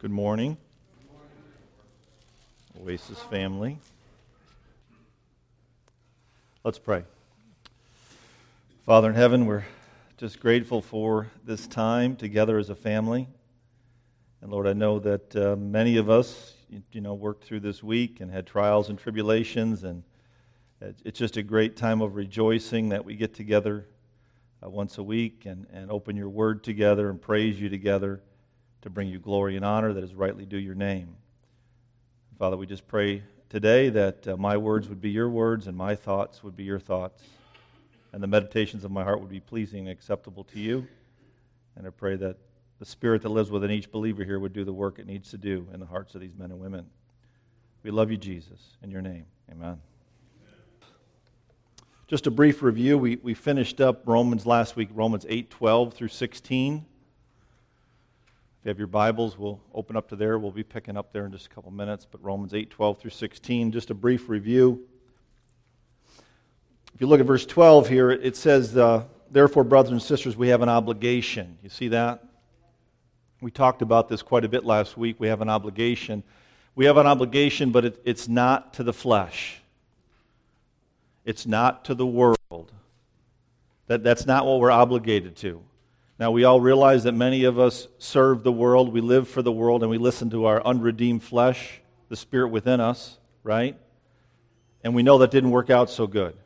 Good 0.00 0.10
morning, 0.10 0.56
Oasis 2.80 3.18
family. 3.18 3.78
Let's 6.64 6.78
pray. 6.78 7.04
Father 8.86 9.10
in 9.10 9.14
heaven, 9.14 9.44
we're 9.44 9.66
just 10.16 10.40
grateful 10.40 10.80
for 10.80 11.26
this 11.44 11.66
time 11.66 12.16
together 12.16 12.56
as 12.56 12.70
a 12.70 12.74
family. 12.74 13.28
And 14.40 14.50
Lord, 14.50 14.66
I 14.66 14.72
know 14.72 15.00
that 15.00 15.36
uh, 15.36 15.56
many 15.56 15.98
of 15.98 16.08
us, 16.08 16.54
you, 16.70 16.82
you 16.92 17.02
know, 17.02 17.12
worked 17.12 17.44
through 17.44 17.60
this 17.60 17.82
week 17.82 18.22
and 18.22 18.30
had 18.30 18.46
trials 18.46 18.88
and 18.88 18.98
tribulations, 18.98 19.84
and 19.84 20.02
it's 20.80 21.18
just 21.18 21.36
a 21.36 21.42
great 21.42 21.76
time 21.76 22.00
of 22.00 22.16
rejoicing 22.16 22.88
that 22.88 23.04
we 23.04 23.16
get 23.16 23.34
together 23.34 23.86
uh, 24.64 24.70
once 24.70 24.96
a 24.96 25.02
week 25.02 25.44
and, 25.44 25.66
and 25.70 25.90
open 25.90 26.16
your 26.16 26.30
word 26.30 26.64
together 26.64 27.10
and 27.10 27.20
praise 27.20 27.60
you 27.60 27.68
together 27.68 28.22
to 28.82 28.90
bring 28.90 29.08
you 29.08 29.18
glory 29.18 29.56
and 29.56 29.64
honor 29.64 29.92
that 29.92 30.04
is 30.04 30.14
rightly 30.14 30.46
due 30.46 30.58
your 30.58 30.74
name. 30.74 31.16
Father, 32.38 32.56
we 32.56 32.66
just 32.66 32.88
pray 32.88 33.22
today 33.50 33.90
that 33.90 34.26
uh, 34.26 34.36
my 34.36 34.56
words 34.56 34.88
would 34.88 35.00
be 35.00 35.10
your 35.10 35.28
words 35.28 35.66
and 35.66 35.76
my 35.76 35.94
thoughts 35.94 36.42
would 36.42 36.56
be 36.56 36.64
your 36.64 36.78
thoughts, 36.78 37.22
and 38.12 38.22
the 38.22 38.26
meditations 38.26 38.84
of 38.84 38.90
my 38.90 39.04
heart 39.04 39.20
would 39.20 39.28
be 39.28 39.40
pleasing 39.40 39.80
and 39.80 39.90
acceptable 39.90 40.44
to 40.44 40.58
you. 40.58 40.86
And 41.76 41.86
I 41.86 41.90
pray 41.90 42.16
that 42.16 42.36
the 42.78 42.86
Spirit 42.86 43.22
that 43.22 43.28
lives 43.28 43.50
within 43.50 43.70
each 43.70 43.92
believer 43.92 44.24
here 44.24 44.38
would 44.38 44.54
do 44.54 44.64
the 44.64 44.72
work 44.72 44.98
it 44.98 45.06
needs 45.06 45.30
to 45.30 45.38
do 45.38 45.68
in 45.72 45.80
the 45.80 45.86
hearts 45.86 46.14
of 46.14 46.22
these 46.22 46.34
men 46.34 46.50
and 46.50 46.58
women. 46.58 46.86
We 47.82 47.90
love 47.90 48.10
you, 48.10 48.16
Jesus. 48.16 48.76
In 48.82 48.90
your 48.90 49.02
name, 49.02 49.26
amen. 49.50 49.80
Just 52.08 52.26
a 52.26 52.30
brief 52.30 52.62
review. 52.62 52.98
We, 52.98 53.16
we 53.16 53.34
finished 53.34 53.80
up 53.80 54.02
Romans 54.06 54.44
last 54.44 54.74
week, 54.76 54.88
Romans 54.92 55.26
8 55.28 55.50
12 55.50 55.94
through 55.94 56.08
16. 56.08 56.86
If 58.60 58.66
you 58.66 58.68
have 58.68 58.78
your 58.78 58.88
Bibles, 58.88 59.38
we'll 59.38 59.58
open 59.72 59.96
up 59.96 60.10
to 60.10 60.16
there. 60.16 60.38
We'll 60.38 60.50
be 60.50 60.62
picking 60.62 60.98
up 60.98 61.14
there 61.14 61.24
in 61.24 61.32
just 61.32 61.46
a 61.46 61.48
couple 61.48 61.70
minutes. 61.70 62.06
But 62.10 62.22
Romans 62.22 62.52
8, 62.52 62.68
12 62.68 62.98
through 62.98 63.10
16, 63.10 63.72
just 63.72 63.88
a 63.88 63.94
brief 63.94 64.28
review. 64.28 64.86
If 66.94 67.00
you 67.00 67.06
look 67.06 67.20
at 67.20 67.26
verse 67.26 67.46
12 67.46 67.88
here, 67.88 68.10
it 68.10 68.36
says, 68.36 68.76
uh, 68.76 69.04
Therefore, 69.30 69.64
brothers 69.64 69.92
and 69.92 70.02
sisters, 70.02 70.36
we 70.36 70.48
have 70.48 70.60
an 70.60 70.68
obligation. 70.68 71.56
You 71.62 71.70
see 71.70 71.88
that? 71.88 72.22
We 73.40 73.50
talked 73.50 73.80
about 73.80 74.10
this 74.10 74.20
quite 74.20 74.44
a 74.44 74.48
bit 74.48 74.66
last 74.66 74.94
week. 74.94 75.16
We 75.18 75.28
have 75.28 75.40
an 75.40 75.48
obligation. 75.48 76.22
We 76.74 76.84
have 76.84 76.98
an 76.98 77.06
obligation, 77.06 77.70
but 77.70 77.86
it, 77.86 78.02
it's 78.04 78.28
not 78.28 78.74
to 78.74 78.82
the 78.82 78.92
flesh, 78.92 79.62
it's 81.24 81.46
not 81.46 81.86
to 81.86 81.94
the 81.94 82.06
world. 82.06 82.36
That, 83.86 84.04
that's 84.04 84.26
not 84.26 84.44
what 84.44 84.60
we're 84.60 84.70
obligated 84.70 85.34
to. 85.36 85.62
Now, 86.20 86.32
we 86.32 86.44
all 86.44 86.60
realize 86.60 87.04
that 87.04 87.12
many 87.12 87.44
of 87.44 87.58
us 87.58 87.88
serve 87.98 88.42
the 88.42 88.52
world, 88.52 88.92
we 88.92 89.00
live 89.00 89.26
for 89.26 89.40
the 89.40 89.50
world, 89.50 89.82
and 89.82 89.90
we 89.90 89.96
listen 89.96 90.28
to 90.30 90.44
our 90.44 90.62
unredeemed 90.62 91.22
flesh, 91.22 91.80
the 92.10 92.16
spirit 92.16 92.48
within 92.48 92.78
us, 92.78 93.16
right? 93.42 93.78
And 94.84 94.94
we 94.94 95.02
know 95.02 95.16
that 95.18 95.30
didn't 95.30 95.50
work 95.50 95.70
out 95.70 95.88
so 95.88 96.06
good. 96.06 96.36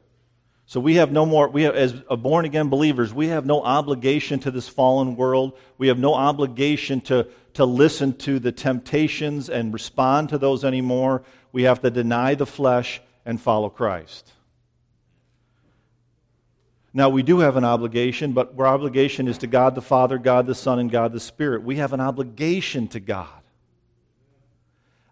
So 0.66 0.78
we 0.78 0.94
have 0.94 1.10
no 1.10 1.26
more, 1.26 1.48
we 1.48 1.64
have, 1.64 1.74
as 1.74 1.92
born 1.92 2.44
again 2.44 2.68
believers, 2.68 3.12
we 3.12 3.28
have 3.28 3.46
no 3.46 3.62
obligation 3.62 4.38
to 4.40 4.52
this 4.52 4.68
fallen 4.68 5.16
world. 5.16 5.58
We 5.76 5.88
have 5.88 5.98
no 5.98 6.14
obligation 6.14 7.00
to, 7.02 7.26
to 7.54 7.64
listen 7.64 8.14
to 8.18 8.38
the 8.38 8.52
temptations 8.52 9.50
and 9.50 9.74
respond 9.74 10.28
to 10.28 10.38
those 10.38 10.64
anymore. 10.64 11.24
We 11.50 11.64
have 11.64 11.80
to 11.80 11.90
deny 11.90 12.36
the 12.36 12.46
flesh 12.46 13.02
and 13.26 13.40
follow 13.40 13.70
Christ. 13.70 14.34
Now, 16.96 17.08
we 17.08 17.24
do 17.24 17.40
have 17.40 17.56
an 17.56 17.64
obligation, 17.64 18.32
but 18.32 18.54
our 18.56 18.68
obligation 18.68 19.26
is 19.26 19.38
to 19.38 19.48
God 19.48 19.74
the 19.74 19.82
Father, 19.82 20.16
God 20.16 20.46
the 20.46 20.54
Son, 20.54 20.78
and 20.78 20.88
God 20.88 21.12
the 21.12 21.18
Spirit. 21.18 21.64
We 21.64 21.76
have 21.76 21.92
an 21.92 22.00
obligation 22.00 22.86
to 22.88 23.00
God. 23.00 23.28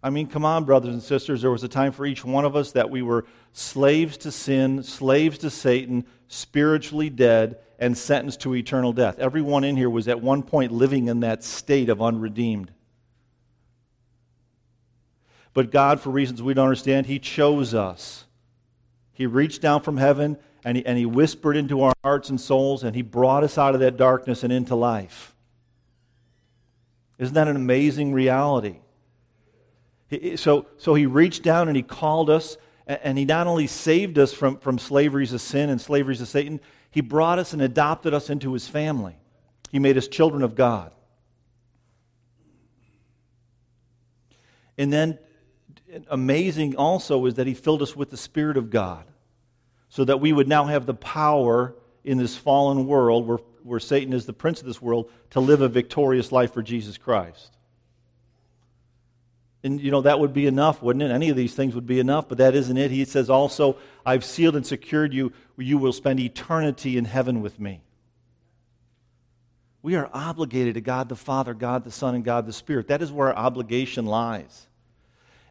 I 0.00 0.10
mean, 0.10 0.28
come 0.28 0.44
on, 0.44 0.64
brothers 0.64 0.94
and 0.94 1.02
sisters. 1.02 1.42
There 1.42 1.50
was 1.50 1.64
a 1.64 1.68
time 1.68 1.90
for 1.90 2.06
each 2.06 2.24
one 2.24 2.44
of 2.44 2.54
us 2.54 2.70
that 2.72 2.88
we 2.88 3.02
were 3.02 3.24
slaves 3.52 4.16
to 4.18 4.30
sin, 4.30 4.84
slaves 4.84 5.38
to 5.38 5.50
Satan, 5.50 6.06
spiritually 6.28 7.10
dead, 7.10 7.58
and 7.80 7.98
sentenced 7.98 8.40
to 8.42 8.54
eternal 8.54 8.92
death. 8.92 9.18
Everyone 9.18 9.64
in 9.64 9.76
here 9.76 9.90
was 9.90 10.06
at 10.06 10.20
one 10.20 10.44
point 10.44 10.70
living 10.70 11.08
in 11.08 11.20
that 11.20 11.42
state 11.42 11.88
of 11.88 12.00
unredeemed. 12.00 12.70
But 15.52 15.72
God, 15.72 16.00
for 16.00 16.10
reasons 16.10 16.42
we 16.42 16.54
don't 16.54 16.66
understand, 16.66 17.06
He 17.06 17.18
chose 17.18 17.74
us. 17.74 18.24
He 19.12 19.26
reached 19.26 19.60
down 19.60 19.82
from 19.82 19.96
heaven 19.96 20.38
and 20.64 20.76
he, 20.76 20.86
and 20.86 20.96
he 20.96 21.06
whispered 21.06 21.56
into 21.56 21.82
our 21.82 21.92
hearts 22.04 22.30
and 22.30 22.40
souls, 22.40 22.84
and 22.84 22.94
he 22.94 23.02
brought 23.02 23.44
us 23.44 23.58
out 23.58 23.74
of 23.74 23.80
that 23.80 23.96
darkness 23.96 24.44
and 24.44 24.52
into 24.52 24.74
life. 24.74 25.34
Isn't 27.18 27.34
that 27.34 27.48
an 27.48 27.56
amazing 27.56 28.12
reality? 28.12 28.76
He, 30.08 30.36
so, 30.36 30.66
so 30.76 30.94
he 30.94 31.06
reached 31.06 31.42
down 31.42 31.68
and 31.68 31.76
he 31.76 31.82
called 31.82 32.30
us, 32.30 32.56
and 32.86 33.18
he 33.18 33.24
not 33.24 33.46
only 33.46 33.66
saved 33.66 34.18
us 34.18 34.32
from, 34.32 34.58
from 34.58 34.78
slaveries 34.78 35.32
of 35.32 35.40
sin 35.40 35.70
and 35.70 35.80
slaveries 35.80 36.20
of 36.20 36.28
Satan, 36.28 36.60
he 36.90 37.00
brought 37.00 37.38
us 37.38 37.52
and 37.52 37.62
adopted 37.62 38.14
us 38.14 38.30
into 38.30 38.52
his 38.52 38.68
family. 38.68 39.16
He 39.70 39.78
made 39.78 39.96
us 39.96 40.06
children 40.06 40.42
of 40.42 40.54
God. 40.54 40.92
And 44.78 44.92
then, 44.92 45.18
amazing 46.08 46.76
also 46.76 47.24
is 47.26 47.34
that 47.34 47.46
he 47.46 47.54
filled 47.54 47.82
us 47.82 47.96
with 47.96 48.10
the 48.10 48.16
Spirit 48.16 48.56
of 48.56 48.70
God 48.70 49.04
so 49.92 50.06
that 50.06 50.20
we 50.20 50.32
would 50.32 50.48
now 50.48 50.64
have 50.64 50.86
the 50.86 50.94
power 50.94 51.74
in 52.02 52.16
this 52.16 52.34
fallen 52.34 52.86
world 52.86 53.26
where, 53.26 53.36
where 53.62 53.78
Satan 53.78 54.14
is 54.14 54.24
the 54.24 54.32
prince 54.32 54.58
of 54.58 54.66
this 54.66 54.80
world 54.80 55.10
to 55.28 55.40
live 55.40 55.60
a 55.60 55.68
victorious 55.68 56.32
life 56.32 56.54
for 56.54 56.62
Jesus 56.62 56.96
Christ. 56.96 57.58
And, 59.62 59.78
you 59.82 59.90
know, 59.90 60.00
that 60.00 60.18
would 60.18 60.32
be 60.32 60.46
enough, 60.46 60.82
wouldn't 60.82 61.02
it? 61.02 61.10
Any 61.10 61.28
of 61.28 61.36
these 61.36 61.54
things 61.54 61.74
would 61.74 61.86
be 61.86 62.00
enough, 62.00 62.26
but 62.26 62.38
that 62.38 62.54
isn't 62.54 62.78
it. 62.78 62.90
He 62.90 63.04
says 63.04 63.28
also, 63.28 63.76
I've 64.04 64.24
sealed 64.24 64.56
and 64.56 64.66
secured 64.66 65.12
you, 65.12 65.30
you 65.58 65.76
will 65.76 65.92
spend 65.92 66.20
eternity 66.20 66.96
in 66.96 67.04
heaven 67.04 67.42
with 67.42 67.60
me. 67.60 67.82
We 69.82 69.94
are 69.96 70.08
obligated 70.14 70.72
to 70.76 70.80
God 70.80 71.10
the 71.10 71.16
Father, 71.16 71.52
God 71.52 71.84
the 71.84 71.90
Son, 71.90 72.14
and 72.14 72.24
God 72.24 72.46
the 72.46 72.54
Spirit. 72.54 72.88
That 72.88 73.02
is 73.02 73.12
where 73.12 73.28
our 73.28 73.36
obligation 73.36 74.06
lies. 74.06 74.68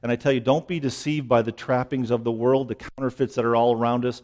And 0.04 0.12
I 0.12 0.16
tell 0.16 0.32
you, 0.32 0.40
don't 0.40 0.68
be 0.68 0.80
deceived 0.80 1.28
by 1.28 1.42
the 1.42 1.52
trappings 1.52 2.10
of 2.10 2.24
the 2.24 2.32
world, 2.32 2.68
the 2.68 2.76
counterfeits 2.76 3.36
that 3.36 3.46
are 3.46 3.56
all 3.56 3.76
around 3.76 4.06
us. 4.06 4.22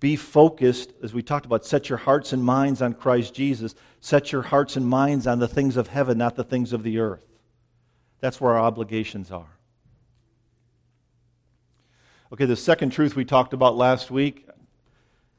Be 0.00 0.16
focused, 0.16 0.92
as 1.02 1.12
we 1.12 1.22
talked 1.22 1.44
about, 1.44 1.66
set 1.66 1.88
your 1.88 1.98
hearts 1.98 2.32
and 2.32 2.42
minds 2.42 2.80
on 2.80 2.94
Christ 2.94 3.34
Jesus. 3.34 3.74
Set 4.00 4.32
your 4.32 4.42
hearts 4.42 4.76
and 4.76 4.86
minds 4.86 5.26
on 5.26 5.38
the 5.38 5.48
things 5.48 5.76
of 5.76 5.88
heaven, 5.88 6.16
not 6.18 6.36
the 6.36 6.44
things 6.44 6.72
of 6.72 6.82
the 6.82 6.98
earth. 6.98 7.26
That's 8.20 8.40
where 8.40 8.54
our 8.54 8.60
obligations 8.60 9.30
are. 9.30 9.58
Okay, 12.32 12.44
the 12.44 12.56
second 12.56 12.90
truth 12.90 13.16
we 13.16 13.24
talked 13.24 13.52
about 13.52 13.76
last 13.76 14.10
week 14.10 14.46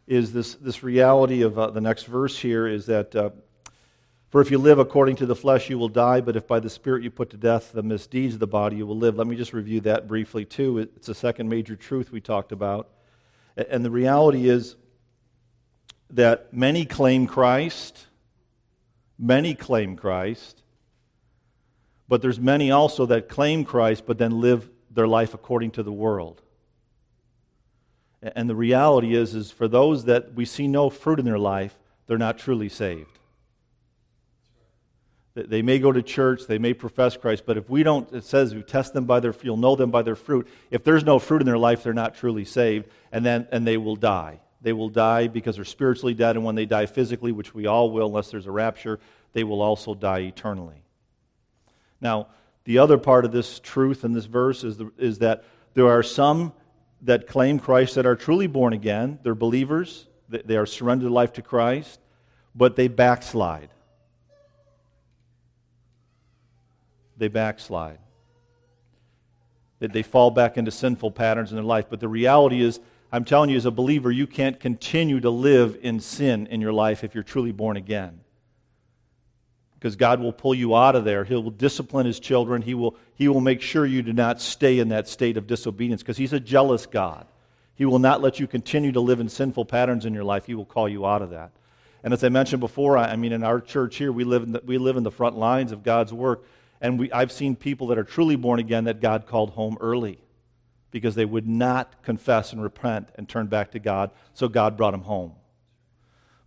is 0.08 0.34
this, 0.34 0.56
this 0.56 0.84
reality 0.84 1.42
of 1.44 1.58
uh, 1.58 1.70
the 1.70 1.82
next 1.82 2.04
verse 2.04 2.38
here 2.40 2.68
is 2.68 2.88
that 2.88 3.16
uh, 3.16 3.30
for 4.30 4.42
if 4.42 4.52
you 4.52 4.60
live 4.60 4.78
according 4.78 5.16
to 5.18 5.26
the 5.26 5.36
flesh, 5.36 5.70
you 5.70 5.80
will 5.80 5.90
die, 5.90 6.22
but 6.22 6.36
if 6.36 6.48
by 6.48 6.60
the 6.60 6.70
Spirit 6.70 7.04
you 7.04 7.10
put 7.10 7.32
to 7.32 7.38
death 7.38 7.72
the 7.72 7.82
misdeeds 7.82 8.36
of 8.36 8.40
the 8.40 8.48
body, 8.48 8.78
you 8.78 8.86
will 8.86 8.98
live. 8.98 9.18
Let 9.18 9.26
me 9.26 9.36
just 9.36 9.54
review 9.54 9.82
that 9.82 10.08
briefly, 10.08 10.46
too. 10.46 10.78
It's 10.78 11.08
the 11.08 11.16
second 11.16 11.50
major 11.50 11.76
truth 11.76 12.12
we 12.12 12.22
talked 12.22 12.52
about. 12.52 12.90
And 13.58 13.84
the 13.84 13.90
reality 13.90 14.48
is 14.48 14.76
that 16.12 16.54
many 16.54 16.86
claim 16.86 17.28
Christ, 17.28 18.06
many 19.18 19.56
claim 19.56 19.96
Christ, 19.96 20.62
but 22.08 22.22
there's 22.22 22.40
many 22.40 22.72
also 22.72 23.06
that 23.08 23.30
claim 23.30 23.64
Christ 23.64 24.06
but 24.06 24.18
then 24.18 24.40
live 24.40 24.70
their 24.92 25.08
life 25.08 25.34
according 25.34 25.72
to 25.72 25.84
the 25.84 25.92
world. 25.92 26.42
And 28.22 28.50
the 28.50 28.56
reality 28.56 29.16
is 29.16 29.36
is 29.36 29.52
for 29.52 29.68
those 29.68 30.06
that 30.06 30.34
we 30.34 30.46
see 30.46 30.68
no 30.68 30.90
fruit 30.90 31.20
in 31.20 31.26
their 31.26 31.40
life, 31.40 31.78
they're 32.08 32.18
not 32.18 32.38
truly 32.38 32.70
saved. 32.70 33.19
They 35.48 35.62
may 35.62 35.80
go 35.80 35.92
to 35.92 36.02
church, 36.02 36.48
they 36.48 36.58
may 36.58 36.74
profess 36.74 37.16
Christ, 37.16 37.44
but 37.46 37.58
if 37.58 37.70
we 37.70 37.84
don't, 37.84 38.12
it 38.14 38.24
says 38.24 38.56
we 38.56 38.64
test 38.64 38.94
them 38.94 39.06
by 39.06 39.20
their 39.20 39.34
you'll 39.42 39.58
know 39.58 39.76
them 39.76 39.92
by 39.92 40.02
their 40.02 40.16
fruit. 40.16 40.48
If 40.72 40.84
there's 40.84 41.04
no 41.04 41.20
fruit 41.20 41.42
in 41.42 41.46
their 41.46 41.58
life, 41.58 41.84
they're 41.84 41.94
not 41.94 42.16
truly 42.16 42.46
saved, 42.46 42.90
and 43.12 43.26
then 43.26 43.48
and 43.52 43.66
they 43.66 43.78
will 43.78 43.96
die. 43.96 44.40
They 44.62 44.74
will 44.74 44.90
die 44.90 45.28
because 45.28 45.56
they're 45.56 45.66
spiritually 45.66 46.14
dead, 46.14 46.36
and 46.36 46.44
when 46.44 46.56
they 46.56 46.66
die 46.66 46.86
physically, 46.86 47.32
which 47.32 47.54
we 47.54 47.66
all 47.66 47.92
will, 47.92 48.08
unless 48.08 48.32
there's 48.32 48.48
a 48.48 48.52
rapture, 48.52 49.00
they 49.34 49.44
will 49.44 49.62
also 49.62 49.94
die 49.94 50.20
eternally. 50.20 50.84
Now, 52.02 52.28
the 52.66 52.80
other 52.80 52.98
part 52.98 53.26
of 53.26 53.32
this 53.32 53.60
truth 53.60 54.04
in 54.04 54.14
this 54.14 54.26
verse 54.26 54.64
is, 54.64 54.78
the, 54.78 54.92
is 54.98 55.20
that 55.20 55.44
there 55.74 55.88
are 55.88 56.04
some 56.04 56.54
that 57.02 57.28
claim 57.28 57.60
Christ 57.60 57.96
that 57.96 58.06
are 58.06 58.16
truly 58.16 58.48
born 58.48 58.74
again. 58.74 59.20
They're 59.24 59.36
believers, 59.36 60.08
they 60.28 60.58
are 60.58 60.66
surrendered 60.66 61.12
life 61.12 61.34
to 61.34 61.42
Christ, 61.42 62.00
but 62.54 62.76
they 62.76 62.88
backslide. 62.88 63.70
They 67.20 67.28
backslide. 67.28 68.00
That 69.80 69.94
they 69.94 70.04
fall 70.04 70.32
back 70.32 70.58
into 70.58 70.72
sinful 70.72 71.12
patterns 71.12 71.52
in 71.52 71.56
their 71.56 71.64
life. 71.64 71.86
But 71.90 72.00
the 72.00 72.08
reality 72.08 72.62
is, 72.62 72.80
I'm 73.12 73.26
telling 73.26 73.50
you, 73.50 73.58
as 73.58 73.66
a 73.66 73.72
believer, 73.72 74.12
you 74.12 74.28
can't 74.28 74.60
continue 74.60 75.20
to 75.22 75.30
live 75.30 75.78
in 75.82 76.00
sin 76.00 76.48
in 76.48 76.62
your 76.62 76.74
life 76.74 77.04
if 77.04 77.16
you're 77.16 77.24
truly 77.24 77.52
born 77.52 77.78
again. 77.78 78.22
because 79.80 79.96
God 79.96 80.20
will 80.20 80.34
pull 80.34 80.54
you 80.54 80.76
out 80.76 80.98
of 80.98 81.06
there. 81.06 81.24
He 81.24 81.34
will 81.34 81.52
discipline 81.52 82.06
his 82.06 82.20
children. 82.20 82.62
He 82.62 82.74
will, 82.74 82.98
he 83.16 83.30
will 83.30 83.40
make 83.40 83.62
sure 83.62 83.86
you 83.86 84.02
do 84.02 84.12
not 84.12 84.42
stay 84.42 84.80
in 84.80 84.90
that 84.90 85.08
state 85.08 85.38
of 85.38 85.48
disobedience 85.48 86.02
because 86.02 86.18
he's 86.18 86.34
a 86.34 86.40
jealous 86.40 86.86
God. 86.86 87.26
He 87.76 87.86
will 87.86 88.00
not 88.00 88.22
let 88.22 88.42
you 88.42 88.48
continue 88.48 88.92
to 88.92 89.00
live 89.00 89.22
in 89.22 89.30
sinful 89.30 89.64
patterns 89.66 90.06
in 90.06 90.14
your 90.14 90.26
life. 90.26 90.46
He 90.46 90.54
will 90.54 90.66
call 90.66 90.90
you 90.90 91.06
out 91.06 91.22
of 91.22 91.30
that. 91.30 91.52
And 92.04 92.14
as 92.14 92.26
I 92.26 92.30
mentioned 92.30 92.60
before, 92.60 92.98
I, 92.98 93.16
mean, 93.16 93.32
in 93.32 93.42
our 93.42 93.62
church 93.62 93.96
here, 93.96 94.12
we 94.12 94.26
live 94.26 94.44
in 94.44 94.52
the, 94.52 94.62
we 94.66 94.78
live 94.78 94.98
in 94.98 95.04
the 95.04 95.12
front 95.12 95.38
lines 95.38 95.72
of 95.72 95.82
God's 95.82 96.12
work. 96.12 96.44
And 96.82 97.00
we, 97.00 97.12
I've 97.12 97.32
seen 97.32 97.56
people 97.56 97.88
that 97.88 97.98
are 97.98 98.04
truly 98.04 98.36
born 98.36 98.60
again 98.60 98.86
that 98.86 99.02
God 99.02 99.28
called 99.28 99.52
home 99.52 99.78
early 99.82 100.20
because 100.92 101.16
they 101.16 101.26
would 101.26 101.48
not 101.48 102.02
confess 102.04 102.54
and 102.54 102.64
repent 102.64 103.10
and 103.16 103.28
turn 103.28 103.48
back 103.48 103.72
to 103.72 103.80
God, 103.80 104.12
so 104.34 104.48
God 104.48 104.78
brought 104.78 104.92
them 104.92 105.04
home. 105.04 105.34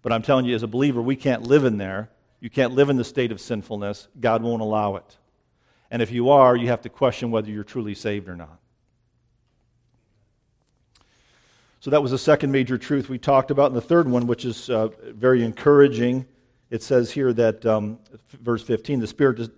But 0.00 0.12
I'm 0.12 0.22
telling 0.22 0.46
you, 0.46 0.54
as 0.54 0.62
a 0.62 0.68
believer, 0.68 1.00
we 1.00 1.14
can't 1.14 1.42
live 1.42 1.64
in 1.64 1.78
there 1.78 2.10
you 2.42 2.50
can't 2.50 2.74
live 2.74 2.90
in 2.90 2.96
the 2.96 3.04
state 3.04 3.30
of 3.30 3.40
sinfulness. 3.40 4.08
God 4.18 4.42
won't 4.42 4.62
allow 4.62 4.96
it. 4.96 5.16
And 5.92 6.02
if 6.02 6.10
you 6.10 6.30
are, 6.30 6.56
you 6.56 6.66
have 6.66 6.82
to 6.82 6.88
question 6.88 7.30
whether 7.30 7.48
you're 7.48 7.62
truly 7.62 7.94
saved 7.94 8.28
or 8.28 8.34
not. 8.34 8.58
So 11.78 11.90
that 11.90 12.02
was 12.02 12.10
the 12.10 12.18
second 12.18 12.50
major 12.50 12.78
truth 12.78 13.08
we 13.08 13.16
talked 13.16 13.52
about. 13.52 13.66
And 13.66 13.76
the 13.76 13.80
third 13.80 14.08
one, 14.08 14.26
which 14.26 14.44
is 14.44 14.68
uh, 14.68 14.88
very 15.04 15.44
encouraging, 15.44 16.26
it 16.68 16.82
says 16.82 17.12
here 17.12 17.32
that, 17.32 17.64
um, 17.64 18.00
verse 18.32 18.64
15, 18.64 18.98
the 18.98 19.06
Spirit, 19.06 19.48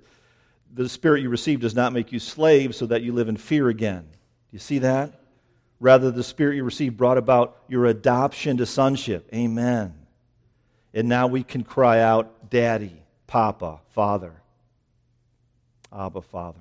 the 0.74 0.88
Spirit 0.88 1.22
you 1.22 1.28
receive 1.28 1.60
does 1.60 1.74
not 1.74 1.92
make 1.92 2.10
you 2.12 2.18
slaves 2.18 2.76
so 2.76 2.86
that 2.86 3.02
you 3.02 3.12
live 3.12 3.28
in 3.28 3.36
fear 3.36 3.68
again. 3.68 4.02
Do 4.02 4.52
you 4.52 4.58
see 4.58 4.80
that? 4.80 5.20
Rather, 5.78 6.10
the 6.10 6.24
Spirit 6.24 6.56
you 6.56 6.64
receive 6.64 6.96
brought 6.96 7.18
about 7.18 7.56
your 7.68 7.86
adoption 7.86 8.56
to 8.56 8.66
sonship. 8.66 9.28
Amen. 9.32 9.94
And 10.92 11.08
now 11.08 11.26
we 11.26 11.42
can 11.42 11.62
cry 11.62 12.00
out, 12.00 12.50
Daddy, 12.50 13.02
Papa, 13.26 13.80
Father, 13.92 14.32
Abba, 15.92 16.22
Father. 16.22 16.60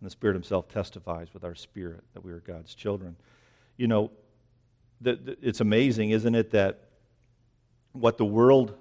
And 0.00 0.06
the 0.06 0.10
Spirit 0.10 0.34
Himself 0.34 0.68
testifies 0.68 1.32
with 1.32 1.44
our 1.44 1.54
spirit 1.54 2.04
that 2.14 2.24
we 2.24 2.32
are 2.32 2.40
God's 2.40 2.74
children. 2.74 3.16
You 3.76 3.88
know, 3.88 4.10
it's 5.02 5.60
amazing, 5.60 6.10
isn't 6.10 6.34
it, 6.34 6.50
that 6.50 6.80
what 7.92 8.18
the 8.18 8.24
world 8.24 8.76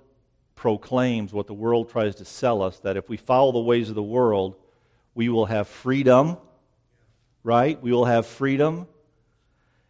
proclaims, 0.58 1.32
what 1.32 1.48
the 1.48 1.54
world 1.54 1.90
tries 1.90 2.16
to 2.16 2.26
sell 2.26 2.62
us, 2.62 2.80
that 2.80 2.98
if 2.98 3.08
we 3.08 3.16
follow 3.16 3.54
the 3.54 3.60
ways 3.60 3.88
of 3.88 3.96
the 3.96 4.04
world, 4.04 4.56
we 5.16 5.30
will 5.30 5.46
have 5.46 5.70
freedom, 5.70 6.36
right? 7.44 7.82
We 7.82 7.94
will 7.94 8.04
have 8.04 8.26
freedom, 8.26 8.88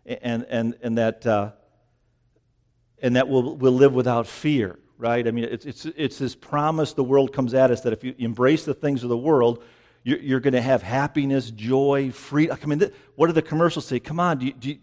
and, 0.05 0.45
and, 0.47 0.75
and 0.83 0.99
that. 0.99 1.25
Uh, 1.25 1.51
and 2.99 3.15
that 3.15 3.27
we'll, 3.27 3.55
we'll 3.55 3.73
live 3.73 3.93
without 3.93 4.25
fear, 4.25 4.79
right? 4.97 5.27
I 5.27 5.29
mean, 5.29 5.43
it's, 5.43 5.65
it's, 5.65 5.85
it's 5.85 6.17
this 6.17 6.33
promise 6.33 6.93
the 6.93 7.03
world 7.03 7.31
comes 7.31 7.53
at 7.53 7.69
us 7.69 7.81
that 7.81 7.93
if 7.93 8.03
you 8.03 8.15
embrace 8.17 8.65
the 8.65 8.73
things 8.73 9.03
of 9.03 9.09
the 9.09 9.17
world, 9.17 9.63
you're, 10.03 10.17
you're 10.17 10.39
going 10.39 10.55
to 10.55 10.61
have 10.61 10.81
happiness, 10.81 11.51
joy, 11.51 12.09
freedom. 12.09 12.57
I 12.59 12.65
mean, 12.65 12.79
th- 12.79 12.93
what 13.15 13.27
do 13.27 13.33
the 13.33 13.43
commercials 13.43 13.85
say? 13.85 13.99
Come 13.99 14.19
on, 14.19 14.39
do 14.39 14.47
you, 14.47 14.53
do 14.53 14.69
you, 14.69 14.79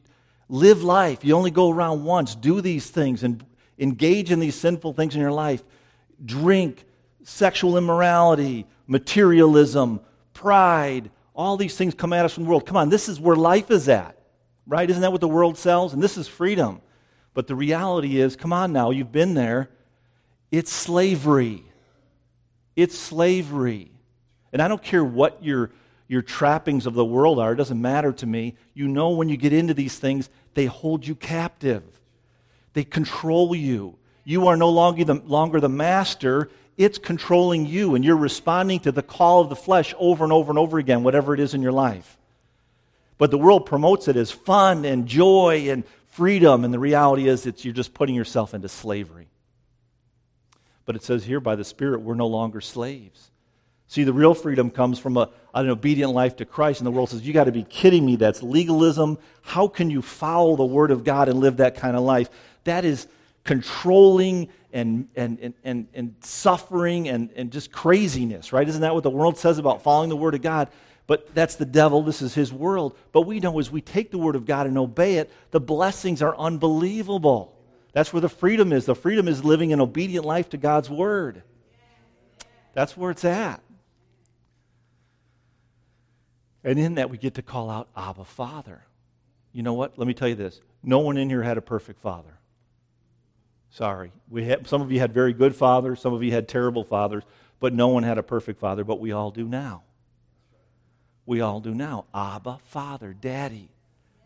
live 0.49 0.83
life. 0.83 1.25
You 1.25 1.35
only 1.35 1.51
go 1.51 1.71
around 1.71 2.05
once. 2.05 2.35
Do 2.35 2.61
these 2.61 2.89
things 2.91 3.23
and 3.23 3.45
engage 3.79 4.31
in 4.31 4.41
these 4.41 4.55
sinful 4.55 4.93
things 4.93 5.15
in 5.15 5.21
your 5.21 5.33
life. 5.33 5.65
Drink, 6.25 6.85
sexual 7.23 7.79
immorality, 7.79 8.67
materialism, 8.87 10.01
pride. 10.33 11.11
All 11.35 11.57
these 11.57 11.77
things 11.77 11.95
come 11.95 12.13
at 12.13 12.25
us 12.25 12.35
from 12.35 12.45
the 12.45 12.51
world. 12.51 12.67
Come 12.67 12.77
on, 12.77 12.89
this 12.91 13.09
is 13.09 13.19
where 13.19 13.37
life 13.37 13.71
is 13.71 13.89
at, 13.89 14.19
right? 14.67 14.89
Isn't 14.89 15.03
that 15.03 15.13
what 15.13 15.21
the 15.21 15.29
world 15.29 15.57
sells? 15.57 15.93
And 15.93 16.03
this 16.03 16.17
is 16.17 16.29
freedom. 16.29 16.81
But 17.33 17.49
the 17.49 17.57
reality 17.57 18.21
is 18.21 18.37
come 18.37 18.53
on 18.53 18.73
now, 18.73 18.91
you've 18.91 19.13
been 19.13 19.35
there. 19.35 19.71
It's 20.51 20.73
slavery. 20.73 21.65
It's 22.77 22.97
slavery. 22.97 23.91
And 24.53 24.63
I 24.63 24.69
don't 24.69 24.83
care 24.83 25.05
what 25.05 25.43
your, 25.43 25.73
your 26.07 26.23
trappings 26.23 26.87
of 26.87 26.95
the 26.95 27.05
world 27.05 27.41
are, 27.41 27.53
it 27.53 27.57
doesn't 27.57 27.81
matter 27.81 28.13
to 28.13 28.27
me. 28.27 28.55
You 28.73 28.87
know, 28.87 29.11
when 29.11 29.29
you 29.29 29.37
get 29.37 29.53
into 29.53 29.75
these 29.75 29.99
things, 29.99 30.31
they 30.55 30.67
hold 30.67 31.07
you 31.07 31.17
captive, 31.17 31.83
they 32.73 32.85
control 32.85 33.55
you. 33.55 33.99
You 34.25 34.49
are 34.49 34.56
no 34.56 34.71
longer 34.71 35.05
the, 35.05 35.15
longer 35.15 35.61
the 35.61 35.69
master, 35.69 36.50
it's 36.76 36.99
controlling 36.99 37.67
you, 37.67 37.94
and 37.94 38.05
you're 38.05 38.17
responding 38.17 38.81
to 38.81 38.93
the 38.93 39.03
call 39.03 39.41
of 39.41 39.49
the 39.49 39.56
flesh 39.56 39.94
over 39.99 40.25
and 40.25 40.32
over 40.32 40.50
and 40.50 40.59
over 40.59 40.79
again, 40.79 41.05
whatever 41.05 41.35
it 41.35 41.41
is 41.41 41.55
in 41.55 41.62
your 41.62 41.73
life. 41.73 42.17
But 43.19 43.31
the 43.31 43.38
world 43.38 43.67
promotes 43.67 44.09
it 44.09 44.17
as 44.17 44.31
fun 44.31 44.85
and 44.85 45.06
joy 45.06 45.69
and 45.71 45.85
freedom, 46.09 46.65
and 46.65 46.75
the 46.75 46.79
reality 46.79 47.29
is 47.29 47.47
it's 47.47 47.65
you're 47.65 47.75
just 47.75 47.94
putting 47.94 48.15
yourself 48.15 48.55
into 48.55 48.69
slavery. 48.69 49.29
But 50.85 50.97
it 50.97 51.03
says 51.03 51.25
here, 51.25 51.41
by 51.41 51.56
the 51.56 51.65
Spirit, 51.65 52.00
we're 52.00 52.15
no 52.15 52.27
longer 52.27 52.61
slaves. 52.61 53.31
See, 53.87 54.05
the 54.05 54.12
real 54.12 54.35
freedom 54.35 54.70
comes 54.70 54.99
from 54.99 55.17
a, 55.17 55.31
an 55.55 55.69
obedient 55.69 56.12
life 56.12 56.37
to 56.37 56.44
Christ, 56.44 56.81
and 56.81 56.87
the 56.87 56.91
world 56.91 57.11
says, 57.11 57.27
You 57.27 57.32
got 57.32 57.44
to 57.44 57.53
be 57.53 57.62
kidding 57.62 58.05
me. 58.05 58.17
That's 58.17 58.43
legalism. 58.43 59.19
How 59.43 59.69
can 59.69 59.91
you 59.91 60.03
follow 60.03 60.56
the 60.56 60.65
Word 60.65 60.91
of 60.91 61.05
God 61.05 61.29
and 61.29 61.38
live 61.38 61.59
that 61.59 61.77
kind 61.77 61.97
of 61.97 62.03
life? 62.03 62.29
That 62.65 62.85
is 62.85 63.06
controlling 63.44 64.49
and, 64.73 65.08
and, 65.14 65.38
and, 65.41 65.55
and, 65.62 65.87
and 65.94 66.14
suffering 66.20 67.08
and, 67.08 67.31
and 67.37 67.52
just 67.52 67.70
craziness, 67.70 68.52
right? 68.52 68.69
Isn't 68.69 68.81
that 68.81 68.94
what 68.94 69.02
the 69.02 69.11
world 69.11 69.38
says 69.38 69.58
about 69.58 69.82
following 69.82 70.08
the 70.08 70.17
Word 70.17 70.35
of 70.35 70.43
God? 70.43 70.69
But 71.06 71.35
that's 71.35 71.56
the 71.56 71.67
devil. 71.67 72.02
This 72.02 72.23
is 72.23 72.35
his 72.35 72.52
world. 72.52 72.96
But 73.12 73.23
we 73.23 73.41
know 73.41 73.58
as 73.58 73.70
we 73.70 73.81
take 73.81 74.11
the 74.11 74.19
word 74.19 74.37
of 74.37 74.46
God 74.46 74.67
and 74.67 74.79
obey 74.79 75.17
it, 75.17 75.31
the 75.50 75.61
blessings 75.61 76.23
are 76.23 76.35
unbelievable. 76.37 77.55
That's 77.93 78.12
where 78.12 78.23
the 78.23 78.29
freedom 78.29 78.73
is. 78.73 78.87
The 78.87 78.94
freedom 78.94 79.29
is 79.29 79.44
living 79.44 79.73
an 79.73 79.81
obedient 79.81 80.25
life 80.25 80.49
to 80.50 80.56
God's 80.56 80.88
word. 80.88 81.43
That's 82.73 82.96
where 82.96 83.11
it's 83.11 83.25
at. 83.25 83.62
And 86.64 86.79
in 86.79 86.94
that, 86.94 87.11
we 87.11 87.19
get 87.19 87.35
to 87.35 87.43
call 87.43 87.70
out 87.70 87.88
Abba, 87.94 88.25
Father. 88.25 88.82
You 89.52 89.62
know 89.62 89.75
what? 89.75 89.99
Let 89.99 90.08
me 90.08 90.14
tell 90.14 90.29
you 90.29 90.35
this 90.35 90.61
no 90.82 91.00
one 91.00 91.17
in 91.19 91.29
here 91.29 91.43
had 91.43 91.58
a 91.58 91.62
perfect 91.62 92.00
father. 92.00 92.38
Sorry. 93.75 94.12
We 94.31 94.44
had, 94.44 94.67
some 94.67 94.81
of 94.81 94.91
you 94.91 95.00
had 95.00 95.12
very 95.12 95.32
good 95.32 95.55
fathers, 95.55 96.00
some 96.00 96.15
of 96.15 96.23
you 96.23 96.31
had 96.31 96.49
terrible 96.49 96.85
fathers, 96.85 97.25
but 97.61 97.73
no 97.73 97.88
one 97.88 98.03
had 98.03 98.19
a 98.19 98.23
perfect 98.23 98.61
father, 98.61 98.85
but 98.85 99.00
we 99.00 99.12
all 99.12 99.31
do 99.31 99.47
now 99.47 99.82
we 101.26 101.41
all 101.41 101.61
do 101.61 101.75
now. 101.75 102.05
Abba, 102.15 102.59
Father, 102.65 103.15
Daddy. 103.19 103.69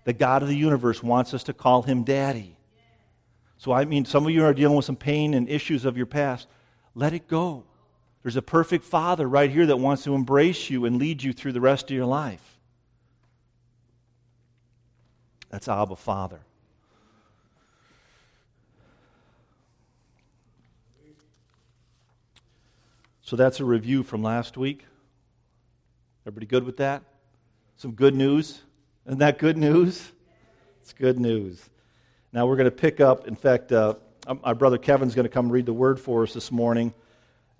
The 0.04 0.12
God 0.12 0.42
of 0.42 0.48
the 0.48 0.56
universe 0.56 1.02
wants 1.02 1.34
us 1.34 1.44
to 1.44 1.52
call 1.52 1.82
him 1.82 2.04
Daddy. 2.04 2.56
So, 3.58 3.72
I 3.72 3.84
mean, 3.84 4.04
some 4.04 4.24
of 4.24 4.32
you 4.32 4.44
are 4.44 4.54
dealing 4.54 4.76
with 4.76 4.84
some 4.84 4.96
pain 4.96 5.34
and 5.34 5.48
issues 5.48 5.84
of 5.84 5.96
your 5.96 6.06
past. 6.06 6.46
Let 6.94 7.12
it 7.12 7.28
go. 7.28 7.64
There's 8.22 8.36
a 8.36 8.42
perfect 8.42 8.84
Father 8.84 9.28
right 9.28 9.50
here 9.50 9.66
that 9.66 9.76
wants 9.76 10.04
to 10.04 10.14
embrace 10.14 10.70
you 10.70 10.84
and 10.84 10.96
lead 10.96 11.23
you 11.23 11.32
through 11.32 11.52
the 11.52 11.61
rest 11.61 11.90
of 11.90 11.96
your 11.96 12.06
life. 12.06 12.58
That's 15.50 15.68
Abba, 15.68 15.96
Father. 15.96 16.40
So, 23.28 23.37
that's 23.37 23.61
a 23.61 23.64
review 23.66 24.04
from 24.04 24.23
last 24.23 24.56
week. 24.56 24.87
Everybody 26.23 26.47
good 26.47 26.64
with 26.64 26.78
that? 26.78 27.02
Some 27.76 27.92
good 27.92 28.14
news? 28.14 28.62
Isn't 29.04 29.18
that 29.18 29.38
good 29.38 29.58
news? 29.58 30.12
It's 30.80 30.94
good 30.94 31.20
news. 31.20 31.62
Now 32.32 32.47
we're 32.47 32.56
going 32.56 32.70
to 32.70 32.75
pick 32.75 33.00
up. 33.00 33.28
In 33.28 33.37
fact, 33.37 33.70
uh, 33.70 33.97
our 34.42 34.54
brother 34.54 34.78
Kevin's 34.78 35.14
going 35.14 35.25
to 35.25 35.28
come 35.28 35.52
read 35.52 35.66
the 35.66 35.75
word 35.75 36.00
for 36.00 36.23
us 36.23 36.32
this 36.32 36.50
morning. 36.50 36.94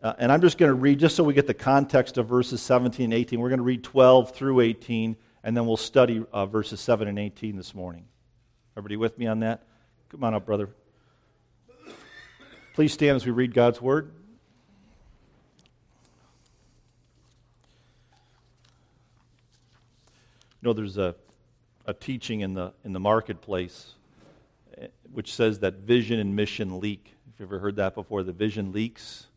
Uh, 0.03 0.15
and 0.19 0.33
I'm 0.33 0.41
just 0.41 0.57
going 0.57 0.71
to 0.71 0.75
read, 0.75 1.01
just 1.01 1.15
so 1.15 1.23
we 1.23 1.35
get 1.35 1.47
the 1.47 1.53
context 1.53 2.17
of 2.17 2.27
verses 2.27 2.63
17 2.63 3.05
and 3.05 3.13
18, 3.13 3.39
we're 3.39 3.51
going 3.51 3.59
to 3.59 3.63
read 3.63 3.85
12 3.85 4.35
through 4.35 4.61
18, 4.61 5.19
and 5.45 5.55
then 5.55 5.67
we'll 5.67 5.77
study 5.77 6.25
uh, 6.33 6.47
verses 6.47 6.81
7 6.81 7.09
and 7.09 7.19
18 7.19 7.57
this 7.57 7.75
morning. 7.75 8.07
Everybody 8.75 8.97
with 8.97 9.19
me 9.19 9.27
on 9.27 9.41
that? 9.41 9.65
Come 10.09 10.25
on 10.25 10.33
up, 10.33 10.47
brother. 10.47 10.71
Please 12.73 12.95
stand 12.95 13.17
as 13.17 13.27
we 13.27 13.33
read 13.33 13.53
God's 13.53 13.83
word. 13.83 14.13
You 20.61 20.67
know, 20.67 20.73
there's 20.73 20.99
a, 20.99 21.15
a 21.87 21.95
teaching 21.95 22.41
in 22.41 22.55
the, 22.55 22.73
in 22.85 22.93
the 22.93 22.99
marketplace 22.99 23.95
eh, 24.77 24.89
which 25.13 25.33
says 25.33 25.61
that 25.61 25.75
vision 25.75 26.19
and 26.19 26.35
mission 26.35 26.81
leak. 26.81 27.15
Have 27.27 27.35
you've 27.39 27.49
ever 27.49 27.61
heard 27.61 27.77
that 27.77 27.95
before? 27.95 28.25
The 28.25 28.33
vision 28.33 28.73
leaks. 28.73 29.29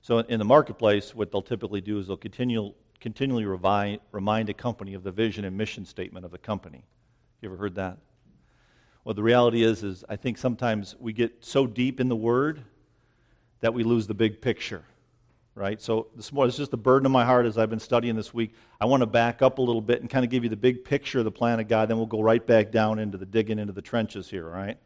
So 0.00 0.20
in 0.20 0.38
the 0.38 0.44
marketplace, 0.46 1.14
what 1.14 1.30
they'll 1.30 1.42
typically 1.42 1.82
do 1.82 1.98
is 1.98 2.06
they'll 2.06 2.16
continue, 2.16 2.72
continually 2.98 3.44
revi- 3.44 4.00
remind 4.10 4.48
a 4.48 4.54
company 4.54 4.94
of 4.94 5.02
the 5.02 5.10
vision 5.10 5.44
and 5.44 5.54
mission 5.54 5.84
statement 5.84 6.24
of 6.24 6.30
the 6.30 6.38
company. 6.38 6.82
You 7.42 7.50
ever 7.50 7.58
heard 7.58 7.74
that? 7.74 7.98
Well, 9.04 9.14
the 9.14 9.22
reality 9.22 9.62
is, 9.62 9.82
is 9.82 10.02
I 10.08 10.16
think 10.16 10.38
sometimes 10.38 10.96
we 10.98 11.12
get 11.12 11.44
so 11.44 11.66
deep 11.66 12.00
in 12.00 12.08
the 12.08 12.16
Word 12.16 12.62
that 13.60 13.74
we 13.74 13.82
lose 13.82 14.06
the 14.06 14.14
big 14.14 14.40
picture 14.40 14.84
right? 15.54 15.80
So 15.80 16.08
this 16.16 16.32
morning, 16.32 16.48
it's 16.48 16.58
just 16.58 16.72
a 16.72 16.76
burden 16.76 17.06
of 17.06 17.12
my 17.12 17.24
heart 17.24 17.46
as 17.46 17.58
I've 17.58 17.70
been 17.70 17.80
studying 17.80 18.16
this 18.16 18.32
week. 18.32 18.54
I 18.80 18.86
want 18.86 19.02
to 19.02 19.06
back 19.06 19.42
up 19.42 19.58
a 19.58 19.62
little 19.62 19.82
bit 19.82 20.00
and 20.00 20.08
kind 20.08 20.24
of 20.24 20.30
give 20.30 20.44
you 20.44 20.50
the 20.50 20.56
big 20.56 20.84
picture 20.84 21.18
of 21.18 21.24
the 21.24 21.30
plan 21.30 21.60
of 21.60 21.68
God. 21.68 21.88
Then 21.88 21.96
we'll 21.96 22.06
go 22.06 22.22
right 22.22 22.46
back 22.46 22.70
down 22.70 22.98
into 22.98 23.18
the 23.18 23.26
digging 23.26 23.58
into 23.58 23.72
the 23.72 23.82
trenches 23.82 24.30
here, 24.30 24.46
all 24.46 24.54
right? 24.54 24.78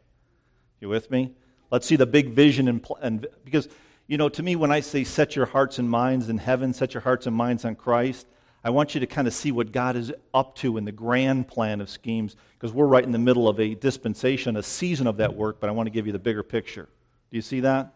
You 0.81 0.89
with 0.89 1.09
me? 1.11 1.33
Let's 1.71 1.85
see 1.85 1.95
the 1.95 2.05
big 2.05 2.29
vision 2.29 2.67
and, 2.67 2.85
and 3.01 3.27
because 3.43 3.69
You 4.07 4.17
know, 4.17 4.29
to 4.29 4.43
me, 4.43 4.55
when 4.55 4.71
I 4.71 4.81
say 4.81 5.03
set 5.03 5.35
your 5.35 5.47
hearts 5.47 5.79
and 5.79 5.89
minds 5.89 6.29
in 6.29 6.37
heaven, 6.37 6.73
set 6.73 6.93
your 6.93 7.01
hearts 7.01 7.25
and 7.25 7.35
minds 7.35 7.65
on 7.65 7.75
Christ, 7.75 8.27
I 8.63 8.69
want 8.69 8.93
you 8.93 8.99
to 8.99 9.07
kind 9.07 9.27
of 9.27 9.33
see 9.33 9.51
what 9.51 9.71
God 9.71 9.95
is 9.95 10.13
up 10.31 10.55
to 10.57 10.77
in 10.77 10.85
the 10.85 10.91
grand 10.91 11.47
plan 11.47 11.81
of 11.81 11.89
schemes, 11.89 12.35
because 12.53 12.71
we're 12.71 12.85
right 12.85 13.03
in 13.03 13.11
the 13.11 13.17
middle 13.17 13.47
of 13.47 13.59
a 13.59 13.73
dispensation, 13.73 14.57
a 14.57 14.63
season 14.63 15.07
of 15.07 15.17
that 15.17 15.33
work, 15.33 15.59
but 15.59 15.69
I 15.69 15.73
want 15.73 15.87
to 15.87 15.91
give 15.91 16.05
you 16.05 16.13
the 16.13 16.19
bigger 16.19 16.43
picture. 16.43 16.87
Do 17.31 17.37
you 17.37 17.41
see 17.41 17.61
that? 17.61 17.93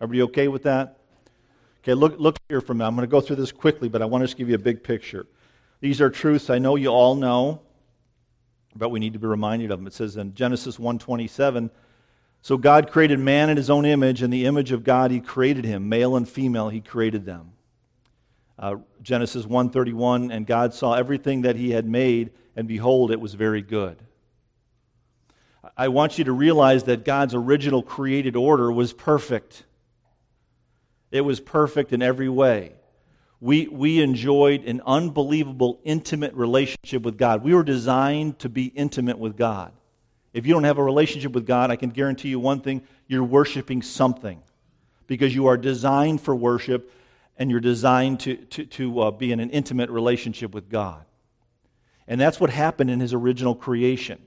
Everybody 0.00 0.22
okay 0.22 0.48
with 0.48 0.62
that? 0.62 0.96
Okay, 1.82 1.94
look, 1.94 2.18
look 2.18 2.36
here 2.48 2.60
for 2.60 2.74
me. 2.74 2.84
I'm 2.84 2.94
going 2.94 3.06
to 3.06 3.10
go 3.10 3.20
through 3.20 3.36
this 3.36 3.50
quickly, 3.50 3.88
but 3.88 4.02
I 4.02 4.04
want 4.04 4.22
to 4.22 4.26
just 4.26 4.36
give 4.36 4.48
you 4.48 4.54
a 4.54 4.58
big 4.58 4.84
picture. 4.84 5.26
These 5.80 6.00
are 6.00 6.10
truths 6.10 6.48
I 6.48 6.58
know 6.58 6.76
you 6.76 6.88
all 6.88 7.16
know, 7.16 7.60
but 8.76 8.90
we 8.90 9.00
need 9.00 9.14
to 9.14 9.18
be 9.18 9.26
reminded 9.26 9.72
of 9.72 9.80
them. 9.80 9.88
It 9.88 9.92
says 9.92 10.16
in 10.16 10.32
Genesis 10.34 10.78
1:27, 10.78 11.70
so 12.40 12.56
God 12.56 12.90
created 12.90 13.18
man 13.18 13.50
in 13.50 13.56
his 13.56 13.68
own 13.68 13.84
image, 13.84 14.22
in 14.22 14.30
the 14.30 14.46
image 14.46 14.70
of 14.70 14.84
God 14.84 15.10
he 15.10 15.20
created 15.20 15.64
him, 15.64 15.88
male 15.88 16.14
and 16.16 16.28
female 16.28 16.68
he 16.68 16.80
created 16.80 17.24
them. 17.24 17.52
Uh, 18.56 18.76
Genesis 19.02 19.44
1:31, 19.44 20.30
and 20.30 20.46
God 20.46 20.72
saw 20.74 20.94
everything 20.94 21.42
that 21.42 21.56
he 21.56 21.72
had 21.72 21.86
made, 21.86 22.30
and 22.54 22.68
behold, 22.68 23.10
it 23.10 23.20
was 23.20 23.34
very 23.34 23.60
good. 23.60 23.96
I 25.76 25.88
want 25.88 26.16
you 26.16 26.24
to 26.24 26.32
realize 26.32 26.84
that 26.84 27.04
God's 27.04 27.34
original 27.34 27.82
created 27.82 28.36
order 28.36 28.70
was 28.70 28.92
perfect. 28.92 29.64
It 31.12 31.20
was 31.20 31.38
perfect 31.38 31.92
in 31.92 32.02
every 32.02 32.28
way. 32.28 32.72
We, 33.38 33.66
we 33.66 34.00
enjoyed 34.00 34.64
an 34.64 34.80
unbelievable, 34.86 35.80
intimate 35.84 36.34
relationship 36.34 37.02
with 37.02 37.18
God. 37.18 37.44
We 37.44 37.54
were 37.54 37.62
designed 37.62 38.38
to 38.40 38.48
be 38.48 38.66
intimate 38.66 39.18
with 39.18 39.36
God. 39.36 39.72
If 40.32 40.46
you 40.46 40.54
don't 40.54 40.64
have 40.64 40.78
a 40.78 40.84
relationship 40.84 41.32
with 41.32 41.46
God, 41.46 41.70
I 41.70 41.76
can 41.76 41.90
guarantee 41.90 42.30
you 42.30 42.40
one 42.40 42.60
thing 42.60 42.82
you're 43.06 43.24
worshiping 43.24 43.82
something 43.82 44.42
because 45.06 45.34
you 45.34 45.46
are 45.46 45.58
designed 45.58 46.22
for 46.22 46.34
worship 46.34 46.90
and 47.36 47.50
you're 47.50 47.60
designed 47.60 48.20
to, 48.20 48.36
to, 48.36 48.64
to 48.64 49.00
uh, 49.00 49.10
be 49.10 49.32
in 49.32 49.40
an 49.40 49.50
intimate 49.50 49.90
relationship 49.90 50.54
with 50.54 50.70
God. 50.70 51.04
And 52.08 52.20
that's 52.20 52.40
what 52.40 52.50
happened 52.50 52.90
in 52.90 53.00
his 53.00 53.12
original 53.12 53.54
creation. 53.54 54.22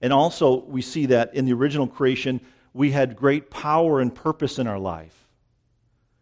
And 0.00 0.12
also, 0.12 0.64
we 0.64 0.80
see 0.80 1.06
that 1.06 1.34
in 1.34 1.44
the 1.44 1.52
original 1.52 1.86
creation, 1.86 2.40
we 2.72 2.90
had 2.90 3.16
great 3.16 3.50
power 3.50 4.00
and 4.00 4.14
purpose 4.14 4.58
in 4.58 4.66
our 4.66 4.78
life. 4.78 5.16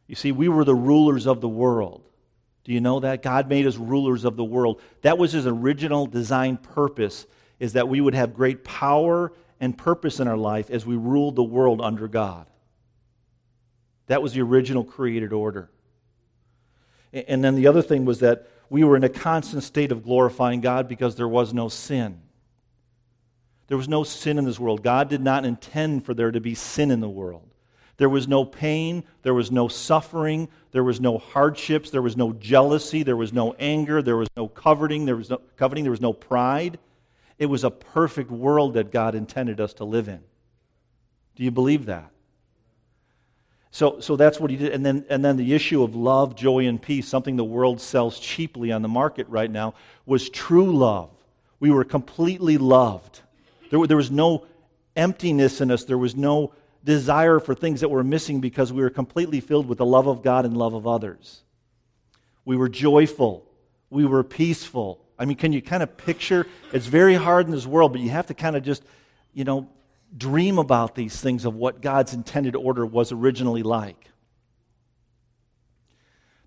You 0.07 0.15
see, 0.15 0.33
we 0.33 0.49
were 0.49 0.65
the 0.65 0.75
rulers 0.75 1.27
of 1.27 1.41
the 1.41 1.49
world. 1.49 2.03
Do 2.65 2.73
you 2.73 2.81
know 2.81 3.01
that? 3.01 3.23
God 3.23 3.49
made 3.49 3.67
us 3.67 3.77
rulers 3.77 4.25
of 4.25 4.37
the 4.37 4.45
world. 4.45 4.81
That 5.03 5.19
was 5.19 5.33
his 5.33 5.47
original 5.47 6.07
design 6.07 6.57
purpose, 6.57 7.27
is 7.59 7.75
that 7.75 7.89
we 7.89 8.01
would 8.01 8.15
have 8.15 8.35
great 8.35 8.65
power 8.65 9.33
and 9.61 9.77
purpose 9.77 10.21
in 10.21 10.29
our 10.29 10.37
life 10.37 10.71
as 10.71 10.87
we 10.87 10.97
ruled 10.97 11.37
the 11.37 11.43
world 11.43 11.81
under 11.81 12.09
God. 12.09 12.47
That 14.07 14.23
was 14.23 14.33
the 14.33 14.43
original 14.43 14.85
created 14.85 15.33
order. 15.33 15.71
And 17.13 17.43
then 17.43 17.55
the 17.55 17.67
other 17.67 17.83
thing 17.83 18.05
was 18.05 18.21
that 18.21 18.49
we 18.71 18.85
were 18.85 18.97
in 18.97 19.05
a 19.05 19.09
constant 19.09 19.63
state 19.63 19.93
of 19.93 20.03
glorifying 20.03 20.61
God 20.61 20.89
because 20.89 21.17
there 21.17 21.29
was 21.29 21.55
no 21.55 21.69
sin. 21.69 22.21
There 23.69 23.77
was 23.77 23.89
no 23.89 24.03
sin 24.03 24.39
in 24.39 24.45
this 24.45 24.59
world. 24.59 24.83
God 24.83 25.09
did 25.09 25.23
not 25.23 25.45
intend 25.45 26.05
for 26.05 26.15
there 26.15 26.31
to 26.31 26.41
be 26.41 26.55
sin 26.55 26.91
in 26.91 27.01
the 27.01 27.09
world. 27.09 27.49
There 27.99 28.09
was 28.09 28.29
no 28.29 28.45
pain, 28.45 29.03
there 29.23 29.35
was 29.35 29.51
no 29.51 29.67
suffering, 29.67 30.49
there 30.71 30.85
was 30.85 31.01
no 31.01 31.19
hardships, 31.19 31.91
there 31.91 32.01
was 32.01 32.17
no 32.17 32.33
jealousy, 32.33 33.03
there 33.03 33.17
was 33.17 33.33
no 33.33 33.55
anger, 33.59 34.03
there 34.03 34.17
was 34.17 34.29
no 34.37 34.47
coveting, 34.47 35.05
there 35.05 35.17
was 35.17 35.31
no 35.31 35.41
coveting, 35.57 35.85
there 35.85 35.91
was 35.91 36.01
no 36.01 36.13
pride. 36.13 36.79
It 37.39 37.47
was 37.47 37.65
a 37.65 37.71
perfect 37.71 38.31
world 38.31 38.75
that 38.75 38.93
God 38.93 39.15
intended 39.15 39.61
us 39.61 39.75
to 39.75 39.85
live 39.85 40.09
in. 40.09 40.21
Do 41.35 41.43
you 41.43 41.51
believe 41.51 41.87
that? 41.87 42.11
So, 43.71 44.01
so 44.01 44.17
that's 44.17 44.41
what 44.41 44.51
he 44.51 44.57
did. 44.57 44.73
And 44.73 44.87
then, 44.87 45.05
and 45.11 45.25
then 45.25 45.37
the 45.37 45.53
issue 45.53 45.83
of 45.83 45.95
love, 45.95 46.35
joy, 46.35 46.67
and 46.67 46.81
peace, 46.81 47.07
something 47.07 47.37
the 47.37 47.45
world 47.45 47.81
sells 47.81 48.19
cheaply 48.19 48.73
on 48.73 48.83
the 48.83 48.89
market 48.89 49.29
right 49.29 49.51
now, 49.51 49.75
was 50.07 50.31
true 50.31 50.77
love. 50.77 51.11
We 51.61 51.71
were 51.71 51.85
completely 51.85 52.59
loved. 52.59 53.23
There, 53.71 53.87
there 53.87 53.97
was 53.97 54.11
no 54.11 54.47
emptiness 54.97 55.61
in 55.61 55.71
us, 55.71 55.85
there 55.85 55.99
was 55.99 56.17
no 56.17 56.53
desire 56.85 57.41
for 57.41 57.55
things 57.55 57.81
that 57.81 57.89
were 57.89 58.05
missing 58.05 58.41
because 58.41 58.73
we 58.73 58.83
were 58.83 58.91
completely 58.91 59.41
filled 59.41 59.67
with 59.67 59.79
the 59.79 59.87
love 59.87 60.07
of 60.07 60.23
God 60.23 60.45
and 60.45 60.57
love 60.57 60.75
of 60.75 60.87
others. 60.87 61.43
We 62.45 62.57
were 62.57 62.69
joyful, 62.69 63.47
we 63.91 64.05
were 64.05 64.25
peaceful. 64.25 65.05
I 65.19 65.25
mean, 65.25 65.37
can 65.37 65.53
you 65.53 65.61
kind 65.61 65.83
of 65.83 65.97
picture? 65.97 66.47
It's 66.73 66.87
very 66.87 67.15
hard 67.15 67.47
in 67.47 67.53
this 67.53 67.67
world, 67.67 67.93
but 67.93 68.01
you 68.01 68.11
have 68.11 68.29
to 68.29 68.35
kind 68.35 68.55
of 68.55 68.63
just, 68.63 68.85
you 69.33 69.45
know, 69.45 69.69
dream 70.17 70.59
about 70.59 70.95
these 70.95 71.21
things 71.21 71.45
of 71.45 71.55
what 71.55 71.83
God's 71.83 72.15
intended 72.15 72.55
order 72.55 72.87
was 72.87 73.11
originally 73.11 73.63
like. 73.63 74.09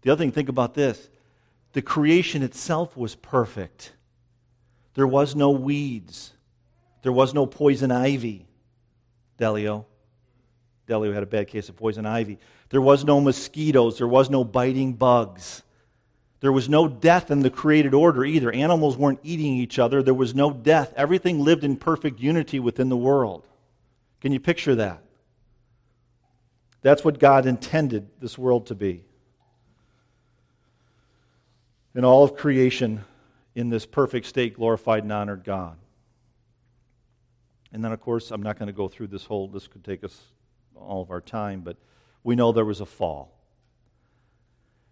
The 0.01 0.11
other 0.11 0.23
thing, 0.23 0.31
think 0.31 0.49
about 0.49 0.73
this 0.73 1.09
the 1.73 1.81
creation 1.81 2.43
itself 2.43 2.97
was 2.97 3.15
perfect. 3.15 3.93
There 4.93 5.07
was 5.07 5.35
no 5.35 5.51
weeds, 5.51 6.33
there 7.01 7.11
was 7.11 7.33
no 7.33 7.45
poison 7.45 7.91
ivy, 7.91 8.45
Delio. 9.39 9.85
Delio 10.87 11.13
had 11.13 11.23
a 11.23 11.27
bad 11.27 11.47
case 11.47 11.69
of 11.69 11.75
poison 11.75 12.05
ivy. 12.05 12.37
There 12.69 12.81
was 12.81 13.03
no 13.03 13.19
mosquitoes, 13.19 13.97
there 13.97 14.07
was 14.07 14.29
no 14.29 14.43
biting 14.43 14.93
bugs. 14.93 15.63
There 16.41 16.51
was 16.51 16.67
no 16.67 16.87
death 16.87 17.29
in 17.29 17.41
the 17.41 17.51
created 17.51 17.93
order 17.93 18.25
either. 18.25 18.51
Animals 18.51 18.97
weren't 18.97 19.19
eating 19.21 19.53
each 19.57 19.77
other. 19.77 20.01
There 20.01 20.13
was 20.13 20.33
no 20.33 20.51
death. 20.51 20.91
Everything 20.97 21.39
lived 21.39 21.63
in 21.63 21.77
perfect 21.77 22.19
unity 22.19 22.59
within 22.59 22.89
the 22.89 22.97
world. 22.97 23.45
Can 24.21 24.31
you 24.31 24.39
picture 24.39 24.73
that? 24.73 25.03
That's 26.81 27.05
what 27.05 27.19
God 27.19 27.45
intended 27.45 28.07
this 28.19 28.39
world 28.39 28.65
to 28.67 28.75
be. 28.75 29.05
And 31.93 32.03
all 32.03 32.23
of 32.23 32.35
creation 32.35 33.03
in 33.53 33.69
this 33.69 33.85
perfect 33.85 34.25
state 34.25 34.55
glorified 34.55 35.03
and 35.03 35.11
honored 35.11 35.43
God. 35.43 35.77
And 37.73 37.83
then, 37.83 37.91
of 37.91 38.01
course, 38.01 38.31
I'm 38.31 38.43
not 38.43 38.57
going 38.59 38.67
to 38.67 38.73
go 38.73 38.87
through 38.87 39.07
this 39.07 39.25
whole, 39.25 39.47
this 39.47 39.67
could 39.67 39.83
take 39.83 40.03
us 40.03 40.19
all 40.75 41.01
of 41.01 41.11
our 41.11 41.21
time, 41.21 41.61
but 41.61 41.77
we 42.23 42.35
know 42.35 42.51
there 42.51 42.65
was 42.65 42.81
a 42.81 42.85
fall. 42.85 43.37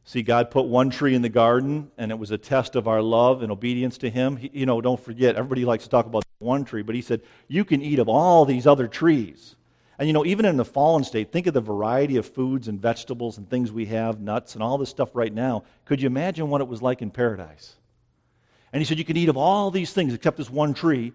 See, 0.05 0.24
God 0.24 0.50
put 0.50 0.65
one 0.65 0.89
tree 0.89 1.13
in 1.13 1.21
the 1.21 1.29
garden, 1.29 1.91
and 1.98 2.09
it 2.12 2.17
was 2.17 2.31
a 2.31 2.38
test 2.38 2.75
of 2.75 2.88
our 2.88 3.01
love 3.01 3.43
and 3.43 3.51
obedience 3.51 3.98
to 4.00 4.09
Him. 4.09 4.38
He, 4.38 4.50
you 4.53 4.65
know, 4.65 4.81
don't 4.81 5.00
forget, 5.00 5.36
everybody 5.36 5.65
likes 5.65 5.83
to 5.83 5.89
talk 5.89 6.05
about 6.05 6.24
one 6.39 6.65
tree, 6.65 6.81
but 6.81 6.95
He 6.95 7.01
said, 7.01 7.21
You 7.48 7.63
can 7.63 7.81
eat 7.81 8.00
of 8.00 8.09
all 8.09 8.45
these 8.45 8.65
other 8.65 8.88
trees. 8.88 9.55
And 10.00 10.07
you 10.07 10.13
know, 10.13 10.25
even 10.25 10.45
in 10.45 10.55
the 10.55 10.65
fallen 10.65 11.03
state, 11.03 11.31
think 11.31 11.45
of 11.45 11.53
the 11.53 11.62
variety 11.62 12.15
of 12.15 12.25
foods 12.25 12.69
and 12.69 12.81
vegetables 12.81 13.38
and 13.38 13.50
things 13.50 13.71
we 13.71 13.86
have, 13.88 14.21
nuts 14.21 14.53
and 14.55 14.63
all 14.63 14.77
this 14.77 14.89
stuff 14.89 15.09
right 15.13 15.33
now. 15.33 15.63
Could 15.83 16.01
you 16.01 16.07
imagine 16.07 16.50
what 16.50 16.62
it 16.62 16.67
was 16.67 16.81
like 16.81 17.01
in 17.01 17.12
paradise? 17.12 17.75
And 18.71 18.81
He 18.81 18.86
said, 18.86 18.98
You 18.98 19.05
can 19.05 19.17
eat 19.17 19.29
of 19.29 19.38
all 19.38 19.69
these 19.69 19.93
things 19.93 20.13
except 20.13 20.38
this 20.38 20.50
one 20.50 20.74
tree. 20.74 21.13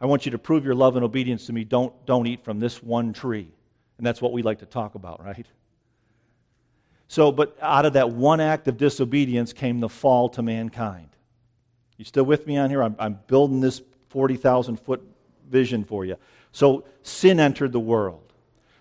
I 0.00 0.06
want 0.06 0.24
you 0.24 0.32
to 0.32 0.38
prove 0.38 0.64
your 0.64 0.74
love 0.74 0.96
and 0.96 1.04
obedience 1.04 1.46
to 1.46 1.52
me. 1.52 1.64
Don't, 1.64 1.92
don't 2.06 2.26
eat 2.26 2.44
from 2.44 2.60
this 2.60 2.82
one 2.82 3.12
tree. 3.12 3.48
And 3.96 4.06
that's 4.06 4.22
what 4.22 4.32
we 4.32 4.42
like 4.42 4.60
to 4.60 4.66
talk 4.66 4.94
about, 4.94 5.24
right? 5.24 5.46
So, 7.08 7.32
but 7.32 7.56
out 7.60 7.84
of 7.84 7.94
that 7.94 8.10
one 8.10 8.40
act 8.40 8.68
of 8.68 8.76
disobedience 8.76 9.52
came 9.52 9.80
the 9.80 9.88
fall 9.88 10.28
to 10.30 10.42
mankind. 10.42 11.08
You 11.96 12.04
still 12.04 12.24
with 12.24 12.46
me 12.46 12.56
on 12.56 12.70
here? 12.70 12.82
I'm, 12.82 12.94
I'm 12.98 13.18
building 13.26 13.60
this 13.60 13.82
40,000 14.10 14.78
foot 14.78 15.02
vision 15.50 15.84
for 15.84 16.04
you. 16.04 16.16
So, 16.52 16.84
sin 17.02 17.40
entered 17.40 17.72
the 17.72 17.80
world. 17.80 18.32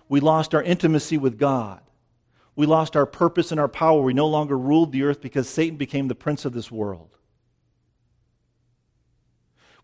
We 0.10 0.20
lost 0.20 0.54
our 0.54 0.62
intimacy 0.62 1.18
with 1.18 1.40
God. 1.40 1.82
We 2.56 2.66
lost 2.66 2.96
our 2.96 3.06
purpose 3.06 3.52
and 3.52 3.60
our 3.60 3.68
power. 3.68 4.02
We 4.02 4.14
no 4.14 4.28
longer 4.28 4.58
ruled 4.58 4.92
the 4.92 5.04
earth 5.04 5.22
because 5.22 5.50
Satan 5.50 5.78
became 5.78 6.08
the 6.08 6.16
prince 6.16 6.46
of 6.46 6.54
this 6.54 6.72
world. 6.72 7.17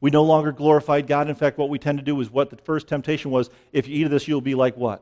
We 0.03 0.11
no 0.11 0.23
longer 0.23 0.51
glorified 0.51 1.07
God. 1.07 1.29
In 1.29 1.35
fact, 1.35 1.57
what 1.57 1.69
we 1.69 1.79
tend 1.79 1.97
to 1.97 2.03
do 2.03 2.19
is 2.19 2.29
what 2.29 2.49
the 2.49 2.57
first 2.57 2.89
temptation 2.89 3.31
was 3.31 3.49
if 3.71 3.87
you 3.87 3.95
eat 3.95 4.03
of 4.03 4.11
this, 4.11 4.27
you'll 4.27 4.41
be 4.41 4.53
like 4.53 4.75
what? 4.75 5.01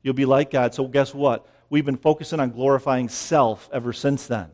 You'll 0.00 0.14
be 0.14 0.26
like 0.26 0.52
God. 0.52 0.74
So, 0.74 0.86
guess 0.86 1.12
what? 1.12 1.44
We've 1.70 1.84
been 1.84 1.96
focusing 1.96 2.38
on 2.38 2.52
glorifying 2.52 3.08
self 3.08 3.68
ever 3.72 3.92
since 3.92 4.28
then. 4.28 4.52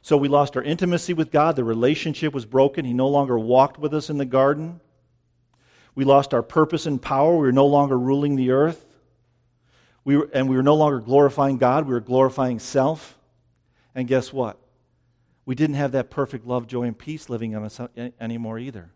So, 0.00 0.16
we 0.16 0.28
lost 0.28 0.56
our 0.56 0.62
intimacy 0.62 1.12
with 1.12 1.32
God. 1.32 1.56
The 1.56 1.64
relationship 1.64 2.32
was 2.32 2.46
broken. 2.46 2.84
He 2.84 2.92
no 2.92 3.08
longer 3.08 3.36
walked 3.36 3.80
with 3.80 3.92
us 3.92 4.10
in 4.10 4.16
the 4.16 4.24
garden. 4.24 4.80
We 5.96 6.04
lost 6.04 6.32
our 6.32 6.44
purpose 6.44 6.86
and 6.86 7.02
power. 7.02 7.32
We 7.32 7.46
were 7.46 7.50
no 7.50 7.66
longer 7.66 7.98
ruling 7.98 8.36
the 8.36 8.52
earth. 8.52 8.86
We 10.04 10.18
were, 10.18 10.30
and 10.32 10.48
we 10.48 10.54
were 10.54 10.62
no 10.62 10.76
longer 10.76 11.00
glorifying 11.00 11.58
God. 11.58 11.84
We 11.84 11.94
were 11.94 12.00
glorifying 12.00 12.60
self. 12.60 13.18
And 13.92 14.06
guess 14.06 14.32
what? 14.32 14.56
We 15.46 15.54
didn't 15.54 15.76
have 15.76 15.92
that 15.92 16.10
perfect 16.10 16.46
love, 16.46 16.66
joy, 16.66 16.82
and 16.82 16.98
peace 16.98 17.30
living 17.30 17.52
in 17.52 17.64
us 17.64 17.80
anymore 18.20 18.58
either. 18.58 18.90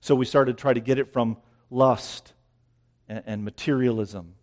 So 0.00 0.14
we 0.14 0.26
started 0.26 0.56
to 0.56 0.60
try 0.60 0.72
to 0.72 0.80
get 0.80 0.98
it 0.98 1.08
from 1.12 1.38
lust 1.70 2.34
and, 3.08 3.22
and 3.26 3.44
materialism 3.44 4.34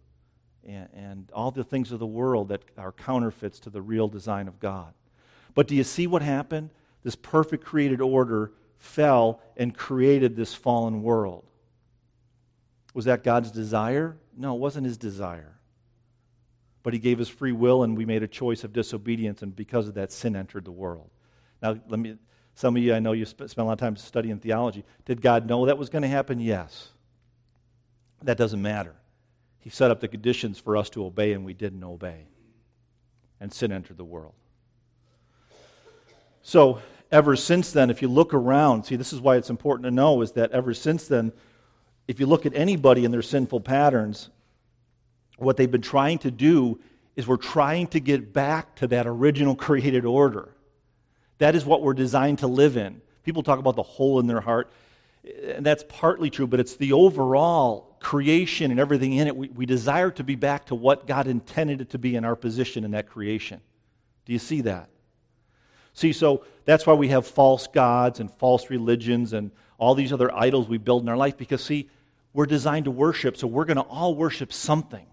and, 0.67 0.89
and 0.93 1.31
all 1.31 1.51
the 1.51 1.63
things 1.63 1.91
of 1.91 1.99
the 1.99 2.07
world 2.07 2.49
that 2.49 2.63
are 2.77 2.91
counterfeits 2.91 3.59
to 3.61 3.69
the 3.69 3.81
real 3.81 4.07
design 4.07 4.47
of 4.47 4.59
God. 4.59 4.93
But 5.53 5.67
do 5.67 5.75
you 5.75 5.83
see 5.83 6.07
what 6.07 6.21
happened? 6.23 6.71
This 7.03 7.15
perfect 7.15 7.63
created 7.63 8.01
order 8.01 8.51
fell 8.77 9.39
and 9.55 9.77
created 9.77 10.35
this 10.35 10.53
fallen 10.53 11.03
world. 11.03 11.45
Was 12.95 13.05
that 13.05 13.23
God's 13.23 13.51
desire? 13.51 14.17
No, 14.35 14.55
it 14.55 14.59
wasn't 14.59 14.85
his 14.85 14.97
desire. 14.97 15.59
but 16.83 16.93
He 16.93 16.99
gave 16.99 17.19
us 17.21 17.29
free 17.29 17.53
will, 17.53 17.83
and 17.83 17.97
we 17.97 18.05
made 18.05 18.23
a 18.23 18.27
choice 18.27 18.63
of 18.63 18.73
disobedience, 18.73 19.41
and 19.41 19.55
because 19.55 19.87
of 19.87 19.93
that, 19.95 20.11
sin 20.11 20.35
entered 20.35 20.65
the 20.65 20.71
world. 20.71 21.09
Now, 21.63 21.77
let 21.87 21.99
me. 21.99 22.17
Some 22.55 22.75
of 22.75 22.83
you, 22.83 22.93
I 22.93 22.99
know 22.99 23.13
you 23.13 23.25
spent 23.25 23.57
a 23.57 23.63
lot 23.63 23.73
of 23.73 23.79
time 23.79 23.95
studying 23.95 24.37
theology. 24.37 24.83
Did 25.05 25.21
God 25.21 25.47
know 25.47 25.65
that 25.65 25.77
was 25.77 25.89
going 25.89 26.03
to 26.03 26.07
happen? 26.07 26.39
Yes. 26.39 26.89
That 28.21 28.37
doesn't 28.37 28.61
matter. 28.61 28.93
He 29.59 29.71
set 29.71 29.89
up 29.89 30.01
the 30.01 30.07
conditions 30.07 30.59
for 30.59 30.77
us 30.77 30.89
to 30.91 31.03
obey, 31.03 31.33
and 31.33 31.43
we 31.45 31.53
didn't 31.53 31.83
obey. 31.83 32.27
And 33.39 33.51
sin 33.51 33.71
entered 33.71 33.97
the 33.97 34.03
world. 34.03 34.33
So, 36.43 36.79
ever 37.11 37.35
since 37.35 37.71
then, 37.71 37.89
if 37.89 38.01
you 38.01 38.07
look 38.07 38.35
around, 38.35 38.83
see, 38.83 38.97
this 38.97 39.13
is 39.13 39.19
why 39.19 39.37
it's 39.37 39.49
important 39.49 39.85
to 39.85 39.91
know 39.91 40.21
is 40.21 40.33
that 40.33 40.51
ever 40.51 40.73
since 40.75 41.07
then, 41.07 41.31
if 42.07 42.19
you 42.19 42.27
look 42.27 42.45
at 42.45 42.53
anybody 42.53 43.03
in 43.03 43.11
their 43.11 43.21
sinful 43.21 43.61
patterns, 43.61 44.29
what 45.37 45.57
they've 45.57 45.71
been 45.71 45.81
trying 45.81 46.19
to 46.19 46.29
do 46.29 46.79
is 47.15 47.25
we're 47.25 47.37
trying 47.37 47.87
to 47.87 47.99
get 47.99 48.31
back 48.31 48.75
to 48.75 48.87
that 48.87 49.07
original 49.07 49.55
created 49.55 50.05
order. 50.05 50.53
That 51.37 51.55
is 51.55 51.65
what 51.65 51.81
we're 51.81 51.93
designed 51.93 52.39
to 52.39 52.47
live 52.47 52.77
in. 52.77 53.01
People 53.23 53.43
talk 53.43 53.59
about 53.59 53.75
the 53.75 53.83
hole 53.83 54.19
in 54.19 54.27
their 54.27 54.41
heart, 54.41 54.71
and 55.43 55.65
that's 55.65 55.83
partly 55.87 56.29
true, 56.29 56.47
but 56.47 56.59
it's 56.59 56.75
the 56.75 56.93
overall 56.93 57.95
creation 57.99 58.71
and 58.71 58.79
everything 58.79 59.13
in 59.13 59.27
it. 59.27 59.35
We, 59.35 59.49
we 59.49 59.65
desire 59.65 60.11
to 60.11 60.23
be 60.23 60.35
back 60.35 60.65
to 60.65 60.75
what 60.75 61.07
God 61.07 61.27
intended 61.27 61.81
it 61.81 61.89
to 61.91 61.97
be 61.97 62.15
in 62.15 62.25
our 62.25 62.35
position 62.35 62.83
in 62.83 62.91
that 62.91 63.07
creation. 63.07 63.61
Do 64.25 64.33
you 64.33 64.39
see 64.39 64.61
that? 64.61 64.89
See, 65.93 66.11
so 66.11 66.43
that's 66.65 66.85
why 66.85 66.93
we 66.93 67.09
have 67.09 67.25
false 67.25 67.67
gods 67.67 68.19
and 68.19 68.29
false 68.31 68.69
religions 68.69 69.33
and 69.33 69.51
all 69.77 69.95
these 69.95 70.11
other 70.11 70.33
idols 70.33 70.67
we 70.67 70.77
build 70.77 71.03
in 71.03 71.09
our 71.09 71.17
life 71.17 71.37
because, 71.37 71.63
see, 71.63 71.89
we're 72.33 72.45
designed 72.45 72.85
to 72.85 72.91
worship, 72.91 73.37
so 73.37 73.47
we're 73.47 73.65
going 73.65 73.77
to 73.77 73.83
all 73.83 74.15
worship 74.15 74.51
something. 74.51 75.05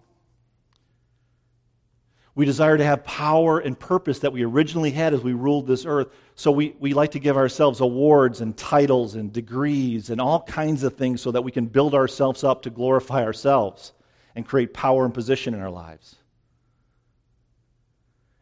We 2.40 2.47
desire 2.47 2.78
to 2.78 2.85
have 2.87 3.04
power 3.04 3.59
and 3.59 3.78
purpose 3.78 4.20
that 4.20 4.32
we 4.32 4.44
originally 4.44 4.92
had 4.92 5.12
as 5.12 5.20
we 5.20 5.35
ruled 5.35 5.66
this 5.66 5.85
earth. 5.85 6.09
So 6.37 6.50
we, 6.50 6.75
we 6.78 6.94
like 6.94 7.11
to 7.11 7.18
give 7.18 7.37
ourselves 7.37 7.80
awards 7.80 8.40
and 8.40 8.56
titles 8.56 9.14
and 9.14 9.30
degrees 9.30 10.09
and 10.09 10.23
all 10.23 10.40
kinds 10.44 10.82
of 10.82 10.97
things 10.97 11.20
so 11.20 11.32
that 11.32 11.42
we 11.42 11.52
can 11.52 11.66
build 11.66 11.94
ourselves 11.94 12.42
up 12.42 12.62
to 12.62 12.70
glorify 12.70 13.25
ourselves 13.25 13.92
and 14.35 14.47
create 14.47 14.73
power 14.73 15.04
and 15.04 15.12
position 15.12 15.52
in 15.52 15.61
our 15.61 15.68
lives. 15.68 16.16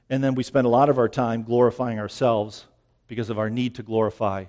And 0.08 0.22
then 0.22 0.36
we 0.36 0.44
spend 0.44 0.64
a 0.68 0.70
lot 0.70 0.88
of 0.88 0.98
our 0.98 1.08
time 1.08 1.42
glorifying 1.42 1.98
ourselves 1.98 2.66
because 3.08 3.30
of 3.30 3.38
our 3.40 3.50
need 3.50 3.74
to 3.74 3.82
glorify 3.82 4.44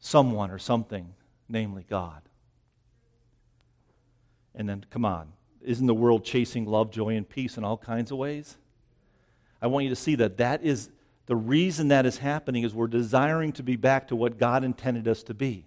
someone 0.00 0.50
or 0.50 0.58
something, 0.58 1.12
namely 1.50 1.84
God. 1.86 2.22
And 4.54 4.66
then, 4.66 4.86
come 4.88 5.04
on, 5.04 5.34
isn't 5.68 5.86
the 5.86 5.94
world 5.94 6.24
chasing 6.24 6.64
love, 6.64 6.90
joy, 6.90 7.14
and 7.14 7.28
peace 7.28 7.58
in 7.58 7.64
all 7.64 7.76
kinds 7.76 8.10
of 8.10 8.16
ways? 8.16 8.56
I 9.60 9.66
want 9.66 9.84
you 9.84 9.90
to 9.90 9.96
see 9.96 10.14
that 10.14 10.38
that 10.38 10.64
is 10.64 10.88
the 11.26 11.36
reason 11.36 11.88
that 11.88 12.06
is 12.06 12.16
happening 12.16 12.62
is 12.62 12.74
we're 12.74 12.86
desiring 12.86 13.52
to 13.52 13.62
be 13.62 13.76
back 13.76 14.08
to 14.08 14.16
what 14.16 14.38
God 14.38 14.64
intended 14.64 15.06
us 15.06 15.22
to 15.24 15.34
be. 15.34 15.66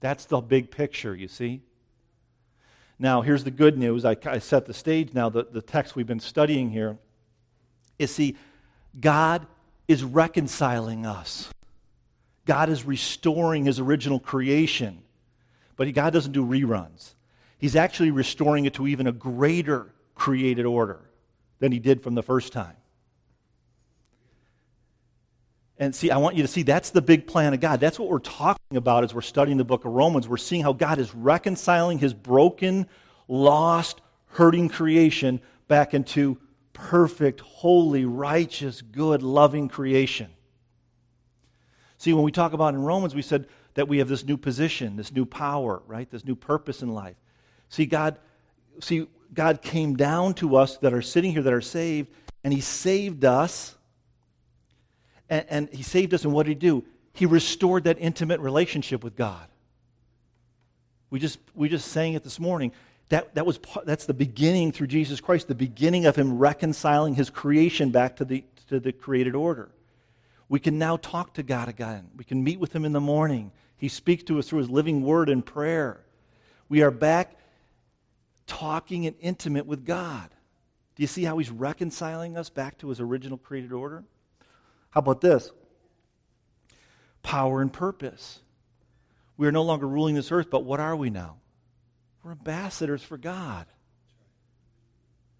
That's 0.00 0.24
the 0.24 0.40
big 0.40 0.70
picture, 0.70 1.14
you 1.14 1.28
see. 1.28 1.60
Now, 2.98 3.20
here's 3.20 3.44
the 3.44 3.50
good 3.50 3.76
news. 3.76 4.06
I, 4.06 4.16
I 4.24 4.38
set 4.38 4.64
the 4.64 4.72
stage 4.72 5.12
now. 5.12 5.28
The, 5.28 5.44
the 5.44 5.60
text 5.60 5.94
we've 5.94 6.06
been 6.06 6.18
studying 6.18 6.70
here 6.70 6.96
is 7.98 8.10
see, 8.10 8.36
God 8.98 9.46
is 9.86 10.02
reconciling 10.02 11.04
us. 11.04 11.50
God 12.46 12.70
is 12.70 12.86
restoring 12.86 13.66
his 13.66 13.78
original 13.80 14.18
creation. 14.18 15.02
But 15.76 15.92
God 15.92 16.14
doesn't 16.14 16.32
do 16.32 16.44
reruns. 16.44 17.12
He's 17.58 17.76
actually 17.76 18.10
restoring 18.10 18.64
it 18.64 18.74
to 18.74 18.86
even 18.86 19.06
a 19.06 19.12
greater 19.12 19.92
created 20.14 20.64
order 20.64 21.00
than 21.58 21.72
he 21.72 21.78
did 21.78 22.02
from 22.02 22.14
the 22.14 22.22
first 22.22 22.52
time. 22.52 22.76
And 25.78 25.94
see, 25.94 26.10
I 26.10 26.16
want 26.16 26.36
you 26.36 26.42
to 26.42 26.48
see 26.48 26.62
that's 26.62 26.90
the 26.90 27.02
big 27.02 27.26
plan 27.26 27.54
of 27.54 27.60
God. 27.60 27.78
That's 27.78 27.98
what 27.98 28.08
we're 28.08 28.18
talking 28.18 28.76
about 28.76 29.04
as 29.04 29.14
we're 29.14 29.20
studying 29.20 29.58
the 29.58 29.64
book 29.64 29.84
of 29.84 29.92
Romans. 29.92 30.28
We're 30.28 30.36
seeing 30.36 30.62
how 30.62 30.72
God 30.72 30.98
is 30.98 31.14
reconciling 31.14 31.98
his 31.98 32.12
broken, 32.12 32.86
lost, 33.28 34.00
hurting 34.26 34.70
creation 34.70 35.40
back 35.68 35.94
into 35.94 36.38
perfect, 36.72 37.40
holy, 37.40 38.04
righteous, 38.04 38.82
good, 38.82 39.22
loving 39.22 39.68
creation. 39.68 40.30
See, 41.96 42.12
when 42.12 42.24
we 42.24 42.32
talk 42.32 42.52
about 42.52 42.74
in 42.74 42.82
Romans, 42.82 43.14
we 43.14 43.22
said 43.22 43.46
that 43.74 43.88
we 43.88 43.98
have 43.98 44.08
this 44.08 44.24
new 44.24 44.36
position, 44.36 44.96
this 44.96 45.12
new 45.12 45.26
power, 45.26 45.82
right? 45.86 46.10
This 46.10 46.24
new 46.24 46.36
purpose 46.36 46.82
in 46.82 46.88
life. 46.88 47.16
See, 47.68 47.86
God, 47.86 48.18
see, 48.80 49.06
God 49.32 49.62
came 49.62 49.96
down 49.96 50.34
to 50.34 50.56
us 50.56 50.78
that 50.78 50.92
are 50.92 51.02
sitting 51.02 51.32
here 51.32 51.42
that 51.42 51.52
are 51.52 51.60
saved, 51.60 52.10
and 52.44 52.52
He 52.52 52.60
saved 52.60 53.24
us. 53.24 53.74
And, 55.28 55.46
and 55.48 55.68
He 55.70 55.82
saved 55.82 56.14
us, 56.14 56.24
and 56.24 56.32
what 56.32 56.46
did 56.46 56.50
He 56.50 56.54
do? 56.56 56.84
He 57.12 57.26
restored 57.26 57.84
that 57.84 57.98
intimate 57.98 58.40
relationship 58.40 59.02
with 59.02 59.16
God. 59.16 59.46
We 61.10 61.18
just, 61.18 61.38
we 61.54 61.68
just 61.68 61.88
sang 61.88 62.14
it 62.14 62.22
this 62.22 62.38
morning. 62.38 62.72
That, 63.08 63.34
that 63.34 63.46
was, 63.46 63.58
that's 63.84 64.04
the 64.04 64.14
beginning 64.14 64.72
through 64.72 64.88
Jesus 64.88 65.20
Christ, 65.20 65.48
the 65.48 65.54
beginning 65.54 66.06
of 66.06 66.14
him 66.14 66.38
reconciling 66.38 67.14
his 67.14 67.30
creation 67.30 67.90
back 67.90 68.16
to 68.16 68.24
the, 68.24 68.44
to 68.68 68.78
the 68.78 68.92
created 68.92 69.34
order. 69.34 69.70
We 70.48 70.60
can 70.60 70.78
now 70.78 70.96
talk 70.98 71.34
to 71.34 71.42
God 71.42 71.68
again. 71.68 72.08
We 72.16 72.24
can 72.24 72.44
meet 72.44 72.60
with 72.60 72.74
him 72.74 72.84
in 72.84 72.92
the 72.92 73.00
morning. 73.00 73.52
He 73.76 73.88
speaks 73.88 74.22
to 74.24 74.38
us 74.38 74.48
through 74.48 74.60
his 74.60 74.70
living 74.70 75.02
word 75.02 75.28
and 75.28 75.44
prayer. 75.44 76.00
We 76.68 76.82
are 76.82 76.90
back 76.90 77.36
talking 78.48 79.06
and 79.06 79.14
intimate 79.20 79.66
with 79.66 79.84
God. 79.84 80.30
Do 80.96 81.02
you 81.02 81.06
see 81.06 81.22
how 81.22 81.38
he's 81.38 81.50
reconciling 81.50 82.36
us 82.36 82.50
back 82.50 82.78
to 82.78 82.88
his 82.88 82.98
original 82.98 83.38
created 83.38 83.72
order? 83.72 84.02
How 84.90 84.98
about 84.98 85.20
this? 85.20 85.52
Power 87.22 87.62
and 87.62 87.72
purpose. 87.72 88.40
We 89.36 89.46
are 89.46 89.52
no 89.52 89.62
longer 89.62 89.86
ruling 89.86 90.16
this 90.16 90.32
earth, 90.32 90.50
but 90.50 90.64
what 90.64 90.80
are 90.80 90.96
we 90.96 91.10
now? 91.10 91.36
We're 92.24 92.32
ambassadors 92.32 93.02
for 93.02 93.16
God. 93.16 93.66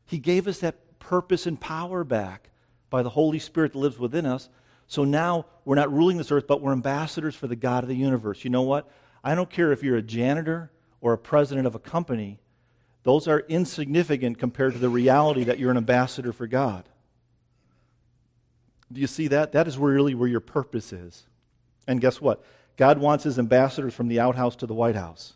He 0.06 0.18
gave 0.18 0.46
us 0.46 0.60
that 0.60 1.00
purpose 1.00 1.46
and 1.46 1.60
power 1.60 2.04
back 2.04 2.50
by 2.88 3.02
the 3.02 3.10
Holy 3.10 3.38
Spirit 3.38 3.72
that 3.72 3.78
lives 3.78 3.98
within 3.98 4.26
us. 4.26 4.48
So 4.86 5.04
now 5.04 5.46
we're 5.64 5.74
not 5.74 5.92
ruling 5.92 6.16
this 6.16 6.30
earth, 6.30 6.46
but 6.46 6.62
we're 6.62 6.72
ambassadors 6.72 7.34
for 7.34 7.46
the 7.46 7.56
God 7.56 7.82
of 7.82 7.88
the 7.88 7.96
universe. 7.96 8.44
You 8.44 8.50
know 8.50 8.62
what? 8.62 8.88
I 9.24 9.34
don't 9.34 9.50
care 9.50 9.72
if 9.72 9.82
you're 9.82 9.96
a 9.96 10.02
janitor 10.02 10.70
or 11.00 11.12
a 11.12 11.18
president 11.18 11.66
of 11.66 11.74
a 11.74 11.78
company, 11.78 12.38
those 13.02 13.28
are 13.28 13.40
insignificant 13.48 14.38
compared 14.38 14.74
to 14.74 14.78
the 14.78 14.88
reality 14.88 15.44
that 15.44 15.58
you're 15.58 15.70
an 15.70 15.76
ambassador 15.76 16.32
for 16.32 16.46
God. 16.46 16.88
Do 18.92 19.00
you 19.00 19.06
see 19.06 19.28
that? 19.28 19.52
That 19.52 19.68
is 19.68 19.78
really 19.78 20.14
where 20.14 20.28
your 20.28 20.40
purpose 20.40 20.92
is. 20.92 21.26
And 21.86 22.00
guess 22.00 22.20
what? 22.20 22.44
God 22.76 22.98
wants 22.98 23.24
his 23.24 23.38
ambassadors 23.38 23.94
from 23.94 24.08
the 24.08 24.20
outhouse 24.20 24.56
to 24.56 24.66
the 24.66 24.74
White 24.74 24.94
House. 24.94 25.34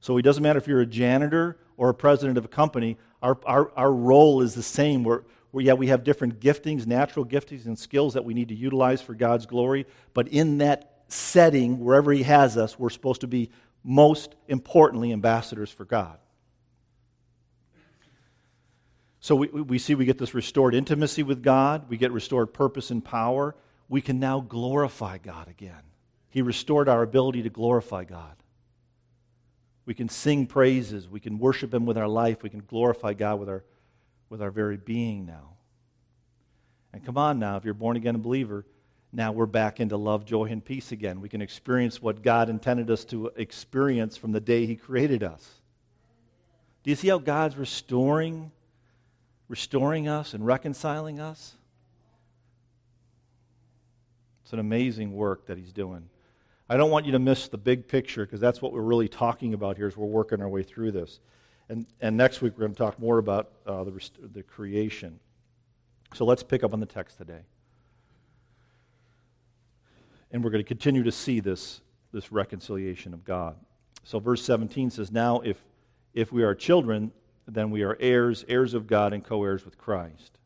So 0.00 0.16
it 0.18 0.22
doesn't 0.22 0.42
matter 0.42 0.58
if 0.58 0.66
you're 0.66 0.80
a 0.80 0.86
janitor 0.86 1.58
or 1.76 1.88
a 1.88 1.94
president 1.94 2.38
of 2.38 2.44
a 2.44 2.48
company, 2.48 2.98
our, 3.22 3.38
our, 3.44 3.72
our 3.76 3.92
role 3.92 4.42
is 4.42 4.54
the 4.54 4.62
same. 4.62 5.02
We're, 5.02 5.22
we 5.52 5.64
yeah, 5.64 5.74
we 5.74 5.86
have 5.88 6.04
different 6.04 6.40
giftings, 6.40 6.86
natural 6.86 7.24
giftings, 7.24 7.66
and 7.66 7.78
skills 7.78 8.14
that 8.14 8.24
we 8.24 8.34
need 8.34 8.48
to 8.48 8.54
utilize 8.54 9.00
for 9.00 9.14
God's 9.14 9.46
glory. 9.46 9.86
But 10.12 10.28
in 10.28 10.58
that 10.58 11.04
setting, 11.08 11.80
wherever 11.80 12.12
He 12.12 12.24
has 12.24 12.56
us, 12.56 12.78
we're 12.78 12.90
supposed 12.90 13.22
to 13.22 13.26
be 13.26 13.50
most 13.82 14.34
importantly 14.48 15.12
ambassadors 15.12 15.70
for 15.70 15.84
God. 15.84 16.18
So 19.24 19.36
we, 19.36 19.48
we 19.48 19.78
see 19.78 19.94
we 19.94 20.04
get 20.04 20.18
this 20.18 20.34
restored 20.34 20.74
intimacy 20.74 21.22
with 21.22 21.42
God, 21.42 21.88
we 21.88 21.96
get 21.96 22.12
restored 22.12 22.52
purpose 22.52 22.90
and 22.90 23.02
power. 23.02 23.56
We 23.88 24.02
can 24.02 24.20
now 24.20 24.40
glorify 24.40 25.16
God 25.16 25.48
again. 25.48 25.80
He 26.28 26.42
restored 26.42 26.90
our 26.90 27.02
ability 27.02 27.44
to 27.44 27.48
glorify 27.48 28.04
God. 28.04 28.36
We 29.86 29.94
can 29.94 30.10
sing 30.10 30.46
praises. 30.46 31.08
We 31.08 31.20
can 31.20 31.38
worship 31.38 31.72
Him 31.72 31.86
with 31.86 31.96
our 31.96 32.06
life. 32.06 32.42
We 32.42 32.50
can 32.50 32.64
glorify 32.66 33.14
God 33.14 33.40
with 33.40 33.48
our, 33.48 33.64
with 34.28 34.42
our 34.42 34.50
very 34.50 34.76
being 34.76 35.24
now. 35.24 35.54
And 36.92 37.02
come 37.02 37.16
on 37.16 37.38
now, 37.38 37.56
if 37.56 37.64
you're 37.64 37.72
born 37.72 37.96
again 37.96 38.16
a 38.16 38.18
believer, 38.18 38.66
now 39.10 39.32
we're 39.32 39.46
back 39.46 39.80
into 39.80 39.96
love, 39.96 40.26
joy, 40.26 40.50
and 40.50 40.62
peace 40.62 40.92
again. 40.92 41.22
We 41.22 41.30
can 41.30 41.40
experience 41.40 42.02
what 42.02 42.22
God 42.22 42.50
intended 42.50 42.90
us 42.90 43.06
to 43.06 43.28
experience 43.36 44.18
from 44.18 44.32
the 44.32 44.40
day 44.40 44.66
He 44.66 44.76
created 44.76 45.22
us. 45.22 45.62
Do 46.82 46.90
you 46.90 46.96
see 46.96 47.08
how 47.08 47.16
God's 47.16 47.56
restoring, 47.56 48.52
restoring 49.48 50.08
us 50.08 50.34
and 50.34 50.44
reconciling 50.44 51.20
us? 51.20 51.54
It's 54.42 54.52
an 54.52 54.58
amazing 54.58 55.14
work 55.14 55.46
that 55.46 55.58
He's 55.58 55.72
doing. 55.72 56.08
I 56.68 56.76
don't 56.76 56.90
want 56.90 57.04
you 57.04 57.12
to 57.12 57.18
miss 57.18 57.48
the 57.48 57.58
big 57.58 57.88
picture 57.88 58.24
because 58.24 58.40
that's 58.40 58.62
what 58.62 58.72
we're 58.72 58.80
really 58.80 59.08
talking 59.08 59.52
about 59.52 59.76
here 59.76 59.86
as 59.86 59.96
we're 59.96 60.06
working 60.06 60.40
our 60.40 60.48
way 60.48 60.62
through 60.62 60.92
this. 60.92 61.20
And, 61.68 61.86
and 62.00 62.16
next 62.16 62.40
week 62.40 62.54
we're 62.54 62.64
going 62.64 62.72
to 62.72 62.78
talk 62.78 62.98
more 62.98 63.18
about 63.18 63.50
uh, 63.66 63.84
the, 63.84 64.10
the 64.32 64.42
creation. 64.42 65.18
So 66.14 66.24
let's 66.24 66.42
pick 66.42 66.62
up 66.62 66.72
on 66.72 66.80
the 66.80 66.86
text 66.86 67.18
today. 67.18 67.40
And 70.30 70.42
we're 70.42 70.50
going 70.50 70.64
to 70.64 70.68
continue 70.68 71.02
to 71.02 71.12
see 71.12 71.40
this, 71.40 71.80
this 72.12 72.32
reconciliation 72.32 73.14
of 73.14 73.24
God. 73.24 73.56
So 74.04 74.18
verse 74.18 74.42
17 74.42 74.90
says, 74.90 75.10
Now 75.10 75.40
if, 75.40 75.58
if 76.12 76.32
we 76.32 76.42
are 76.42 76.54
children, 76.54 77.12
then 77.46 77.70
we 77.70 77.82
are 77.82 77.96
heirs, 78.00 78.44
heirs 78.48 78.74
of 78.74 78.86
God, 78.86 79.12
and 79.12 79.24
co 79.24 79.42
heirs 79.44 79.64
with 79.64 79.76
Christ. 79.76 80.38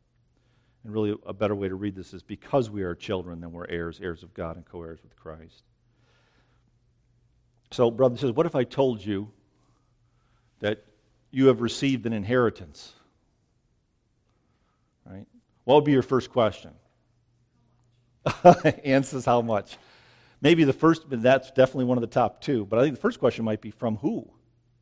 And 0.85 0.93
really, 0.93 1.17
a 1.27 1.33
better 1.33 1.55
way 1.55 1.69
to 1.69 1.75
read 1.75 1.95
this 1.95 2.15
is 2.15 2.23
because 2.23 2.71
we 2.71 2.83
are 2.83 2.95
children, 2.95 3.41
then 3.41 3.53
we're 3.53 3.67
heirs, 3.69 4.01
heirs 4.01 4.23
of 4.23 4.35
God, 4.35 4.57
and 4.57 4.65
co 4.65 4.83
heirs 4.83 5.01
with 5.03 5.17
Christ. 5.17 5.63
So, 7.71 7.91
brother 7.91 8.17
says, 8.17 8.33
What 8.33 8.47
if 8.47 8.55
I 8.55 8.65
told 8.65 9.05
you 9.05 9.31
that 10.61 10.85
you 11.31 11.47
have 11.47 11.61
received 11.61 12.07
an 12.07 12.13
inheritance? 12.13 12.95
Right? 15.05 15.27
What 15.65 15.77
would 15.77 15.85
be 15.85 15.93
your 15.93 16.03
first 16.03 16.31
question? 16.31 16.73
Answers 18.85 19.25
how 19.25 19.41
much? 19.43 19.77
Maybe 20.41 20.65
the 20.65 20.73
first, 20.73 21.03
that's 21.09 21.51
definitely 21.51 21.87
one 21.87 21.99
of 21.99 22.03
the 22.03 22.07
top 22.07 22.41
two. 22.41 22.65
But 22.65 22.79
I 22.79 22.83
think 22.83 22.95
the 22.95 23.01
first 23.01 23.19
question 23.19 23.45
might 23.45 23.61
be 23.61 23.71
from 23.71 23.97
who? 23.97 24.31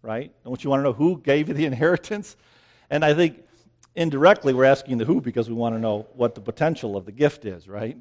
Right? 0.03 0.33
Don't 0.45 0.63
you 0.63 0.71
want 0.71 0.81
to 0.81 0.85
know 0.85 0.93
who 0.93 1.21
gave 1.21 1.49
you 1.49 1.55
the 1.55 1.65
inheritance? 1.73 2.37
And 2.91 3.05
I 3.05 3.15
think 3.15 3.43
indirectly 3.95 4.55
we're 4.55 4.65
asking 4.65 4.99
the 4.99 5.05
who 5.05 5.21
because 5.21 5.49
we 5.49 5.55
want 5.55 5.75
to 5.75 5.81
know 5.81 6.07
what 6.15 6.35
the 6.35 6.41
potential 6.41 6.97
of 6.97 7.07
the 7.07 7.13
gift 7.13 7.45
is, 7.45 7.67
right? 7.67 7.97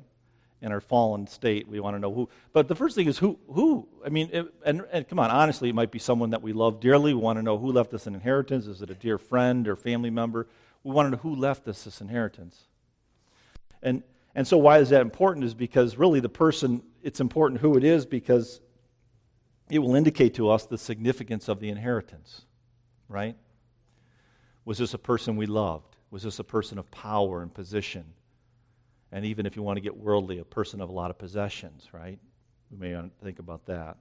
In 0.61 0.71
our 0.71 0.81
fallen 0.81 1.27
state, 1.27 1.67
we 1.67 1.79
want 1.79 1.95
to 1.95 1.99
know 1.99 2.13
who. 2.13 2.29
But 2.53 2.67
the 2.67 2.75
first 2.75 2.95
thing 2.95 3.07
is 3.07 3.17
who? 3.17 3.39
Who? 3.49 3.87
I 4.05 4.09
mean, 4.09 4.29
it, 4.31 4.53
and, 4.65 4.83
and 4.91 5.07
come 5.07 5.19
on, 5.19 5.29
honestly, 5.29 5.69
it 5.69 5.75
might 5.75 5.91
be 5.91 5.99
someone 5.99 6.31
that 6.31 6.41
we 6.41 6.53
love 6.53 6.79
dearly. 6.79 7.13
We 7.13 7.21
want 7.21 7.37
to 7.37 7.43
know 7.43 7.57
who 7.57 7.71
left 7.71 7.93
us 7.93 8.07
an 8.07 8.15
inheritance. 8.15 8.65
Is 8.67 8.81
it 8.81 8.89
a 8.89 8.95
dear 8.95 9.17
friend 9.17 9.67
or 9.67 9.75
family 9.75 10.09
member? 10.09 10.47
We 10.83 10.91
want 10.91 11.07
to 11.07 11.11
know 11.11 11.17
who 11.17 11.35
left 11.35 11.67
us 11.67 11.83
this 11.83 12.01
inheritance. 12.01 12.63
And 13.83 14.03
and 14.35 14.45
so, 14.45 14.57
why 14.57 14.79
is 14.79 14.89
that 14.89 15.01
important? 15.01 15.45
Is 15.45 15.53
because 15.53 15.97
really 15.97 16.19
the 16.19 16.29
person, 16.29 16.83
it's 17.01 17.21
important 17.21 17.61
who 17.61 17.77
it 17.77 17.83
is 17.83 18.05
because 18.05 18.59
it 19.69 19.79
will 19.79 19.95
indicate 19.95 20.35
to 20.35 20.49
us 20.49 20.65
the 20.65 20.77
significance 20.77 21.47
of 21.47 21.59
the 21.59 21.69
inheritance, 21.69 22.41
right? 23.09 23.35
Was 24.63 24.77
this 24.77 24.93
a 24.93 24.99
person 24.99 25.35
we 25.35 25.45
loved? 25.45 25.95
Was 26.11 26.23
this 26.23 26.39
a 26.39 26.43
person 26.43 26.77
of 26.77 26.89
power 26.91 27.41
and 27.41 27.53
position? 27.53 28.05
And 29.11 29.25
even 29.25 29.45
if 29.45 29.55
you 29.55 29.63
want 29.63 29.77
to 29.77 29.81
get 29.81 29.95
worldly, 29.95 30.39
a 30.39 30.45
person 30.45 30.81
of 30.81 30.89
a 30.89 30.91
lot 30.91 31.09
of 31.09 31.17
possessions, 31.17 31.89
right? 31.91 32.19
We 32.69 32.77
may 32.77 33.09
think 33.23 33.39
about 33.39 33.65
that. 33.67 33.97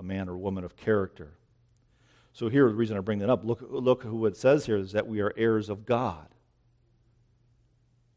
A 0.00 0.02
man 0.02 0.28
or 0.28 0.36
woman 0.36 0.64
of 0.64 0.76
character. 0.76 1.32
So, 2.32 2.48
here, 2.48 2.68
the 2.68 2.74
reason 2.74 2.96
I 2.96 3.00
bring 3.00 3.20
that 3.20 3.30
up, 3.30 3.44
look, 3.44 3.60
look 3.62 4.02
who 4.02 4.26
it 4.26 4.36
says 4.36 4.66
here 4.66 4.76
is 4.76 4.92
that 4.92 5.06
we 5.06 5.20
are 5.20 5.32
heirs 5.36 5.68
of 5.68 5.86
God. 5.86 6.26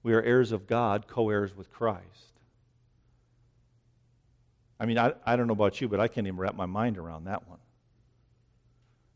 We 0.02 0.14
are 0.14 0.22
heirs 0.22 0.52
of 0.52 0.66
God, 0.66 1.08
co 1.08 1.30
heirs 1.30 1.56
with 1.56 1.70
Christ. 1.70 2.37
I 4.80 4.86
mean, 4.86 4.98
I, 4.98 5.14
I 5.26 5.36
don't 5.36 5.48
know 5.48 5.54
about 5.54 5.82
you, 5.82 5.88
but 5.88 6.00
I 6.00 6.08
can't 6.08 6.28
even 6.28 6.38
wrap 6.38 6.56
my 6.56 6.66
mind 6.66 6.98
around 6.98 7.26
that 7.26 7.48
one. 7.48 7.60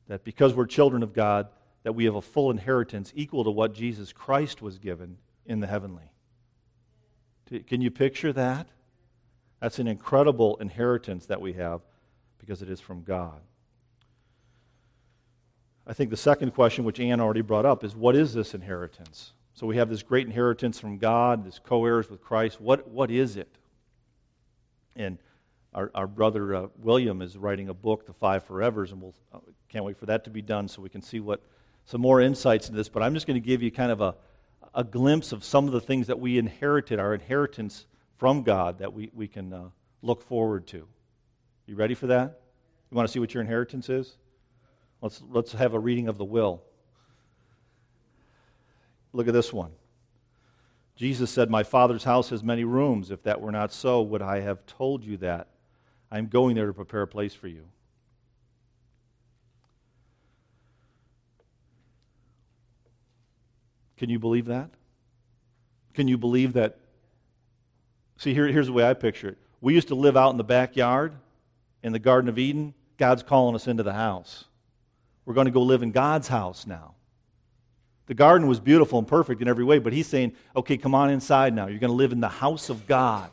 That 0.08 0.24
because 0.24 0.54
we're 0.54 0.65
children 0.65 1.04
of 1.04 1.13
God, 1.13 1.47
that 1.84 1.93
we 1.93 2.06
have 2.06 2.15
a 2.15 2.21
full 2.21 2.52
inheritance 2.52 3.12
equal 3.15 3.43
to 3.43 3.52
what 3.52 3.74
Jesus 3.74 4.12
Christ 4.12 4.62
was 4.62 4.80
given 4.80 5.17
in 5.45 5.60
the 5.60 5.67
heavenly. 5.67 6.12
Can 7.67 7.82
you 7.82 7.91
picture 7.91 8.32
that? 8.34 8.67
That's 9.60 9.78
an 9.80 9.88
incredible 9.88 10.58
inheritance 10.58 11.28
that 11.28 11.41
we 11.41 11.54
have 11.54 11.82
because 12.39 12.62
it 12.62 12.69
is 12.69 12.80
from 12.80 13.04
God. 13.04 13.41
I 15.86 15.93
think 15.93 16.10
the 16.10 16.17
second 16.17 16.52
question, 16.52 16.84
which 16.84 17.00
Anne 17.00 17.19
already 17.19 17.41
brought 17.41 17.65
up, 17.65 17.84
is 17.84 17.95
what 17.95 18.15
is 18.15 18.34
this 18.34 18.54
inheritance? 18.54 19.34
So 19.54 19.67
we 19.67 19.78
have 19.78 19.89
this 19.89 20.04
great 20.04 20.26
inheritance 20.26 20.80
from 20.80 20.97
God, 20.97 21.43
this 21.43 21.60
co 21.60 21.86
heirs 21.86 22.10
with 22.10 22.21
Christ. 22.21 22.62
What, 22.62 22.88
what 22.88 23.12
is 23.12 23.36
it? 23.36 23.58
And 24.95 25.17
our, 25.73 25.89
our 25.95 26.07
brother 26.07 26.55
uh, 26.55 26.67
William 26.77 27.21
is 27.21 27.38
writing 27.38 27.69
a 27.69 27.73
book, 27.73 28.05
The 28.05 28.13
Five 28.13 28.47
Forevers, 28.47 28.91
and 28.91 29.01
we'll 29.01 29.15
uh, 29.34 29.39
can't 29.69 29.86
wait 29.86 29.97
for 29.97 30.05
that 30.07 30.25
to 30.25 30.29
be 30.29 30.41
done 30.41 30.67
so 30.67 30.81
we 30.81 30.89
can 30.89 31.01
see 31.01 31.19
what 31.19 31.41
some 31.86 32.01
more 32.01 32.19
insights 32.19 32.67
into 32.67 32.77
this. 32.77 32.89
But 32.89 33.03
I'm 33.03 33.13
just 33.13 33.25
going 33.25 33.41
to 33.41 33.45
give 33.45 33.63
you 33.63 33.71
kind 33.71 33.91
of 33.91 34.01
a, 34.01 34.15
a 34.75 34.84
glimpse 34.84 35.31
of 35.31 35.43
some 35.43 35.67
of 35.67 35.71
the 35.71 35.81
things 35.81 36.07
that 36.07 36.19
we 36.19 36.38
inherited, 36.38 36.99
our 36.99 37.13
inheritance 37.13 37.86
from 38.17 38.43
God, 38.43 38.79
that 38.79 38.93
we, 38.93 39.10
we 39.13 39.27
can 39.27 39.53
uh, 39.53 39.69
look 40.01 40.21
forward 40.21 40.67
to. 40.67 40.88
You 41.65 41.75
ready 41.75 41.93
for 41.93 42.07
that? 42.07 42.41
You 42.89 42.97
want 42.97 43.07
to 43.07 43.12
see 43.12 43.19
what 43.19 43.34
your 43.34 43.41
inheritance 43.41 43.89
is? 43.89 44.17
Let's, 45.01 45.23
let's 45.29 45.53
have 45.53 45.73
a 45.73 45.79
reading 45.79 46.10
of 46.10 46.17
the 46.17 46.25
will. 46.25 46.62
Look 49.13 49.27
at 49.27 49.34
this 49.34 49.51
one. 49.53 49.71
Jesus 50.95 51.31
said, 51.31 51.49
My 51.49 51.63
Father's 51.63 52.03
house 52.03 52.29
has 52.29 52.43
many 52.43 52.63
rooms. 52.63 53.10
If 53.10 53.23
that 53.23 53.41
were 53.41 53.51
not 53.51 53.71
so, 53.71 54.01
would 54.01 54.21
I 54.21 54.41
have 54.41 54.65
told 54.65 55.03
you 55.03 55.17
that? 55.17 55.47
I 56.12 56.17
am 56.17 56.28
going 56.28 56.56
there 56.56 56.67
to 56.67 56.74
prepare 56.74 57.04
a 57.04 57.08
place 57.08 57.34
for 57.34 57.47
you. 57.47 57.63
Can 63.97 64.10
you 64.10 64.19
believe 64.19 64.45
that? 64.45 64.71
Can 65.93 66.08
you 66.08 66.17
believe 66.17 66.54
that? 66.54 66.80
See, 68.17 68.34
here, 68.34 68.47
here's 68.47 68.67
the 68.67 68.74
way 68.74 68.88
I 68.88 68.93
picture 68.93 69.30
it. 69.30 69.38
We 69.62 69.74
used 69.74 69.89
to 69.89 69.95
live 69.95 70.17
out 70.17 70.32
in 70.32 70.38
the 70.38 70.43
backyard 70.43 71.13
in 71.84 71.93
the 71.93 72.00
Garden 72.00 72.30
of 72.30 72.38
Eden. 72.38 72.74
God's 72.97 73.24
calling 73.24 73.56
us 73.56 73.67
into 73.67 73.84
the 73.84 73.93
house. 73.93 74.45
We're 75.26 75.34
going 75.34 75.45
to 75.45 75.52
go 75.52 75.62
live 75.62 75.84
in 75.84 75.91
God's 75.91 76.28
house 76.28 76.65
now. 76.65 76.95
The 78.08 78.13
garden 78.13 78.47
was 78.47 78.60
beautiful 78.60 79.00
and 79.00 79.08
perfect 79.08 79.41
in 79.41 79.47
every 79.47 79.63
way, 79.63 79.80
but 79.80 79.93
he's 79.93 80.08
saying, 80.08 80.34
okay, 80.56 80.78
come 80.78 80.93
on 80.93 81.10
inside 81.10 81.54
now. 81.54 81.67
You're 81.67 81.80
going 81.80 81.91
to 81.91 81.95
live 81.95 82.12
in 82.12 82.19
the 82.19 82.28
house 82.28 82.69
of 82.69 82.88
God. 82.88 83.30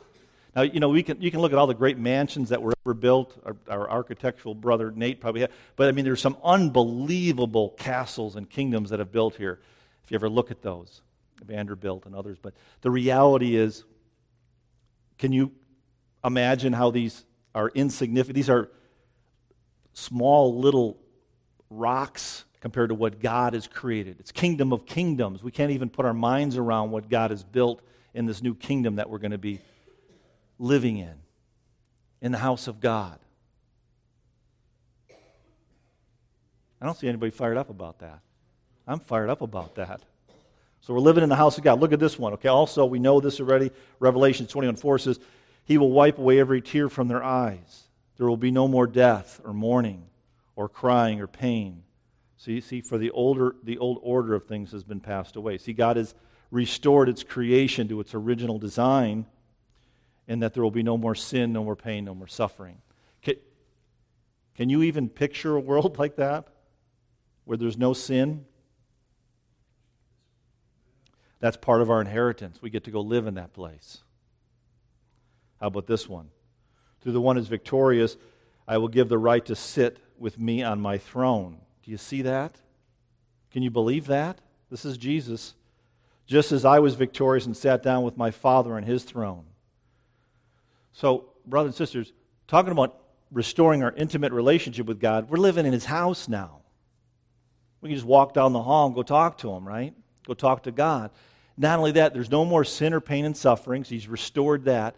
Now, 0.58 0.64
you 0.64 0.80
know, 0.80 0.88
we 0.88 1.04
can, 1.04 1.22
you 1.22 1.30
can 1.30 1.38
look 1.38 1.52
at 1.52 1.58
all 1.58 1.68
the 1.68 1.74
great 1.74 1.98
mansions 1.98 2.48
that 2.48 2.60
were 2.60 2.72
ever 2.84 2.92
built. 2.92 3.40
Our, 3.46 3.56
our 3.68 3.88
architectural 3.88 4.56
brother 4.56 4.90
Nate 4.90 5.20
probably 5.20 5.42
had. 5.42 5.52
But 5.76 5.86
I 5.86 5.92
mean, 5.92 6.04
there's 6.04 6.20
some 6.20 6.36
unbelievable 6.42 7.76
castles 7.78 8.34
and 8.34 8.50
kingdoms 8.50 8.90
that 8.90 8.98
have 8.98 9.12
built 9.12 9.36
here. 9.36 9.60
If 10.02 10.10
you 10.10 10.16
ever 10.16 10.28
look 10.28 10.50
at 10.50 10.60
those, 10.60 11.00
Vanderbilt 11.46 12.06
and 12.06 12.14
others. 12.16 12.38
But 12.42 12.54
the 12.80 12.90
reality 12.90 13.54
is, 13.54 13.84
can 15.16 15.30
you 15.30 15.52
imagine 16.24 16.72
how 16.72 16.90
these 16.90 17.24
are 17.54 17.68
insignificant? 17.68 18.34
These 18.34 18.50
are 18.50 18.68
small 19.92 20.58
little 20.58 20.98
rocks 21.70 22.46
compared 22.60 22.88
to 22.88 22.96
what 22.96 23.20
God 23.20 23.52
has 23.52 23.68
created. 23.68 24.16
It's 24.18 24.32
kingdom 24.32 24.72
of 24.72 24.86
kingdoms. 24.86 25.40
We 25.40 25.52
can't 25.52 25.70
even 25.70 25.88
put 25.88 26.04
our 26.04 26.14
minds 26.14 26.56
around 26.56 26.90
what 26.90 27.08
God 27.08 27.30
has 27.30 27.44
built 27.44 27.80
in 28.12 28.26
this 28.26 28.42
new 28.42 28.56
kingdom 28.56 28.96
that 28.96 29.08
we're 29.08 29.18
going 29.18 29.30
to 29.30 29.38
be 29.38 29.60
living 30.58 30.98
in, 30.98 31.14
in 32.20 32.32
the 32.32 32.38
house 32.38 32.66
of 32.68 32.80
God. 32.80 33.18
I 36.80 36.86
don't 36.86 36.96
see 36.96 37.08
anybody 37.08 37.30
fired 37.30 37.56
up 37.56 37.70
about 37.70 38.00
that. 38.00 38.20
I'm 38.86 39.00
fired 39.00 39.30
up 39.30 39.42
about 39.42 39.74
that. 39.76 40.00
So 40.80 40.94
we're 40.94 41.00
living 41.00 41.22
in 41.22 41.28
the 41.28 41.36
house 41.36 41.58
of 41.58 41.64
God. 41.64 41.80
Look 41.80 41.92
at 41.92 42.00
this 42.00 42.18
one, 42.18 42.32
okay? 42.34 42.48
Also, 42.48 42.86
we 42.86 42.98
know 42.98 43.20
this 43.20 43.40
already. 43.40 43.70
Revelation 43.98 44.46
21 44.46 44.76
4 44.76 44.98
says, 44.98 45.20
He 45.64 45.76
will 45.76 45.90
wipe 45.90 46.18
away 46.18 46.38
every 46.38 46.62
tear 46.62 46.88
from 46.88 47.08
their 47.08 47.22
eyes. 47.22 47.88
There 48.16 48.28
will 48.28 48.36
be 48.36 48.50
no 48.50 48.68
more 48.68 48.86
death 48.86 49.40
or 49.44 49.52
mourning 49.52 50.04
or 50.56 50.68
crying 50.68 51.20
or 51.20 51.28
pain 51.28 51.84
So 52.36 52.50
you 52.50 52.60
see, 52.60 52.80
for 52.80 52.98
the 52.98 53.10
older, 53.10 53.54
the 53.62 53.78
old 53.78 53.98
order 54.02 54.34
of 54.34 54.46
things 54.46 54.72
has 54.72 54.82
been 54.82 55.00
passed 55.00 55.36
away. 55.36 55.58
See, 55.58 55.72
God 55.72 55.96
has 55.96 56.14
restored 56.50 57.08
its 57.08 57.22
creation 57.22 57.88
to 57.88 58.00
its 58.00 58.14
original 58.14 58.58
design, 58.58 59.26
and 60.28 60.42
that 60.42 60.54
there 60.54 60.62
will 60.62 60.70
be 60.70 60.82
no 60.82 60.96
more 60.96 61.14
sin, 61.14 61.52
no 61.52 61.64
more 61.64 61.74
pain, 61.74 62.04
no 62.04 62.14
more 62.14 62.28
suffering. 62.28 62.76
Can, 63.22 63.34
can 64.54 64.68
you 64.68 64.82
even 64.82 65.08
picture 65.08 65.56
a 65.56 65.60
world 65.60 65.98
like 65.98 66.16
that, 66.16 66.46
where 67.44 67.56
there's 67.56 67.78
no 67.78 67.92
sin? 67.92 68.44
That's 71.40 71.56
part 71.56 71.82
of 71.82 71.90
our 71.90 72.00
inheritance. 72.00 72.60
We 72.60 72.70
get 72.70 72.84
to 72.84 72.90
go 72.90 73.00
live 73.00 73.26
in 73.26 73.34
that 73.34 73.52
place. 73.52 74.02
How 75.60 75.68
about 75.68 75.86
this 75.86 76.08
one? 76.08 76.30
To 77.02 77.10
the 77.10 77.20
one 77.20 77.36
who 77.36 77.42
is 77.42 77.48
victorious, 77.48 78.16
I 78.66 78.78
will 78.78 78.88
give 78.88 79.08
the 79.08 79.18
right 79.18 79.44
to 79.46 79.56
sit 79.56 79.98
with 80.18 80.38
me 80.38 80.62
on 80.62 80.80
my 80.80 80.98
throne 80.98 81.58
do 81.88 81.92
you 81.92 81.96
see 81.96 82.20
that? 82.20 82.54
Can 83.50 83.62
you 83.62 83.70
believe 83.70 84.08
that? 84.08 84.42
This 84.70 84.84
is 84.84 84.98
Jesus. 84.98 85.54
Just 86.26 86.52
as 86.52 86.66
I 86.66 86.80
was 86.80 86.96
victorious 86.96 87.46
and 87.46 87.56
sat 87.56 87.82
down 87.82 88.02
with 88.02 88.18
my 88.18 88.30
Father 88.30 88.74
on 88.74 88.82
his 88.82 89.04
throne. 89.04 89.46
So, 90.92 91.30
brothers 91.46 91.70
and 91.70 91.76
sisters, 91.76 92.12
talking 92.46 92.72
about 92.72 93.00
restoring 93.30 93.82
our 93.82 93.92
intimate 93.92 94.32
relationship 94.32 94.86
with 94.86 95.00
God, 95.00 95.28
we're 95.28 95.38
living 95.38 95.66
in 95.66 95.72
his 95.72 95.84
house 95.84 96.28
now. 96.28 96.60
We 97.80 97.90
can 97.90 97.96
just 97.96 98.06
walk 98.06 98.34
down 98.34 98.52
the 98.52 98.62
hall 98.62 98.86
and 98.86 98.94
go 98.94 99.02
talk 99.02 99.38
to 99.38 99.52
him, 99.52 99.66
right? 99.66 99.94
Go 100.26 100.34
talk 100.34 100.64
to 100.64 100.72
God. 100.72 101.10
Not 101.56 101.78
only 101.78 101.92
that, 101.92 102.14
there's 102.14 102.30
no 102.30 102.44
more 102.44 102.64
sin 102.64 102.92
or 102.92 103.00
pain 103.00 103.24
and 103.24 103.36
suffering, 103.36 103.84
so 103.84 103.90
he's 103.90 104.08
restored 104.08 104.64
that. 104.64 104.96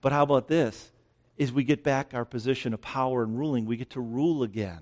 But 0.00 0.12
how 0.12 0.22
about 0.22 0.48
this? 0.48 0.90
Is 1.36 1.52
we 1.52 1.64
get 1.64 1.82
back 1.82 2.12
our 2.12 2.24
position 2.24 2.74
of 2.74 2.80
power 2.80 3.22
and 3.22 3.38
ruling, 3.38 3.64
we 3.64 3.76
get 3.76 3.90
to 3.90 4.00
rule 4.00 4.42
again 4.42 4.80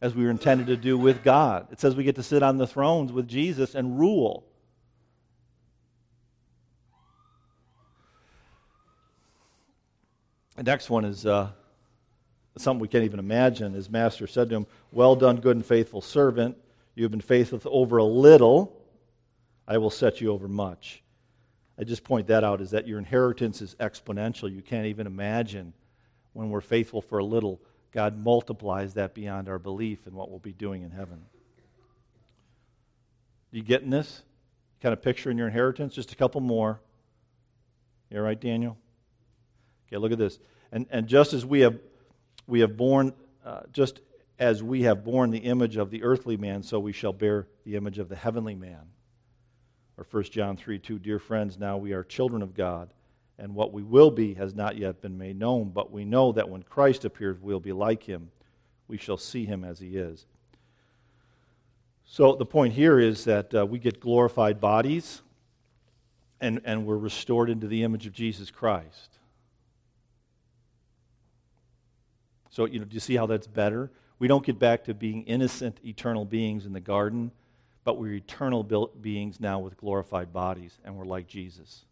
as 0.00 0.14
we 0.14 0.24
were 0.24 0.30
intended 0.30 0.66
to 0.66 0.76
do 0.76 0.98
with 0.98 1.22
God. 1.22 1.68
It 1.72 1.80
says 1.80 1.96
we 1.96 2.04
get 2.04 2.16
to 2.16 2.22
sit 2.22 2.42
on 2.42 2.58
the 2.58 2.66
thrones 2.66 3.12
with 3.12 3.28
Jesus 3.28 3.74
and 3.74 3.98
rule. 3.98 4.44
The 10.56 10.62
next 10.62 10.88
one 10.88 11.04
is 11.04 11.26
uh, 11.26 11.50
something 12.56 12.80
we 12.80 12.88
can't 12.88 13.04
even 13.04 13.18
imagine. 13.18 13.74
His 13.74 13.90
master 13.90 14.26
said 14.26 14.48
to 14.48 14.56
him, 14.56 14.66
Well 14.90 15.14
done, 15.14 15.36
good 15.36 15.56
and 15.56 15.64
faithful 15.64 16.00
servant. 16.00 16.56
You 16.94 17.04
have 17.04 17.10
been 17.10 17.20
faithful 17.20 17.60
over 17.66 17.98
a 17.98 18.04
little, 18.04 18.74
I 19.68 19.76
will 19.78 19.90
set 19.90 20.20
you 20.22 20.32
over 20.32 20.48
much. 20.48 21.02
I 21.78 21.84
just 21.84 22.04
point 22.04 22.28
that 22.28 22.42
out 22.42 22.62
is 22.62 22.70
that 22.70 22.88
your 22.88 22.98
inheritance 22.98 23.60
is 23.60 23.74
exponential. 23.78 24.50
You 24.50 24.62
can't 24.62 24.86
even 24.86 25.06
imagine 25.06 25.74
when 26.32 26.48
we're 26.48 26.62
faithful 26.62 27.02
for 27.02 27.18
a 27.18 27.24
little, 27.24 27.60
God 27.92 28.16
multiplies 28.16 28.94
that 28.94 29.12
beyond 29.14 29.50
our 29.50 29.58
belief 29.58 30.06
in 30.06 30.14
what 30.14 30.30
we'll 30.30 30.38
be 30.38 30.54
doing 30.54 30.82
in 30.82 30.90
heaven. 30.90 31.26
You 33.50 33.62
getting 33.62 33.90
this? 33.90 34.22
Kind 34.80 34.94
of 34.94 35.02
picture 35.02 35.30
in 35.30 35.36
your 35.36 35.48
inheritance? 35.48 35.94
Just 35.94 36.12
a 36.12 36.16
couple 36.16 36.40
more. 36.40 36.80
You 38.10 38.18
all 38.18 38.24
right, 38.24 38.40
Daniel? 38.40 38.78
Okay, 39.88 39.96
look 39.98 40.12
at 40.12 40.18
this. 40.18 40.38
And, 40.72 40.86
and 40.90 41.06
just 41.06 41.32
as 41.32 41.44
we 41.46 41.60
have, 41.60 41.78
we 42.46 42.60
have 42.60 42.76
borne, 42.76 43.12
uh, 43.44 43.60
just 43.72 44.00
as 44.38 44.62
we 44.62 44.82
have 44.82 45.04
borne 45.04 45.30
the 45.30 45.38
image 45.38 45.76
of 45.76 45.90
the 45.90 46.02
earthly 46.02 46.36
man, 46.36 46.62
so 46.62 46.78
we 46.78 46.92
shall 46.92 47.12
bear 47.12 47.46
the 47.64 47.76
image 47.76 47.98
of 47.98 48.08
the 48.08 48.16
heavenly 48.16 48.54
man. 48.54 48.90
Or 49.96 50.06
1 50.10 50.24
John 50.24 50.56
3 50.56 50.78
2, 50.78 50.98
dear 50.98 51.18
friends, 51.18 51.58
now 51.58 51.76
we 51.78 51.92
are 51.92 52.04
children 52.04 52.42
of 52.42 52.54
God, 52.54 52.92
and 53.38 53.54
what 53.54 53.72
we 53.72 53.82
will 53.82 54.10
be 54.10 54.34
has 54.34 54.54
not 54.54 54.76
yet 54.76 55.00
been 55.00 55.16
made 55.16 55.38
known, 55.38 55.70
but 55.70 55.90
we 55.90 56.04
know 56.04 56.32
that 56.32 56.48
when 56.48 56.62
Christ 56.62 57.04
appears, 57.04 57.38
we'll 57.40 57.60
be 57.60 57.72
like 57.72 58.02
him. 58.02 58.30
We 58.88 58.98
shall 58.98 59.16
see 59.16 59.46
him 59.46 59.64
as 59.64 59.78
he 59.78 59.96
is. 59.96 60.26
So 62.04 62.36
the 62.36 62.46
point 62.46 62.74
here 62.74 63.00
is 63.00 63.24
that 63.24 63.54
uh, 63.54 63.66
we 63.66 63.78
get 63.78 63.98
glorified 63.98 64.60
bodies 64.60 65.22
and, 66.40 66.60
and 66.64 66.86
we're 66.86 66.96
restored 66.96 67.50
into 67.50 67.66
the 67.66 67.82
image 67.82 68.06
of 68.06 68.12
Jesus 68.12 68.50
Christ. 68.50 69.18
So, 72.56 72.64
you 72.64 72.78
know, 72.78 72.86
do 72.86 72.94
you 72.94 73.00
see 73.00 73.16
how 73.16 73.26
that's 73.26 73.46
better? 73.46 73.90
We 74.18 74.28
don't 74.28 74.42
get 74.42 74.58
back 74.58 74.84
to 74.84 74.94
being 74.94 75.24
innocent, 75.24 75.78
eternal 75.84 76.24
beings 76.24 76.64
in 76.64 76.72
the 76.72 76.80
garden, 76.80 77.30
but 77.84 77.98
we're 77.98 78.14
eternal 78.14 78.62
beings 78.62 79.38
now 79.38 79.58
with 79.58 79.76
glorified 79.76 80.32
bodies, 80.32 80.78
and 80.82 80.96
we're 80.96 81.04
like 81.04 81.26
Jesus. 81.26 81.84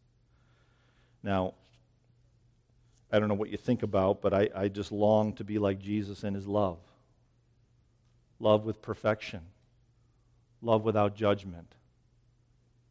Now, 1.22 1.52
I 3.12 3.18
don't 3.18 3.28
know 3.28 3.34
what 3.34 3.50
you 3.50 3.58
think 3.58 3.82
about, 3.82 4.22
but 4.22 4.32
I, 4.32 4.48
I 4.54 4.68
just 4.68 4.90
long 4.90 5.34
to 5.34 5.44
be 5.44 5.58
like 5.58 5.80
Jesus 5.80 6.24
in 6.24 6.32
his 6.32 6.46
love. 6.46 6.78
Love 8.40 8.64
with 8.64 8.80
perfection, 8.80 9.42
love 10.62 10.82
without 10.82 11.14
judgment, 11.14 11.74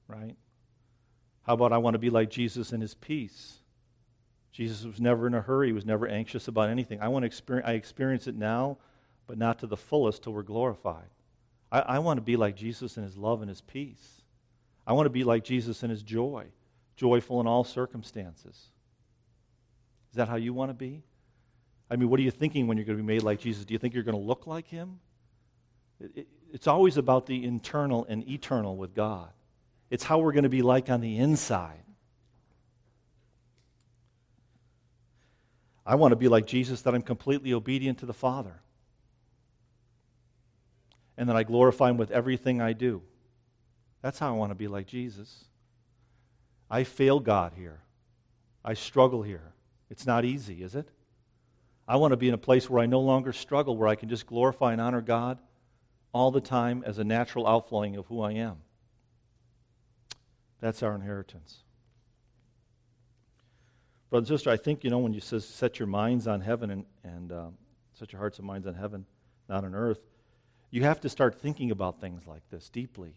right? 0.08 0.36
How 1.42 1.56
about 1.56 1.74
I 1.74 1.80
want 1.80 1.96
to 1.96 2.00
be 2.00 2.12
like 2.12 2.30
Jesus 2.30 2.72
in 2.72 2.82
his 2.82 2.94
peace? 2.94 3.63
Jesus 4.54 4.86
was 4.86 5.02
never 5.02 5.26
in 5.26 5.34
a 5.34 5.42
hurry, 5.42 5.68
he 5.68 5.74
was 5.74 5.86
never 5.86 6.08
anxious 6.08 6.48
about 6.48 6.70
anything. 6.70 7.02
I 7.02 7.08
want 7.10 7.24
to 7.24 7.28
experience 7.28 7.68
I 7.68 7.74
experience 7.74 8.28
it 8.28 8.36
now, 8.36 8.78
but 9.28 9.38
not 9.38 9.60
to 9.60 9.68
the 9.68 9.76
fullest 9.76 10.24
till 10.24 10.34
we're 10.34 10.44
glorified. 10.44 11.10
I, 11.72 11.80
I 11.80 12.00
want 12.00 12.18
to 12.18 12.22
be 12.22 12.38
like 12.38 12.56
Jesus 12.56 12.96
in 12.96 13.04
his 13.04 13.18
love 13.18 13.42
and 13.42 13.50
his 13.50 13.62
peace. 13.62 14.22
I 14.86 14.94
want 14.94 15.08
to 15.08 15.10
be 15.10 15.24
like 15.24 15.44
Jesus 15.44 15.82
in 15.82 15.90
his 15.90 16.04
joy, 16.04 16.46
joyful 16.96 17.42
in 17.42 17.48
all 17.48 17.64
circumstances. 17.64 18.70
Is 20.12 20.18
that 20.18 20.30
how 20.30 20.36
you 20.36 20.54
want 20.54 20.70
to 20.70 20.76
be? 20.76 21.02
I 21.90 21.96
mean, 21.96 22.10
what 22.10 22.20
are 22.20 22.24
you 22.24 22.32
thinking 22.32 22.68
when 22.68 22.78
you're 22.78 22.86
going 22.86 22.98
to 22.98 23.04
be 23.04 23.08
made 23.08 23.24
like 23.24 23.40
Jesus? 23.40 23.66
Do 23.66 23.74
you 23.74 23.80
think 23.80 23.96
you're 23.96 24.04
going 24.04 24.18
to 24.18 24.24
look 24.24 24.46
like 24.46 24.68
him? 24.68 25.00
It, 26.00 26.12
it, 26.16 26.28
it's 26.52 26.68
always 26.68 26.98
about 26.98 27.26
the 27.26 27.44
internal 27.44 28.06
and 28.08 28.28
eternal 28.30 28.78
with 28.78 28.94
God. 28.94 29.30
It's 29.90 30.04
how 30.04 30.20
we're 30.20 30.32
going 30.32 30.44
to 30.44 30.50
be 30.50 30.62
like 30.62 30.92
on 30.92 31.02
the 31.02 31.18
inside. 31.18 31.84
I 35.86 35.96
want 35.96 36.12
to 36.12 36.16
be 36.16 36.28
like 36.28 36.48
Jesus, 36.48 36.82
that 36.82 36.96
I'm 36.96 37.02
completely 37.02 37.54
obedient 37.54 38.00
to 38.00 38.06
the 38.06 38.14
Father. 38.14 38.62
And 41.18 41.30
that 41.30 41.36
I 41.36 41.44
glorify 41.44 41.90
Him 41.90 41.98
with 41.98 42.12
everything 42.12 42.62
I 42.62 42.74
do. 42.74 43.02
That's 44.02 44.20
how 44.20 44.30
I 44.30 44.38
want 44.38 44.52
to 44.52 44.56
be 44.56 44.68
like 44.68 44.88
Jesus. 44.88 45.46
I 46.70 46.84
fail 46.84 47.20
God 47.20 47.54
here. 47.56 47.82
I 48.64 48.74
struggle 48.74 49.22
here. 49.22 49.54
It's 49.90 50.06
not 50.06 50.26
easy, 50.26 50.64
is 50.64 50.76
it? 50.76 50.90
I 51.88 51.98
want 51.98 52.12
to 52.12 52.18
be 52.18 52.30
in 52.30 52.34
a 52.34 52.38
place 52.38 52.70
where 52.70 52.82
I 52.82 52.86
no 52.86 53.02
longer 53.02 53.34
struggle, 53.34 53.76
where 53.76 53.90
I 53.90 53.96
can 53.96 54.10
just 54.10 54.26
glorify 54.26 54.72
and 54.72 54.82
honor 54.82 55.02
God 55.02 55.38
all 56.14 56.32
the 56.32 56.42
time 56.42 56.84
as 56.86 56.98
a 56.98 57.04
natural 57.04 57.46
outflowing 57.46 57.96
of 57.98 58.06
who 58.06 58.22
I 58.22 58.34
am. 58.34 58.58
That's 60.62 60.82
our 60.82 60.96
inheritance. 60.96 61.60
Brother 64.14 64.26
and 64.26 64.28
sister, 64.28 64.52
I 64.52 64.58
think, 64.58 64.84
you 64.84 64.92
know, 64.92 65.00
when 65.00 65.12
you 65.16 65.20
says 65.20 65.44
set 65.44 65.80
your 65.80 65.88
minds 65.88 66.28
on 66.28 66.40
heaven 66.40 66.70
and, 66.70 66.86
and 67.04 67.32
uh, 67.32 67.48
set 67.94 68.14
your 68.14 68.20
hearts 68.20 68.38
and 68.38 68.46
minds 68.46 68.68
on 68.68 68.76
heaven, 68.76 69.08
not 69.50 69.64
on 69.64 69.74
earth, 69.74 70.02
you 70.70 70.84
have 70.84 71.02
to 71.02 71.10
start 71.10 71.42
thinking 71.42 71.72
about 71.72 72.00
things 72.00 72.28
like 72.28 72.44
this 72.52 72.70
deeply. 72.70 73.16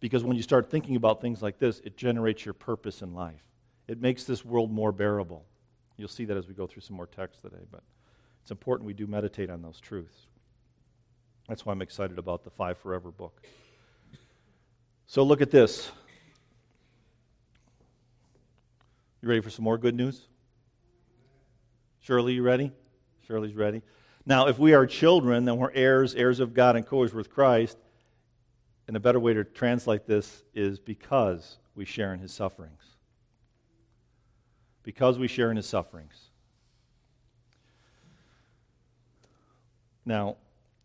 Because 0.00 0.24
when 0.24 0.36
you 0.36 0.42
start 0.42 0.68
thinking 0.68 0.96
about 0.96 1.20
things 1.20 1.42
like 1.42 1.60
this, 1.60 1.78
it 1.84 1.96
generates 1.96 2.44
your 2.44 2.54
purpose 2.54 3.02
in 3.02 3.14
life. 3.14 3.44
It 3.86 4.00
makes 4.00 4.24
this 4.24 4.44
world 4.44 4.72
more 4.72 4.90
bearable. 4.90 5.44
You'll 5.96 6.08
see 6.08 6.24
that 6.24 6.36
as 6.36 6.48
we 6.48 6.54
go 6.54 6.66
through 6.66 6.82
some 6.82 6.96
more 6.96 7.06
text 7.06 7.42
today, 7.42 7.64
but 7.70 7.84
it's 8.40 8.50
important 8.50 8.84
we 8.84 8.94
do 8.94 9.06
meditate 9.06 9.48
on 9.48 9.62
those 9.62 9.78
truths. 9.78 10.26
That's 11.46 11.64
why 11.64 11.72
I'm 11.72 11.82
excited 11.82 12.18
about 12.18 12.42
the 12.42 12.50
Five 12.50 12.78
Forever 12.78 13.12
book. 13.12 13.46
So 15.06 15.22
look 15.22 15.40
at 15.40 15.52
this. 15.52 15.92
You 19.22 19.28
ready 19.28 19.40
for 19.40 19.50
some 19.50 19.64
more 19.64 19.78
good 19.78 19.94
news? 19.94 20.20
Shirley, 22.00 22.32
you 22.32 22.42
ready? 22.42 22.72
Shirley's 23.28 23.54
ready. 23.54 23.82
Now, 24.26 24.48
if 24.48 24.58
we 24.58 24.74
are 24.74 24.84
children, 24.84 25.44
then 25.44 25.58
we're 25.58 25.70
heirs, 25.72 26.16
heirs 26.16 26.40
of 26.40 26.54
God, 26.54 26.74
and 26.74 26.84
co 26.84 27.02
heirs 27.02 27.14
with 27.14 27.30
Christ. 27.30 27.78
And 28.88 28.96
a 28.96 29.00
better 29.00 29.20
way 29.20 29.32
to 29.32 29.44
translate 29.44 30.06
this 30.06 30.42
is 30.54 30.80
because 30.80 31.58
we 31.76 31.84
share 31.84 32.12
in 32.12 32.18
his 32.18 32.32
sufferings. 32.32 32.82
Because 34.82 35.20
we 35.20 35.28
share 35.28 35.52
in 35.52 35.56
his 35.56 35.66
sufferings. 35.66 36.30
Now, 40.04 40.36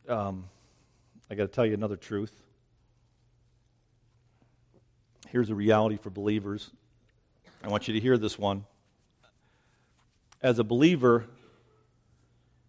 um, 0.08 0.46
I 1.32 1.34
got 1.34 1.44
to 1.44 1.50
tell 1.50 1.66
you 1.66 1.74
another 1.74 1.98
truth. 1.98 2.40
Here's 5.30 5.50
a 5.50 5.56
reality 5.56 5.98
for 5.98 6.12
believers 6.12 6.70
I 7.64 7.70
want 7.70 7.88
you 7.88 7.94
to 7.94 8.00
hear 8.00 8.18
this 8.18 8.38
one. 8.38 8.66
As 10.42 10.60
a 10.60 10.64
believer, 10.64 11.26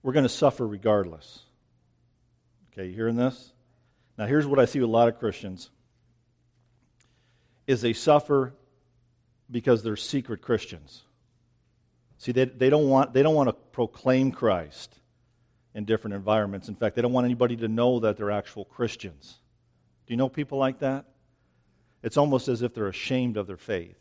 we're 0.02 0.12
going 0.12 0.24
to 0.24 0.28
suffer 0.30 0.66
regardless. 0.66 1.40
Okay, 2.72 2.86
you 2.86 2.94
hearing 2.94 3.16
this? 3.16 3.52
Now, 4.16 4.26
here's 4.26 4.46
what 4.46 4.58
I 4.58 4.64
see 4.64 4.80
with 4.80 4.88
a 4.88 4.92
lot 4.92 5.08
of 5.08 5.18
Christians 5.18 5.70
is 7.66 7.82
they 7.82 7.92
suffer 7.92 8.54
because 9.50 9.82
they're 9.82 9.96
secret 9.96 10.40
Christians. 10.40 11.02
See, 12.16 12.32
they, 12.32 12.46
they, 12.46 12.70
don't 12.70 12.88
want, 12.88 13.12
they 13.12 13.22
don't 13.22 13.34
want 13.34 13.48
to 13.48 13.52
proclaim 13.52 14.32
Christ 14.32 14.94
in 15.74 15.84
different 15.84 16.14
environments. 16.14 16.68
In 16.68 16.74
fact, 16.74 16.96
they 16.96 17.02
don't 17.02 17.12
want 17.12 17.26
anybody 17.26 17.56
to 17.56 17.68
know 17.68 18.00
that 18.00 18.16
they're 18.16 18.30
actual 18.30 18.64
Christians. 18.64 19.38
Do 20.06 20.14
you 20.14 20.16
know 20.16 20.28
people 20.28 20.58
like 20.58 20.80
that? 20.80 21.04
It's 22.02 22.16
almost 22.16 22.48
as 22.48 22.62
if 22.62 22.74
they're 22.74 22.88
ashamed 22.88 23.36
of 23.36 23.46
their 23.46 23.56
faith. 23.56 23.96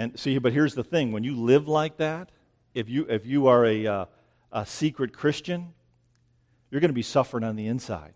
And 0.00 0.18
see, 0.18 0.38
but 0.38 0.54
here's 0.54 0.74
the 0.74 0.82
thing 0.82 1.12
when 1.12 1.24
you 1.24 1.36
live 1.36 1.68
like 1.68 1.98
that, 1.98 2.30
if 2.72 2.88
you, 2.88 3.04
if 3.10 3.26
you 3.26 3.48
are 3.48 3.66
a, 3.66 3.86
uh, 3.86 4.04
a 4.50 4.64
secret 4.64 5.12
Christian, 5.12 5.74
you're 6.70 6.80
going 6.80 6.88
to 6.88 6.94
be 6.94 7.02
suffering 7.02 7.44
on 7.44 7.54
the 7.54 7.66
inside 7.66 8.14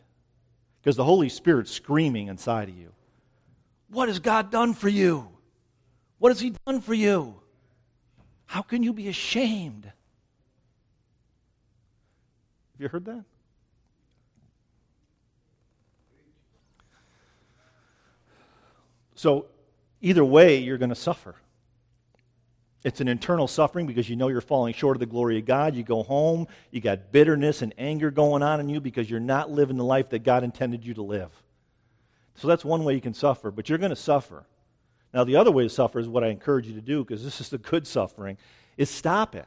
because 0.80 0.96
the 0.96 1.04
Holy 1.04 1.28
Spirit's 1.28 1.70
screaming 1.70 2.28
inside 2.28 2.70
of 2.70 2.74
you. 2.78 2.92
What 3.90 4.08
has 4.08 4.18
God 4.18 4.50
done 4.50 4.72
for 4.72 4.88
you? 4.88 5.28
What 6.16 6.30
has 6.30 6.40
He 6.40 6.54
done 6.66 6.80
for 6.80 6.94
you? 6.94 7.38
How 8.46 8.62
can 8.62 8.82
you 8.82 8.94
be 8.94 9.08
ashamed? 9.08 9.84
Have 9.84 9.92
you 12.78 12.88
heard 12.88 13.04
that? 13.04 13.24
So, 19.16 19.48
either 20.00 20.24
way, 20.24 20.56
you're 20.56 20.78
going 20.78 20.88
to 20.88 20.94
suffer. 20.94 21.34
It's 22.84 23.00
an 23.00 23.08
internal 23.08 23.48
suffering 23.48 23.86
because 23.86 24.10
you 24.10 24.14
know 24.14 24.28
you're 24.28 24.42
falling 24.42 24.74
short 24.74 24.96
of 24.96 25.00
the 25.00 25.06
glory 25.06 25.38
of 25.38 25.46
God. 25.46 25.74
You 25.74 25.82
go 25.82 26.02
home, 26.02 26.46
you 26.70 26.82
got 26.82 27.10
bitterness 27.10 27.62
and 27.62 27.72
anger 27.78 28.10
going 28.10 28.42
on 28.42 28.60
in 28.60 28.68
you 28.68 28.78
because 28.78 29.08
you're 29.08 29.20
not 29.20 29.50
living 29.50 29.78
the 29.78 29.84
life 29.84 30.10
that 30.10 30.22
God 30.22 30.44
intended 30.44 30.84
you 30.84 30.92
to 30.94 31.02
live. 31.02 31.30
So 32.34 32.46
that's 32.46 32.64
one 32.64 32.84
way 32.84 32.94
you 32.94 33.00
can 33.00 33.14
suffer, 33.14 33.50
but 33.50 33.68
you're 33.68 33.78
going 33.78 33.90
to 33.90 33.96
suffer. 33.96 34.44
Now, 35.14 35.24
the 35.24 35.36
other 35.36 35.50
way 35.50 35.62
to 35.62 35.70
suffer 35.70 35.98
is 35.98 36.08
what 36.08 36.24
I 36.24 36.28
encourage 36.28 36.66
you 36.66 36.74
to 36.74 36.80
do 36.82 37.02
because 37.02 37.24
this 37.24 37.40
is 37.40 37.48
the 37.48 37.58
good 37.58 37.86
suffering 37.86 38.36
is 38.76 38.90
stop 38.90 39.34
it. 39.34 39.46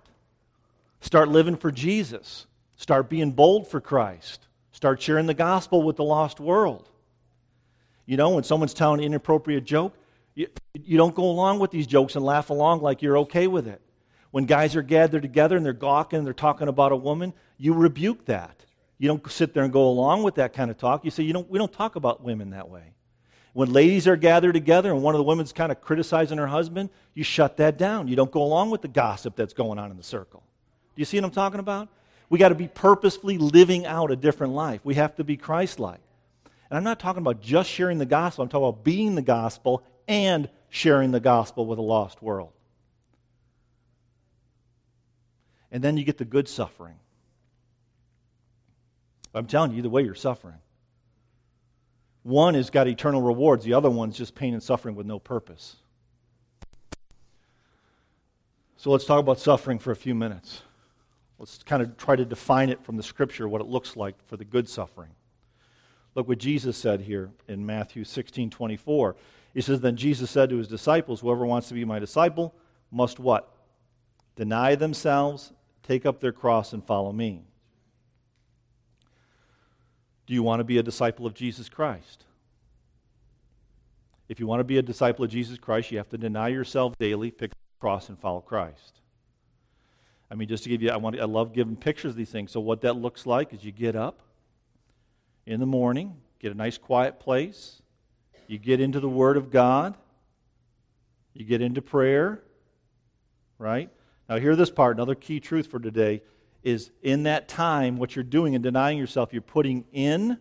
Start 1.01 1.29
living 1.29 1.57
for 1.57 1.71
Jesus. 1.71 2.47
Start 2.75 3.09
being 3.09 3.31
bold 3.31 3.67
for 3.67 3.79
Christ. 3.79 4.47
Start 4.71 5.01
sharing 5.01 5.27
the 5.27 5.33
gospel 5.33 5.83
with 5.83 5.97
the 5.97 6.03
lost 6.03 6.39
world. 6.39 6.89
You 8.05 8.17
know, 8.17 8.31
when 8.31 8.43
someone's 8.43 8.73
telling 8.73 9.01
an 9.01 9.05
inappropriate 9.05 9.65
joke, 9.65 9.93
you, 10.85 10.97
don't 10.97 11.15
go 11.15 11.23
along 11.23 11.59
with 11.59 11.71
these 11.71 11.87
jokes 11.87 12.15
and 12.15 12.25
laugh 12.25 12.49
along 12.49 12.81
like 12.81 13.01
you're 13.01 13.19
okay 13.19 13.47
with 13.47 13.67
it. 13.67 13.81
When 14.31 14.45
guys 14.45 14.75
are 14.75 14.81
gathered 14.81 15.21
together 15.21 15.55
and 15.57 15.65
they're 15.65 15.73
gawking 15.73 16.19
and 16.19 16.25
they're 16.25 16.33
talking 16.33 16.67
about 16.67 16.91
a 16.91 16.95
woman, 16.95 17.33
you 17.57 17.73
rebuke 17.73 18.25
that. 18.25 18.65
You 18.97 19.07
don't 19.07 19.31
sit 19.31 19.53
there 19.53 19.63
and 19.63 19.71
go 19.71 19.87
along 19.87 20.23
with 20.23 20.35
that 20.35 20.53
kind 20.53 20.71
of 20.71 20.77
talk. 20.77 21.05
You 21.05 21.11
say, 21.11 21.23
you 21.23 21.33
don't, 21.33 21.49
we 21.49 21.57
don't 21.57 21.71
talk 21.71 21.95
about 21.95 22.23
women 22.23 22.51
that 22.51 22.69
way. 22.69 22.93
When 23.53 23.71
ladies 23.71 24.07
are 24.07 24.15
gathered 24.15 24.53
together 24.53 24.91
and 24.91 25.01
one 25.01 25.15
of 25.15 25.19
the 25.19 25.23
women's 25.23 25.53
kind 25.53 25.71
of 25.71 25.81
criticizing 25.81 26.37
her 26.37 26.47
husband, 26.47 26.89
you 27.13 27.23
shut 27.23 27.57
that 27.57 27.77
down. 27.77 28.07
You 28.07 28.15
don't 28.15 28.31
go 28.31 28.43
along 28.43 28.69
with 28.69 28.81
the 28.81 28.87
gossip 28.87 29.35
that's 29.35 29.53
going 29.53 29.79
on 29.79 29.89
in 29.89 29.97
the 29.97 30.03
circle. 30.03 30.43
Do 30.95 31.01
you 31.01 31.05
see 31.05 31.17
what 31.17 31.25
I'm 31.25 31.31
talking 31.31 31.59
about? 31.59 31.89
We 32.29 32.37
got 32.37 32.49
to 32.49 32.55
be 32.55 32.67
purposefully 32.67 33.37
living 33.37 33.85
out 33.85 34.11
a 34.11 34.15
different 34.15 34.53
life. 34.53 34.81
We 34.83 34.95
have 34.95 35.15
to 35.15 35.23
be 35.23 35.37
Christ 35.37 35.79
like. 35.79 36.01
And 36.69 36.77
I'm 36.77 36.83
not 36.83 36.99
talking 36.99 37.21
about 37.21 37.41
just 37.41 37.69
sharing 37.69 37.97
the 37.97 38.05
gospel, 38.05 38.43
I'm 38.43 38.49
talking 38.49 38.67
about 38.67 38.83
being 38.83 39.15
the 39.15 39.21
gospel 39.21 39.83
and 40.07 40.49
sharing 40.69 41.11
the 41.11 41.19
gospel 41.19 41.65
with 41.65 41.79
a 41.79 41.83
lost 41.83 42.21
world. 42.21 42.51
And 45.71 45.83
then 45.83 45.97
you 45.97 46.03
get 46.03 46.17
the 46.17 46.25
good 46.25 46.47
suffering. 46.47 46.95
I'm 49.33 49.47
telling 49.47 49.71
you, 49.71 49.79
either 49.79 49.89
way, 49.89 50.03
you're 50.03 50.15
suffering. 50.15 50.55
One 52.23 52.55
has 52.55 52.69
got 52.69 52.87
eternal 52.87 53.21
rewards, 53.21 53.63
the 53.63 53.73
other 53.73 53.89
one's 53.89 54.17
just 54.17 54.35
pain 54.35 54.53
and 54.53 54.61
suffering 54.61 54.95
with 54.95 55.05
no 55.05 55.19
purpose. 55.19 55.77
So 58.75 58.91
let's 58.91 59.05
talk 59.05 59.19
about 59.19 59.39
suffering 59.39 59.79
for 59.79 59.91
a 59.91 59.95
few 59.95 60.13
minutes. 60.13 60.61
Let's 61.39 61.59
kind 61.63 61.81
of 61.81 61.97
try 61.97 62.15
to 62.15 62.25
define 62.25 62.69
it 62.69 62.83
from 62.83 62.97
the 62.97 63.03
scripture, 63.03 63.47
what 63.47 63.61
it 63.61 63.67
looks 63.67 63.95
like 63.95 64.15
for 64.27 64.37
the 64.37 64.45
good 64.45 64.67
suffering. 64.67 65.11
Look 66.15 66.27
what 66.27 66.39
Jesus 66.39 66.77
said 66.77 67.01
here 67.01 67.29
in 67.47 67.65
Matthew 67.65 68.03
16 68.03 68.49
24. 68.49 69.15
He 69.57 69.63
says, 69.63 69.81
Then 69.81 69.95
Jesus 69.95 70.29
said 70.29 70.51
to 70.51 70.57
his 70.57 70.67
disciples, 70.67 71.21
Whoever 71.21 71.43
wants 71.43 71.67
to 71.69 71.73
be 71.73 71.83
my 71.83 71.97
disciple 71.97 72.53
must 72.91 73.17
what? 73.17 73.51
Deny 74.35 74.75
themselves, 74.75 75.51
take 75.81 76.05
up 76.05 76.19
their 76.19 76.31
cross, 76.31 76.73
and 76.73 76.85
follow 76.85 77.11
me. 77.11 77.41
Do 80.27 80.35
you 80.35 80.43
want 80.43 80.59
to 80.59 80.63
be 80.63 80.77
a 80.77 80.83
disciple 80.83 81.25
of 81.25 81.33
Jesus 81.33 81.69
Christ? 81.69 82.25
If 84.29 84.39
you 84.39 84.45
want 84.45 84.59
to 84.59 84.63
be 84.63 84.77
a 84.77 84.83
disciple 84.83 85.25
of 85.25 85.31
Jesus 85.31 85.57
Christ, 85.57 85.91
you 85.91 85.97
have 85.97 86.09
to 86.09 86.19
deny 86.19 86.49
yourself 86.49 86.95
daily, 86.99 87.31
pick 87.31 87.49
up 87.49 87.57
the 87.57 87.81
cross, 87.81 88.09
and 88.09 88.19
follow 88.19 88.41
Christ. 88.41 88.99
I 90.29 90.35
mean, 90.35 90.49
just 90.49 90.65
to 90.65 90.69
give 90.69 90.83
you, 90.83 90.91
I, 90.91 90.97
want, 90.97 91.19
I 91.19 91.25
love 91.25 91.53
giving 91.53 91.75
pictures 91.75 92.11
of 92.11 92.15
these 92.15 92.29
things. 92.29 92.51
So, 92.51 92.59
what 92.59 92.81
that 92.81 92.95
looks 92.95 93.25
like 93.25 93.55
is 93.55 93.63
you 93.63 93.71
get 93.71 93.95
up 93.95 94.21
in 95.47 95.59
the 95.59 95.65
morning, 95.65 96.15
get 96.37 96.51
a 96.51 96.55
nice 96.55 96.77
quiet 96.77 97.19
place, 97.19 97.81
you 98.47 98.57
get 98.57 98.79
into 98.79 98.99
the 98.99 99.09
Word 99.09 99.37
of 99.37 99.51
God, 99.51 99.95
you 101.33 101.45
get 101.45 101.61
into 101.61 101.81
prayer, 101.81 102.41
right? 103.59 103.89
Now, 104.27 104.37
hear 104.37 104.55
this 104.55 104.69
part. 104.69 104.97
Another 104.97 105.15
key 105.15 105.39
truth 105.39 105.67
for 105.67 105.79
today 105.79 106.21
is 106.63 106.91
in 107.01 107.23
that 107.23 107.47
time, 107.47 107.97
what 107.97 108.15
you're 108.15 108.23
doing 108.23 108.55
and 108.55 108.63
denying 108.63 108.97
yourself, 108.97 109.31
you're 109.31 109.41
putting 109.41 109.85
in 109.93 110.37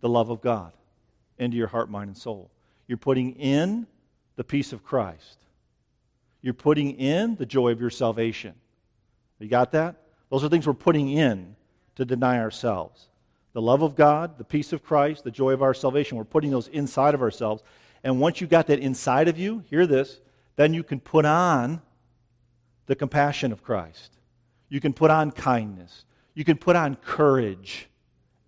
the 0.00 0.08
love 0.08 0.30
of 0.30 0.40
God 0.40 0.72
into 1.38 1.56
your 1.56 1.68
heart, 1.68 1.90
mind, 1.90 2.08
and 2.08 2.16
soul. 2.16 2.50
You're 2.86 2.98
putting 2.98 3.32
in 3.36 3.86
the 4.36 4.44
peace 4.44 4.72
of 4.72 4.84
Christ. 4.84 5.38
You're 6.42 6.54
putting 6.54 6.92
in 6.98 7.36
the 7.36 7.46
joy 7.46 7.70
of 7.70 7.80
your 7.80 7.90
salvation. 7.90 8.54
You 9.38 9.48
got 9.48 9.72
that? 9.72 9.96
Those 10.30 10.44
are 10.44 10.48
things 10.48 10.66
we're 10.66 10.74
putting 10.74 11.10
in 11.10 11.56
to 11.96 12.04
deny 12.04 12.38
ourselves. 12.38 13.08
The 13.58 13.62
love 13.62 13.82
of 13.82 13.96
God, 13.96 14.38
the 14.38 14.44
peace 14.44 14.72
of 14.72 14.84
Christ, 14.84 15.24
the 15.24 15.32
joy 15.32 15.50
of 15.50 15.64
our 15.64 15.74
salvation, 15.74 16.16
we're 16.16 16.22
putting 16.22 16.52
those 16.52 16.68
inside 16.68 17.12
of 17.12 17.22
ourselves. 17.22 17.60
And 18.04 18.20
once 18.20 18.40
you've 18.40 18.50
got 18.50 18.68
that 18.68 18.78
inside 18.78 19.26
of 19.26 19.36
you, 19.36 19.64
hear 19.68 19.84
this, 19.84 20.20
then 20.54 20.74
you 20.74 20.84
can 20.84 21.00
put 21.00 21.24
on 21.24 21.82
the 22.86 22.94
compassion 22.94 23.50
of 23.50 23.64
Christ. 23.64 24.12
You 24.68 24.80
can 24.80 24.92
put 24.92 25.10
on 25.10 25.32
kindness. 25.32 26.04
You 26.34 26.44
can 26.44 26.56
put 26.56 26.76
on 26.76 26.94
courage 27.04 27.88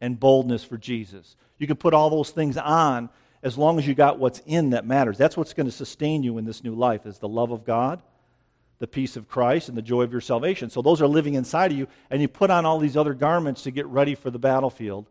and 0.00 0.20
boldness 0.20 0.62
for 0.62 0.78
Jesus. 0.78 1.34
You 1.58 1.66
can 1.66 1.76
put 1.76 1.92
all 1.92 2.08
those 2.08 2.30
things 2.30 2.56
on 2.56 3.10
as 3.42 3.58
long 3.58 3.80
as 3.80 3.88
you 3.88 3.96
got 3.96 4.20
what's 4.20 4.40
in 4.46 4.70
that 4.70 4.86
matters. 4.86 5.18
That's 5.18 5.36
what's 5.36 5.54
going 5.54 5.66
to 5.66 5.72
sustain 5.72 6.22
you 6.22 6.38
in 6.38 6.44
this 6.44 6.62
new 6.62 6.76
life 6.76 7.04
is 7.04 7.18
the 7.18 7.26
love 7.26 7.50
of 7.50 7.64
God, 7.64 8.00
the 8.80 8.88
peace 8.88 9.16
of 9.16 9.28
Christ, 9.28 9.68
and 9.68 9.78
the 9.78 9.82
joy 9.82 10.02
of 10.02 10.10
your 10.10 10.20
salvation. 10.20 10.68
So 10.70 10.82
those 10.82 11.00
are 11.00 11.06
living 11.06 11.34
inside 11.34 11.70
of 11.70 11.78
you, 11.78 11.86
and 12.10 12.20
you 12.20 12.26
put 12.26 12.50
on 12.50 12.66
all 12.66 12.78
these 12.78 12.96
other 12.96 13.14
garments 13.14 13.62
to 13.62 13.70
get 13.70 13.86
ready 13.86 14.14
for 14.14 14.30
the 14.30 14.38
battlefield. 14.38 15.06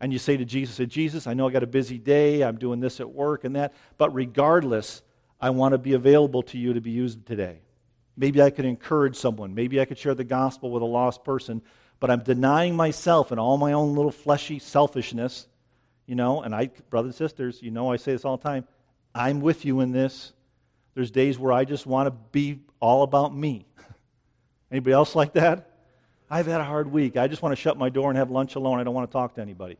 And 0.00 0.12
you 0.12 0.18
say 0.18 0.36
to 0.36 0.44
Jesus, 0.44 0.86
Jesus, 0.88 1.26
I 1.26 1.32
know 1.32 1.48
I 1.48 1.52
got 1.52 1.62
a 1.62 1.68
busy 1.68 1.96
day, 1.96 2.42
I'm 2.42 2.58
doing 2.58 2.80
this 2.80 3.00
at 3.00 3.10
work 3.10 3.44
and 3.44 3.56
that, 3.56 3.72
but 3.96 4.12
regardless, 4.12 5.00
I 5.40 5.50
want 5.50 5.72
to 5.72 5.78
be 5.78 5.94
available 5.94 6.42
to 6.42 6.58
you 6.58 6.74
to 6.74 6.80
be 6.80 6.90
used 6.90 7.24
today. 7.24 7.60
Maybe 8.16 8.40
I 8.40 8.50
could 8.50 8.64
encourage 8.64 9.16
someone. 9.16 9.54
Maybe 9.54 9.80
I 9.80 9.84
could 9.84 9.98
share 9.98 10.14
the 10.14 10.24
gospel 10.24 10.70
with 10.70 10.82
a 10.82 10.86
lost 10.86 11.24
person. 11.24 11.62
But 12.00 12.10
I'm 12.10 12.20
denying 12.20 12.76
myself 12.76 13.30
and 13.30 13.40
all 13.40 13.56
my 13.56 13.72
own 13.72 13.94
little 13.94 14.10
fleshy 14.10 14.58
selfishness. 14.58 15.46
You 16.06 16.14
know, 16.14 16.42
and 16.42 16.54
I, 16.54 16.66
brothers 16.90 17.18
and 17.18 17.28
sisters, 17.28 17.62
you 17.62 17.70
know, 17.70 17.90
I 17.90 17.96
say 17.96 18.12
this 18.12 18.24
all 18.24 18.36
the 18.36 18.42
time. 18.42 18.66
I'm 19.14 19.40
with 19.40 19.64
you 19.64 19.80
in 19.80 19.92
this. 19.92 20.32
There's 20.94 21.10
days 21.10 21.38
where 21.38 21.52
I 21.52 21.64
just 21.64 21.86
want 21.86 22.06
to 22.06 22.12
be 22.32 22.60
all 22.80 23.02
about 23.02 23.34
me. 23.34 23.66
Anybody 24.70 24.92
else 24.92 25.14
like 25.14 25.32
that? 25.34 25.70
I've 26.30 26.46
had 26.46 26.60
a 26.60 26.64
hard 26.64 26.90
week. 26.90 27.16
I 27.16 27.28
just 27.28 27.42
want 27.42 27.54
to 27.54 27.60
shut 27.60 27.76
my 27.76 27.88
door 27.88 28.10
and 28.10 28.18
have 28.18 28.30
lunch 28.30 28.54
alone. 28.54 28.80
I 28.80 28.84
don't 28.84 28.94
want 28.94 29.10
to 29.10 29.12
talk 29.12 29.34
to 29.34 29.40
anybody. 29.40 29.76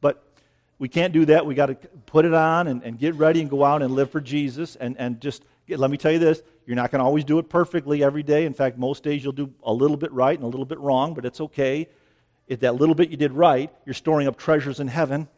But 0.00 0.22
we 0.78 0.88
can't 0.88 1.12
do 1.12 1.24
that. 1.26 1.46
We 1.46 1.54
got 1.54 1.66
to 1.66 1.74
put 2.06 2.24
it 2.24 2.34
on 2.34 2.68
and, 2.68 2.82
and 2.82 2.98
get 2.98 3.14
ready 3.14 3.40
and 3.40 3.48
go 3.48 3.64
out 3.64 3.82
and 3.82 3.94
live 3.94 4.10
for 4.10 4.20
Jesus 4.20 4.76
and, 4.76 4.96
and 4.98 5.20
just 5.20 5.44
let 5.68 5.90
me 5.90 5.96
tell 5.96 6.12
you 6.12 6.18
this 6.18 6.42
you're 6.66 6.76
not 6.76 6.90
going 6.90 6.98
to 6.98 7.04
always 7.04 7.24
do 7.24 7.38
it 7.38 7.48
perfectly 7.48 8.02
every 8.02 8.24
day. 8.24 8.44
In 8.44 8.52
fact, 8.52 8.76
most 8.76 9.04
days 9.04 9.22
you'll 9.22 9.32
do 9.32 9.52
a 9.62 9.72
little 9.72 9.96
bit 9.96 10.12
right 10.12 10.36
and 10.36 10.44
a 10.44 10.48
little 10.48 10.66
bit 10.66 10.80
wrong, 10.80 11.14
but 11.14 11.24
it's 11.24 11.40
okay. 11.40 11.88
If 12.48 12.60
that 12.60 12.74
little 12.74 12.94
bit 12.94 13.08
you 13.10 13.16
did 13.16 13.32
right, 13.32 13.72
you're 13.84 13.94
storing 13.94 14.26
up 14.26 14.36
treasures 14.36 14.80
in 14.80 14.88
heaven. 14.88 15.28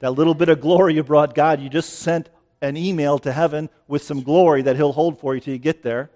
That 0.00 0.10
little 0.10 0.34
bit 0.34 0.50
of 0.50 0.60
glory 0.60 0.94
you 0.94 1.02
brought 1.02 1.34
God, 1.34 1.60
you 1.62 1.70
just 1.70 2.00
sent 2.00 2.28
an 2.64 2.76
email 2.76 3.18
to 3.20 3.32
heaven 3.32 3.68
with 3.86 4.02
some 4.02 4.22
glory 4.22 4.62
that 4.62 4.76
He'll 4.76 4.92
hold 4.92 5.20
for 5.20 5.34
you 5.34 5.40
till 5.40 5.52
you 5.52 5.58
get 5.58 5.82
there. 5.82 6.10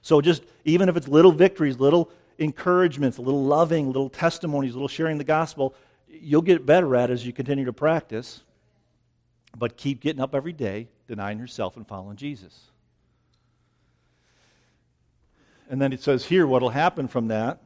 So 0.00 0.20
just 0.20 0.42
even 0.64 0.88
if 0.88 0.96
it's 0.96 1.08
little 1.08 1.32
victories, 1.32 1.78
little 1.78 2.10
encouragements, 2.38 3.18
little 3.18 3.44
loving, 3.44 3.88
little 3.88 4.08
testimonies, 4.08 4.74
little 4.74 4.88
sharing 4.88 5.18
the 5.18 5.24
gospel, 5.24 5.74
you'll 6.08 6.42
get 6.42 6.64
better 6.64 6.94
at 6.96 7.10
as 7.10 7.26
you 7.26 7.32
continue 7.32 7.64
to 7.64 7.72
practice. 7.72 8.42
But 9.56 9.76
keep 9.76 10.00
getting 10.00 10.20
up 10.20 10.34
every 10.34 10.52
day, 10.52 10.88
denying 11.08 11.38
yourself 11.38 11.76
and 11.76 11.86
following 11.86 12.16
Jesus. 12.16 12.70
And 15.68 15.80
then 15.80 15.92
it 15.92 16.00
says 16.00 16.26
here 16.26 16.46
what 16.46 16.62
will 16.62 16.70
happen 16.70 17.08
from 17.08 17.28
that. 17.28 17.60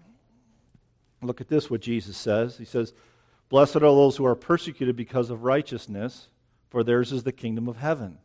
Look 1.20 1.40
at 1.40 1.48
this, 1.48 1.70
what 1.70 1.80
Jesus 1.80 2.16
says. 2.16 2.56
He 2.56 2.64
says, 2.64 2.92
Blessed 3.48 3.76
are 3.76 3.80
those 3.80 4.16
who 4.16 4.24
are 4.24 4.34
persecuted 4.34 4.96
because 4.96 5.30
of 5.30 5.44
righteousness, 5.44 6.28
for 6.72 6.82
theirs 6.82 7.12
is 7.12 7.22
the 7.22 7.32
kingdom 7.32 7.68
of 7.68 7.76
heaven. 7.76 8.16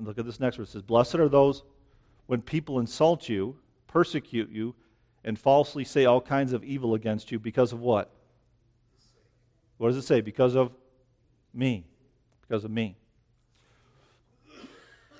look 0.00 0.18
at 0.18 0.24
this 0.24 0.40
next 0.40 0.56
verse. 0.56 0.70
It 0.70 0.72
says, 0.72 0.82
Blessed 0.82 1.16
are 1.16 1.28
those 1.28 1.62
when 2.24 2.40
people 2.40 2.78
insult 2.78 3.28
you, 3.28 3.56
persecute 3.88 4.48
you, 4.48 4.74
and 5.22 5.38
falsely 5.38 5.84
say 5.84 6.06
all 6.06 6.22
kinds 6.22 6.54
of 6.54 6.64
evil 6.64 6.94
against 6.94 7.30
you 7.30 7.38
because 7.38 7.74
of 7.74 7.80
what? 7.80 8.10
What 9.76 9.88
does 9.88 9.98
it 9.98 10.06
say? 10.06 10.22
Because 10.22 10.56
of 10.56 10.72
me. 11.52 11.84
Because 12.40 12.64
of 12.64 12.70
me. 12.70 12.96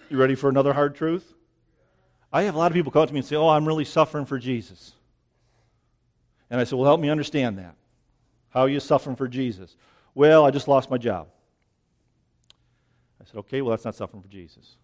You 0.08 0.16
ready 0.16 0.36
for 0.36 0.48
another 0.48 0.72
hard 0.72 0.94
truth? 0.94 1.34
I 2.32 2.44
have 2.44 2.54
a 2.54 2.58
lot 2.58 2.70
of 2.70 2.74
people 2.74 2.90
come 2.90 3.02
up 3.02 3.08
to 3.08 3.12
me 3.12 3.20
and 3.20 3.28
say, 3.28 3.36
Oh, 3.36 3.50
I'm 3.50 3.68
really 3.68 3.84
suffering 3.84 4.24
for 4.24 4.38
Jesus. 4.38 4.94
And 6.48 6.58
I 6.58 6.64
said, 6.64 6.78
Well, 6.78 6.86
help 6.86 7.00
me 7.02 7.10
understand 7.10 7.58
that. 7.58 7.74
How 8.48 8.62
are 8.62 8.70
you 8.70 8.80
suffering 8.80 9.16
for 9.16 9.28
Jesus? 9.28 9.76
Well, 10.14 10.46
I 10.46 10.50
just 10.50 10.66
lost 10.66 10.88
my 10.88 10.96
job. 10.96 11.28
Said, 13.30 13.38
Okay, 13.38 13.62
well, 13.62 13.70
that's 13.70 13.84
not 13.84 13.94
suffering 13.94 14.22
for 14.22 14.28
Jesus. 14.28 14.76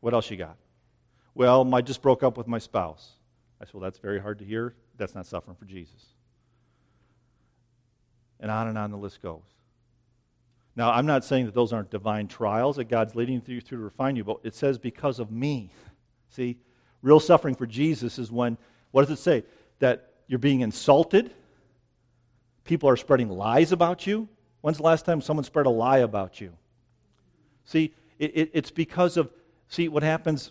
What 0.00 0.14
else 0.14 0.30
you 0.30 0.36
got? 0.36 0.56
Well, 1.34 1.74
I 1.74 1.80
just 1.80 2.02
broke 2.02 2.22
up 2.22 2.36
with 2.36 2.46
my 2.46 2.58
spouse. 2.58 3.12
I 3.60 3.64
said, 3.64 3.74
Well, 3.74 3.82
that's 3.82 3.98
very 3.98 4.20
hard 4.20 4.38
to 4.40 4.44
hear. 4.44 4.74
That's 4.96 5.14
not 5.14 5.26
suffering 5.26 5.56
for 5.56 5.64
Jesus. 5.64 6.06
And 8.40 8.50
on 8.50 8.68
and 8.68 8.78
on 8.78 8.90
the 8.90 8.96
list 8.96 9.22
goes. 9.22 9.42
Now, 10.76 10.92
I'm 10.92 11.06
not 11.06 11.24
saying 11.24 11.46
that 11.46 11.54
those 11.54 11.72
aren't 11.72 11.90
divine 11.90 12.28
trials 12.28 12.76
that 12.76 12.84
God's 12.84 13.16
leading 13.16 13.34
you 13.34 13.40
through 13.40 13.60
to 13.62 13.78
refine 13.78 14.14
you, 14.14 14.22
but 14.22 14.38
it 14.44 14.54
says 14.54 14.78
because 14.78 15.18
of 15.18 15.30
me. 15.30 15.72
See, 16.30 16.58
Real 17.02 17.20
suffering 17.20 17.54
for 17.54 17.66
Jesus 17.66 18.18
is 18.18 18.32
when, 18.32 18.58
what 18.90 19.02
does 19.06 19.18
it 19.18 19.22
say? 19.22 19.44
That 19.78 20.10
you're 20.26 20.38
being 20.38 20.60
insulted. 20.60 21.32
People 22.64 22.88
are 22.88 22.96
spreading 22.96 23.28
lies 23.28 23.72
about 23.72 24.06
you. 24.06 24.28
When's 24.60 24.78
the 24.78 24.82
last 24.82 25.04
time 25.04 25.20
someone 25.20 25.44
spread 25.44 25.66
a 25.66 25.70
lie 25.70 25.98
about 25.98 26.40
you? 26.40 26.52
See, 27.68 27.94
it, 28.18 28.32
it, 28.34 28.50
it's 28.54 28.70
because 28.70 29.16
of, 29.16 29.30
see, 29.68 29.88
what 29.88 30.02
happens, 30.02 30.50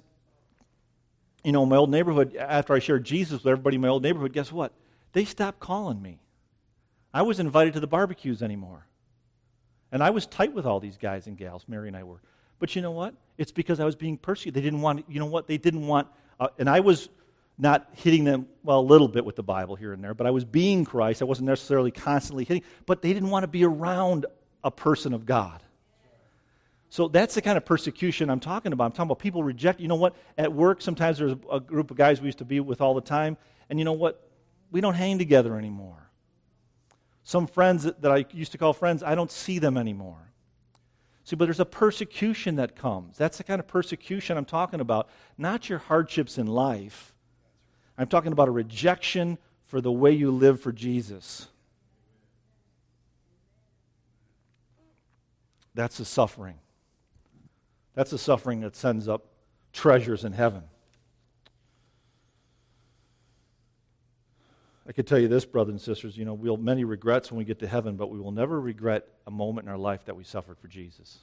you 1.43 1.51
know, 1.51 1.63
in 1.63 1.69
my 1.69 1.75
old 1.75 1.89
neighborhood, 1.89 2.35
after 2.35 2.73
I 2.73 2.79
shared 2.79 3.03
Jesus 3.03 3.43
with 3.43 3.51
everybody 3.51 3.75
in 3.75 3.81
my 3.81 3.89
old 3.89 4.03
neighborhood, 4.03 4.33
guess 4.33 4.51
what? 4.51 4.71
They 5.13 5.25
stopped 5.25 5.59
calling 5.59 6.01
me. 6.01 6.19
I 7.13 7.23
was 7.23 7.39
invited 7.39 7.73
to 7.73 7.79
the 7.79 7.87
barbecues 7.87 8.41
anymore. 8.41 8.85
And 9.91 10.03
I 10.03 10.11
was 10.11 10.25
tight 10.25 10.53
with 10.53 10.65
all 10.65 10.79
these 10.79 10.97
guys 10.97 11.27
and 11.27 11.37
gals, 11.37 11.65
Mary 11.67 11.87
and 11.87 11.97
I 11.97 12.03
were. 12.03 12.21
But 12.59 12.75
you 12.75 12.81
know 12.81 12.91
what? 12.91 13.13
It's 13.37 13.51
because 13.51 13.79
I 13.79 13.85
was 13.85 13.95
being 13.95 14.17
persecuted. 14.17 14.55
They 14.55 14.65
didn't 14.65 14.81
want, 14.81 15.05
you 15.09 15.19
know 15.19 15.25
what? 15.25 15.47
They 15.47 15.57
didn't 15.57 15.85
want 15.85 16.07
uh, 16.39 16.49
and 16.57 16.69
I 16.69 16.79
was 16.79 17.09
not 17.57 17.89
hitting 17.93 18.23
them, 18.23 18.47
well, 18.63 18.79
a 18.79 18.81
little 18.81 19.07
bit 19.07 19.25
with 19.25 19.35
the 19.35 19.43
Bible 19.43 19.75
here 19.75 19.93
and 19.93 20.03
there, 20.03 20.13
but 20.13 20.27
I 20.27 20.31
was 20.31 20.45
being 20.45 20.85
Christ. 20.85 21.21
I 21.21 21.25
wasn't 21.25 21.47
necessarily 21.47 21.89
constantly 21.89 22.43
hitting, 22.43 22.63
but 22.85 23.01
they 23.01 23.13
didn't 23.13 23.31
want 23.31 23.43
to 23.43 23.47
be 23.47 23.63
around 23.63 24.27
a 24.63 24.69
person 24.69 25.13
of 25.13 25.25
God. 25.25 25.63
So 26.89 27.07
that's 27.07 27.35
the 27.35 27.41
kind 27.41 27.57
of 27.57 27.65
persecution 27.65 28.29
I'm 28.29 28.39
talking 28.39 28.71
about. 28.71 28.85
I'm 28.85 28.91
talking 28.91 29.07
about 29.07 29.19
people 29.19 29.43
reject. 29.43 29.79
You 29.79 29.87
know 29.87 29.95
what? 29.95 30.15
At 30.37 30.53
work, 30.53 30.81
sometimes 30.81 31.17
there's 31.17 31.35
a 31.51 31.59
group 31.59 31.91
of 31.91 31.97
guys 31.97 32.21
we 32.21 32.27
used 32.27 32.37
to 32.37 32.45
be 32.45 32.59
with 32.59 32.79
all 32.81 32.93
the 32.93 33.01
time, 33.01 33.37
and 33.69 33.77
you 33.77 33.85
know 33.85 33.93
what? 33.93 34.29
We 34.71 34.81
don't 34.81 34.93
hang 34.93 35.17
together 35.17 35.57
anymore. 35.57 36.09
Some 37.23 37.45
friends 37.45 37.83
that, 37.83 38.05
I 38.05 38.25
used 38.31 38.53
to 38.53 38.57
call 38.57 38.71
friends, 38.71 39.03
I 39.03 39.15
don't 39.15 39.31
see 39.31 39.59
them 39.59 39.75
anymore. 39.75 40.31
See, 41.25 41.35
but 41.35 41.45
there's 41.45 41.59
a 41.59 41.65
persecution 41.65 42.55
that 42.55 42.77
comes. 42.77 43.17
That's 43.17 43.37
the 43.37 43.43
kind 43.43 43.59
of 43.59 43.67
persecution 43.67 44.37
I'm 44.37 44.45
talking 44.45 44.79
about, 44.79 45.09
not 45.37 45.67
your 45.67 45.79
hardships 45.79 46.37
in 46.37 46.47
life. 46.47 47.13
I'm 47.97 48.07
talking 48.07 48.31
about 48.31 48.47
a 48.47 48.51
rejection 48.51 49.37
for 49.63 49.81
the 49.81 49.91
way 49.91 50.13
you 50.13 50.31
live 50.31 50.61
for 50.61 50.71
Jesus. 50.71 51.49
That's 55.73 55.97
the 55.97 56.05
suffering. 56.05 56.55
That's 57.97 58.11
the 58.11 58.19
suffering 58.19 58.59
that 58.59 58.75
sends 58.75 59.07
up 59.07 59.25
treasures 59.73 60.23
in 60.23 60.31
heaven. 60.31 60.61
I 64.87 64.91
could 64.91 65.07
tell 65.07 65.17
you 65.17 65.27
this, 65.27 65.45
brothers 65.45 65.71
and 65.71 65.81
sisters, 65.81 66.15
you 66.15 66.23
know, 66.23 66.35
we'll 66.35 66.57
many 66.57 66.83
regrets 66.83 67.31
when 67.31 67.39
we 67.39 67.43
get 67.43 67.57
to 67.57 67.67
heaven, 67.67 67.95
but 67.95 68.11
we 68.11 68.19
will 68.19 68.31
never 68.31 68.61
regret 68.61 69.07
a 69.25 69.31
moment 69.31 69.65
in 69.65 69.71
our 69.71 69.79
life 69.79 70.05
that 70.05 70.15
we 70.15 70.23
suffered 70.23 70.59
for 70.59 70.67
Jesus. 70.67 71.17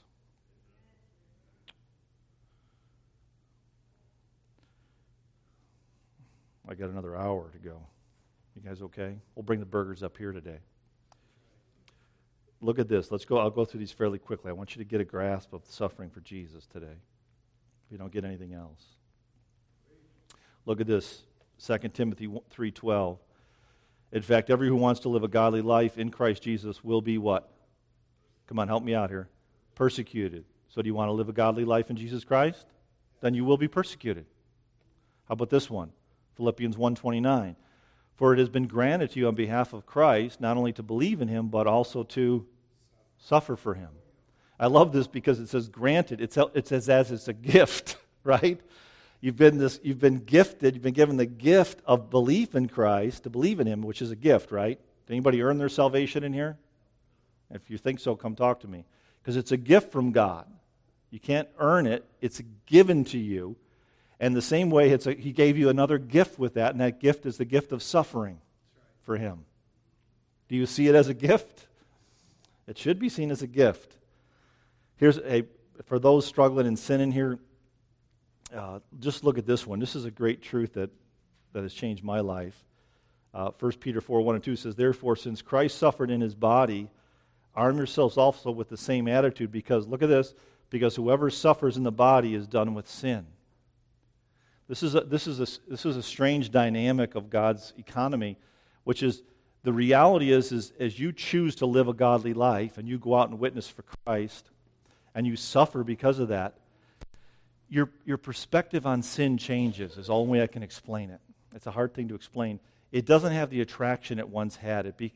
I 6.68 6.75
got 6.75 6.91
another 6.91 7.14
hour 7.14 7.53
to 7.53 7.59
go. 7.59 7.79
You 8.57 8.68
guys 8.68 8.83
okay? 8.83 9.14
We'll 9.37 9.45
bring 9.45 9.61
the 9.61 9.66
burgers 9.66 10.03
up 10.03 10.16
here 10.18 10.33
today. 10.33 10.59
Look 12.65 12.79
at 12.79 12.89
this. 12.89 13.12
Let's 13.12 13.27
go. 13.27 13.37
I'll 13.37 13.51
go 13.51 13.67
through 13.67 13.81
these 13.81 13.93
fairly 13.93 14.19
quickly. 14.19 14.49
I 14.49 14.55
want 14.55 14.75
you 14.75 14.83
to 14.83 14.89
get 14.89 14.99
a 14.99 15.05
grasp 15.05 15.53
of 15.53 15.67
suffering 15.67 16.09
for 16.09 16.21
Jesus 16.21 16.65
today. 16.65 16.87
If 16.87 17.93
you 17.93 17.99
don't 17.99 18.11
get 18.11 18.25
anything 18.25 18.55
else. 18.55 18.83
Look 20.65 20.81
at 20.81 20.87
this. 20.87 21.25
2 21.59 21.93
Timothy 21.93 22.27
3:12. 22.27 23.19
In 24.12 24.23
fact, 24.23 24.49
every 24.49 24.69
who 24.69 24.77
wants 24.77 25.01
to 25.01 25.11
live 25.11 25.23
a 25.23 25.29
godly 25.29 25.61
life 25.61 25.99
in 25.99 26.11
Christ 26.11 26.43
Jesus 26.43 26.83
will 26.83 27.03
be 27.03 27.19
what? 27.19 27.53
Come 28.47 28.59
on, 28.59 28.69
help 28.69 28.83
me 28.83 28.95
out 28.95 29.11
here. 29.11 29.29
Persecuted. 29.75 30.47
So, 30.69 30.81
do 30.81 30.87
you 30.87 30.95
want 30.95 31.09
to 31.09 31.12
live 31.12 31.29
a 31.29 31.35
godly 31.35 31.67
life 31.67 31.91
in 31.91 31.97
Jesus 31.97 32.25
Christ? 32.25 32.67
Then 33.21 33.35
you 33.35 33.45
will 33.45 33.59
be 33.59 33.69
persecuted. 33.69 34.25
How 35.29 35.35
about 35.35 35.51
this 35.51 35.69
one? 35.69 35.93
Philippians 36.37 36.79
1:29. 36.79 37.57
For 38.15 38.33
it 38.33 38.39
has 38.39 38.49
been 38.49 38.69
granted 38.69 39.11
to 39.11 39.21
you 39.21 39.29
on 39.29 39.35
behalf 39.35 39.75
of 39.75 39.85
Christ 39.85 40.41
not 40.41 40.57
only 40.57 40.73
to 40.73 40.83
believe 40.83 41.21
in 41.21 41.29
him 41.29 41.49
but 41.49 41.67
also 41.67 42.05
to 42.05 42.47
suffer 43.19 43.57
for 43.57 43.75
him. 43.75 43.91
I 44.59 44.67
love 44.67 44.93
this 44.93 45.07
because 45.07 45.41
it 45.41 45.49
says 45.49 45.69
granted. 45.69 46.21
It 46.21 46.33
says 46.33 46.89
as 46.89 47.11
it's 47.11 47.29
a 47.29 47.33
gift, 47.33 47.97
right? 48.25 48.61
You've 49.21 49.37
been, 49.37 49.59
this, 49.59 49.81
you've 49.83 50.01
been 50.01 50.19
gifted, 50.19 50.75
you've 50.75 50.83
been 50.83 50.93
given 50.93 51.17
the 51.17 51.27
gift 51.27 51.81
of 51.87 52.11
belief 52.11 52.55
in 52.55 52.69
Christ, 52.69 53.23
to 53.23 53.31
believe 53.31 53.59
in 53.59 53.67
Him, 53.67 53.83
which 53.83 54.03
is 54.03 54.11
a 54.11 54.17
gift, 54.17 54.53
right? 54.53 54.79
Did 55.07 55.12
anybody 55.12 55.43
earn 55.43 55.59
their 55.59 55.71
salvation 55.71 56.25
in 56.25 56.33
here? 56.33 56.59
If 57.51 57.71
you 57.71 57.79
think 57.79 58.01
so, 58.01 58.17
come 58.17 58.35
talk 58.35 58.61
to 58.61 58.69
me. 58.69 58.85
Because 59.23 59.37
it's 59.37 59.53
a 59.53 59.57
gift 59.57 59.93
from 59.93 60.12
God. 60.12 60.47
You 61.11 61.21
can't 61.21 61.49
earn 61.59 61.87
it, 61.87 62.05
it's 62.21 62.43
given 62.67 63.05
to 63.07 63.19
you. 63.19 63.57
And 64.21 64.37
the 64.37 64.43
same 64.43 64.71
way, 64.71 64.91
it's 64.91 65.07
a, 65.07 65.15
He 65.15 65.33
gave 65.33 65.57
you 65.57 65.69
another 65.69 65.97
gift 65.99 66.39
with 66.39 66.55
that, 66.55 66.73
and 66.73 66.81
that 66.81 67.01
gift 67.01 67.25
is 67.25 67.39
the 67.39 67.45
gift 67.45 67.73
of 67.73 67.83
suffering 67.83 68.41
for 69.03 69.17
Him. 69.17 69.45
Do 70.49 70.57
you 70.57 70.67
see 70.67 70.89
it 70.89 70.95
as 70.95 71.09
a 71.09 71.15
gift? 71.15 71.67
It 72.67 72.79
should 72.79 72.99
be 72.99 73.09
seen 73.09 73.31
as 73.31 73.43
a 73.43 73.47
gift. 73.47 73.97
Here's 74.97 75.19
a, 75.19 75.45
for 75.85 75.99
those 75.99 76.27
struggling 76.27 76.67
in 76.67 76.77
sin 76.77 77.01
in 77.01 77.12
here, 77.12 77.39
uh, 78.55 78.79
just 79.01 79.25
look 79.25 79.39
at 79.39 79.47
this 79.47 79.67
one. 79.67 79.81
This 79.81 79.97
is 79.97 80.05
a 80.05 80.11
great 80.11 80.43
truth 80.43 80.75
that, 80.75 80.91
that 81.53 81.62
has 81.62 81.75
changed 81.75 82.05
my 82.05 82.21
life. 82.21 82.65
Uh, 83.33 83.51
1 83.59 83.73
Peter 83.73 84.01
4 84.01 84.23
1 84.23 84.37
and 84.37 84.45
2 84.45 84.57
says, 84.57 84.77
Therefore, 84.77 85.17
since 85.17 85.43
Christ 85.43 85.77
suffered 85.77 86.11
in 86.11 86.21
his 86.21 86.35
body, 86.35 86.89
arm 87.55 87.77
yourselves 87.77 88.17
also 88.17 88.51
with 88.51 88.69
the 88.69 88.77
same 88.77 89.09
attitude, 89.09 89.51
because, 89.51 89.89
look 89.89 90.03
at 90.03 90.09
this, 90.09 90.35
because 90.71 90.95
whoever 90.95 91.31
suffers 91.31 91.77
in 91.77 91.83
the 91.83 91.93
body 91.93 92.35
is 92.35 92.47
done 92.47 92.75
with 92.75 92.89
sin. 92.89 93.27
This 94.69 94.83
is 94.83 94.95
a, 94.95 95.01
this 95.03 95.27
is 95.27 95.41
a, 95.41 95.47
this 95.69 95.85
is 95.85 95.97
a 95.97 96.03
strange 96.03 96.51
dynamic 96.51 97.17
of 97.17 97.29
God's 97.29 97.75
economy, 97.77 98.39
which 98.85 99.03
is 99.03 99.23
the 99.65 99.73
reality 99.73 100.31
is, 100.31 100.53
is 100.53 100.73
as 100.79 101.01
you 101.01 101.11
choose 101.11 101.57
to 101.57 101.67
live 101.67 101.89
a 101.89 101.95
godly 101.95 102.35
life 102.35 102.77
and 102.77 102.87
you 102.87 102.99
go 102.99 103.17
out 103.17 103.31
and 103.31 103.41
witness 103.41 103.67
for 103.67 103.83
Christ 103.83 104.51
and 105.15 105.27
you 105.27 105.37
suffer 105.37 105.83
because 105.83 106.19
of 106.19 106.29
that, 106.29 106.55
your, 107.71 107.89
your 108.05 108.19
perspective 108.19 108.87
on 108.87 109.03
sin 109.03 109.39
changes, 109.39 109.97
is 109.97 110.09
the 110.09 110.12
only 110.12 110.33
way 110.33 110.43
I 110.43 110.49
can 110.49 110.62
explain 110.62 111.09
it. 111.09 111.21
It's 111.55 111.67
a 111.67 111.71
hard 111.71 111.95
thing 111.95 112.09
to 112.09 112.15
explain. 112.15 112.61
It 112.93 113.07
doesn't 113.07 113.33
have 113.33 113.49
the 113.49 113.62
attraction 113.62 114.19
it 114.19 114.29
once 114.29 114.57
had. 114.57 114.85
It, 114.85 114.99
be, 114.99 115.15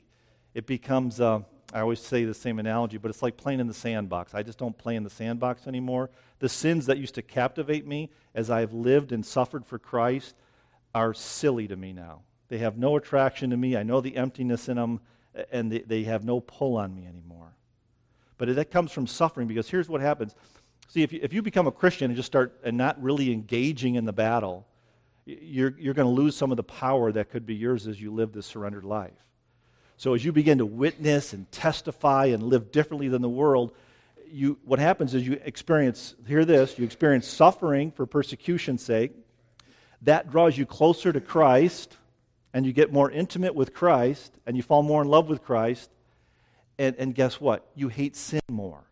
it 0.54 0.66
becomes, 0.66 1.20
uh, 1.20 1.40
I 1.74 1.80
always 1.80 2.00
say 2.00 2.24
the 2.24 2.32
same 2.32 2.58
analogy, 2.58 2.96
but 2.96 3.10
it's 3.10 3.22
like 3.22 3.36
playing 3.36 3.60
in 3.60 3.66
the 3.66 3.74
sandbox. 3.74 4.34
I 4.34 4.42
just 4.42 4.58
don't 4.58 4.76
play 4.76 4.96
in 4.96 5.04
the 5.04 5.10
sandbox 5.10 5.66
anymore. 5.66 6.08
The 6.38 6.48
sins 6.48 6.86
that 6.86 6.96
used 6.96 7.16
to 7.16 7.22
captivate 7.22 7.86
me 7.86 8.08
as 8.34 8.48
I've 8.48 8.72
lived 8.72 9.12
and 9.12 9.26
suffered 9.26 9.66
for 9.66 9.78
Christ 9.78 10.34
are 10.94 11.12
silly 11.12 11.68
to 11.68 11.76
me 11.76 11.92
now. 11.92 12.22
They 12.48 12.58
have 12.58 12.78
no 12.78 12.96
attraction 12.96 13.50
to 13.50 13.56
me. 13.56 13.76
I 13.76 13.82
know 13.82 14.00
the 14.00 14.16
emptiness 14.16 14.68
in 14.68 14.76
them, 14.76 15.00
and 15.52 15.70
they, 15.70 15.80
they 15.80 16.04
have 16.04 16.24
no 16.24 16.40
pull 16.40 16.76
on 16.76 16.94
me 16.94 17.06
anymore. 17.06 17.54
But 18.38 18.54
that 18.54 18.70
comes 18.70 18.92
from 18.92 19.06
suffering 19.06 19.48
because 19.48 19.68
here's 19.68 19.88
what 19.88 20.00
happens 20.00 20.34
See, 20.88 21.02
if 21.02 21.12
you, 21.12 21.20
if 21.22 21.34
you 21.34 21.42
become 21.42 21.66
a 21.66 21.72
Christian 21.72 22.06
and 22.06 22.16
just 22.16 22.26
start 22.26 22.58
and 22.64 22.76
not 22.76 23.00
really 23.02 23.30
engaging 23.30 23.96
in 23.96 24.06
the 24.06 24.12
battle, 24.12 24.66
you're, 25.26 25.74
you're 25.78 25.92
going 25.92 26.08
to 26.08 26.22
lose 26.22 26.34
some 26.34 26.50
of 26.50 26.56
the 26.56 26.62
power 26.62 27.12
that 27.12 27.30
could 27.30 27.44
be 27.44 27.54
yours 27.54 27.86
as 27.86 28.00
you 28.00 28.10
live 28.10 28.32
this 28.32 28.46
surrendered 28.46 28.84
life. 28.84 29.12
So 29.98 30.14
as 30.14 30.24
you 30.24 30.32
begin 30.32 30.58
to 30.58 30.66
witness 30.66 31.34
and 31.34 31.50
testify 31.52 32.26
and 32.26 32.42
live 32.42 32.72
differently 32.72 33.08
than 33.08 33.20
the 33.20 33.28
world, 33.28 33.72
you, 34.30 34.58
what 34.64 34.78
happens 34.78 35.14
is 35.14 35.26
you 35.26 35.38
experience, 35.44 36.14
hear 36.26 36.46
this, 36.46 36.78
you 36.78 36.86
experience 36.86 37.26
suffering 37.26 37.90
for 37.92 38.06
persecution's 38.06 38.82
sake. 38.82 39.12
That 40.02 40.30
draws 40.30 40.56
you 40.56 40.64
closer 40.64 41.12
to 41.12 41.20
Christ, 41.20 41.97
and 42.52 42.64
you 42.64 42.72
get 42.72 42.92
more 42.92 43.10
intimate 43.10 43.54
with 43.54 43.74
Christ, 43.74 44.32
and 44.46 44.56
you 44.56 44.62
fall 44.62 44.82
more 44.82 45.02
in 45.02 45.08
love 45.08 45.28
with 45.28 45.42
Christ. 45.42 45.90
And, 46.78 46.96
and 46.96 47.14
guess 47.14 47.40
what? 47.40 47.66
You 47.74 47.88
hate 47.88 48.16
sin 48.16 48.40
more. 48.48 48.84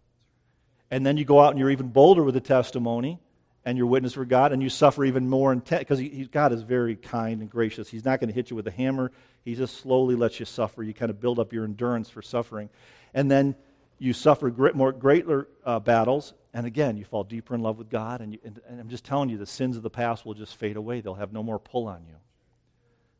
And 0.90 1.04
then 1.04 1.16
you 1.16 1.24
go 1.24 1.40
out 1.40 1.50
and 1.50 1.58
you're 1.58 1.70
even 1.70 1.88
bolder 1.88 2.22
with 2.22 2.34
the 2.34 2.40
testimony 2.40 3.18
and 3.64 3.76
your 3.76 3.88
witness 3.88 4.12
for 4.12 4.24
God, 4.24 4.52
and 4.52 4.62
you 4.62 4.68
suffer 4.68 5.04
even 5.04 5.28
more 5.28 5.52
intense 5.52 5.80
because 5.80 5.98
he, 5.98 6.28
God 6.30 6.52
is 6.52 6.62
very 6.62 6.94
kind 6.94 7.40
and 7.40 7.50
gracious. 7.50 7.88
He's 7.88 8.04
not 8.04 8.20
going 8.20 8.28
to 8.28 8.34
hit 8.34 8.48
you 8.48 8.54
with 8.54 8.68
a 8.68 8.70
hammer. 8.70 9.10
He 9.44 9.56
just 9.56 9.78
slowly 9.78 10.14
lets 10.14 10.38
you 10.38 10.46
suffer. 10.46 10.84
You 10.84 10.94
kind 10.94 11.10
of 11.10 11.20
build 11.20 11.40
up 11.40 11.52
your 11.52 11.64
endurance 11.64 12.08
for 12.08 12.22
suffering, 12.22 12.70
and 13.12 13.28
then 13.28 13.56
you 13.98 14.12
suffer 14.12 14.50
great, 14.50 14.76
more 14.76 14.92
greater 14.92 15.48
uh, 15.64 15.80
battles. 15.80 16.32
And 16.54 16.64
again, 16.64 16.96
you 16.96 17.04
fall 17.04 17.24
deeper 17.24 17.54
in 17.54 17.60
love 17.60 17.76
with 17.76 17.90
God. 17.90 18.20
And, 18.20 18.32
you, 18.32 18.38
and, 18.44 18.60
and 18.68 18.80
I'm 18.80 18.88
just 18.88 19.04
telling 19.04 19.30
you, 19.30 19.36
the 19.36 19.46
sins 19.46 19.76
of 19.76 19.82
the 19.82 19.90
past 19.90 20.24
will 20.24 20.34
just 20.34 20.54
fade 20.56 20.76
away. 20.76 21.00
They'll 21.00 21.14
have 21.14 21.32
no 21.32 21.42
more 21.42 21.58
pull 21.58 21.86
on 21.88 22.04
you. 22.06 22.14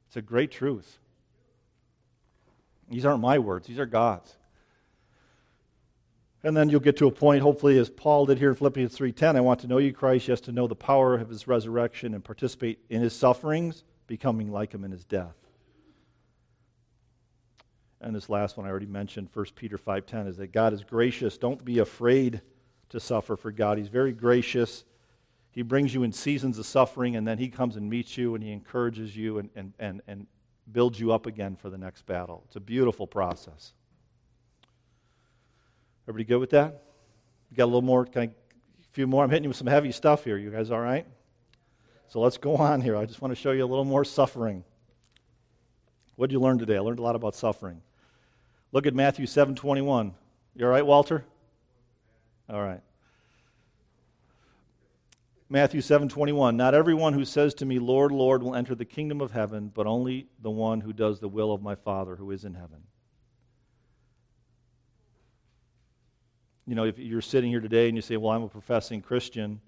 It's 0.07 0.17
a 0.17 0.23
great 0.23 0.51
truth. 0.51 0.99
These 2.89 3.05
aren't 3.05 3.21
my 3.21 3.39
words; 3.39 3.67
these 3.67 3.79
are 3.79 3.87
God's. 3.87 4.35
And 6.43 6.57
then 6.57 6.69
you'll 6.69 6.79
get 6.79 6.97
to 6.99 7.09
a 7.09 7.11
point, 7.11 7.43
hopefully, 7.43 7.77
as 7.77 7.91
Paul 7.91 8.27
did 8.27 8.39
here 8.39 8.51
in 8.51 8.55
Philippians 8.55 8.97
3.10, 8.97 9.35
I 9.35 9.41
want 9.41 9.61
to 9.61 9.67
know 9.67 9.79
you, 9.79 9.93
Christ, 9.93 10.29
yes, 10.29 10.41
to 10.43 10.53
know 10.53 10.69
the 10.69 10.77
power 10.77 11.15
of 11.15 11.29
his 11.29 11.49
resurrection 11.49 12.15
and 12.15 12.23
participate 12.23 12.79
in 12.89 13.01
his 13.01 13.15
sufferings, 13.15 13.83
becoming 14.07 14.53
like 14.53 14.73
him 14.73 14.85
in 14.85 14.93
his 14.93 15.05
death. 15.05 15.35
And 18.01 18.15
this 18.15 18.29
last 18.29 18.57
one 18.57 18.65
I 18.65 18.71
already 18.71 18.87
mentioned, 18.87 19.31
1 19.33 19.47
Peter 19.57 19.77
5.10, 19.77 20.29
is 20.29 20.37
that 20.37 20.53
God 20.53 20.73
is 20.73 20.85
gracious. 20.85 21.37
Don't 21.37 21.65
be 21.65 21.81
afraid 21.81 22.43
to 22.91 23.01
suffer 23.01 23.35
for 23.35 23.51
God. 23.51 23.79
He's 23.79 23.89
very 23.89 24.13
gracious. 24.13 24.85
He 25.57 25.63
brings 25.63 25.95
you 25.95 26.03
in 26.03 26.13
seasons 26.13 26.59
of 26.59 26.67
suffering, 26.67 27.17
and 27.17 27.27
then 27.27 27.39
he 27.39 27.49
comes 27.49 27.77
and 27.77 27.89
meets 27.89 28.19
you, 28.19 28.35
and 28.35 28.45
he 28.45 28.53
encourages 28.53 29.17
you 29.17 29.39
and, 29.39 29.49
and, 29.57 29.73
and, 29.79 30.03
and 30.07 30.27
builds 30.71 31.01
you 31.01 31.13
up 31.13 31.25
again 31.25 31.57
for 31.57 31.71
the 31.71 31.79
next 31.79 32.05
battle. 32.05 32.43
It's 32.45 32.57
a 32.57 32.61
beautiful 32.61 33.07
process. 33.07 33.73
Everybody 36.05 36.25
good 36.25 36.41
with 36.41 36.51
that? 36.51 36.83
got 37.55 37.65
a 37.65 37.67
little 37.67 37.81
more, 37.81 38.05
kind 38.05 38.31
of, 38.31 38.37
a 38.85 38.89
few 38.93 39.07
more. 39.07 39.25
I'm 39.25 39.31
hitting 39.31 39.45
you 39.45 39.49
with 39.49 39.57
some 39.57 39.67
heavy 39.67 39.93
stuff 39.93 40.25
here. 40.25 40.37
You 40.37 40.51
guys 40.51 40.71
all 40.71 40.79
right? 40.79 41.07
So 42.09 42.21
let's 42.21 42.37
go 42.37 42.57
on 42.57 42.83
here. 42.83 42.95
I 42.95 43.07
just 43.07 43.23
want 43.23 43.33
to 43.33 43.41
show 43.41 43.53
you 43.53 43.65
a 43.65 43.67
little 43.67 43.87
more 43.87 44.05
suffering. 44.05 44.63
What 46.17 46.29
did 46.29 46.35
you 46.35 46.41
learn 46.41 46.59
today? 46.59 46.77
I 46.77 46.81
learned 46.81 46.99
a 46.99 47.03
lot 47.03 47.17
about 47.17 47.35
suffering. 47.35 47.81
Look 48.73 48.87
at 48.87 48.95
Matthew 48.95 49.25
7:21. 49.25 50.13
You 50.55 50.67
all 50.67 50.71
right, 50.71 50.85
Walter? 50.85 51.25
All 52.51 52.63
right. 52.63 52.83
Matthew 55.49 55.81
7:21 55.81 56.57
Not 56.57 56.75
everyone 56.75 57.13
who 57.13 57.25
says 57.25 57.55
to 57.55 57.67
me 57.67 57.79
Lord 57.79 58.11
Lord 58.11 58.43
will 58.43 58.57
enter 58.57 58.75
the 58.75 58.85
kingdom 58.85 59.21
of 59.21 59.31
heaven 59.31 59.71
but 59.73 59.87
only 59.87 60.27
the 60.41 60.51
one 60.51 60.81
who 60.81 60.93
does 60.93 61.21
the 61.21 61.29
will 61.29 61.53
of 61.53 61.63
my 61.63 61.77
Father 61.77 62.17
who 62.17 62.33
is 62.33 62.45
in 62.45 62.55
heaven. 62.55 62.83
You 66.67 66.75
know, 66.75 66.85
if 66.85 66.99
you're 66.99 67.21
sitting 67.21 67.51
here 67.51 67.61
today 67.61 67.87
and 67.87 67.97
you 67.97 68.03
say, 68.03 68.17
"Well, 68.17 68.33
I'm 68.33 68.43
a 68.43 68.49
professing 68.49 69.03
Christian. 69.03 69.61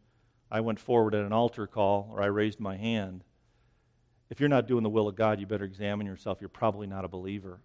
I 0.50 0.60
went 0.62 0.80
forward 0.80 1.14
at 1.14 1.24
an 1.24 1.32
altar 1.32 1.68
call 1.68 2.08
or 2.10 2.22
I 2.22 2.26
raised 2.26 2.58
my 2.58 2.76
hand." 2.76 3.22
If 4.30 4.40
you're 4.40 4.48
not 4.48 4.66
doing 4.66 4.82
the 4.82 4.90
will 4.90 5.06
of 5.06 5.14
God, 5.14 5.38
you 5.38 5.46
better 5.46 5.64
examine 5.64 6.08
yourself. 6.08 6.40
You're 6.40 6.48
probably 6.48 6.88
not 6.88 7.04
a 7.04 7.08
believer. 7.08 7.60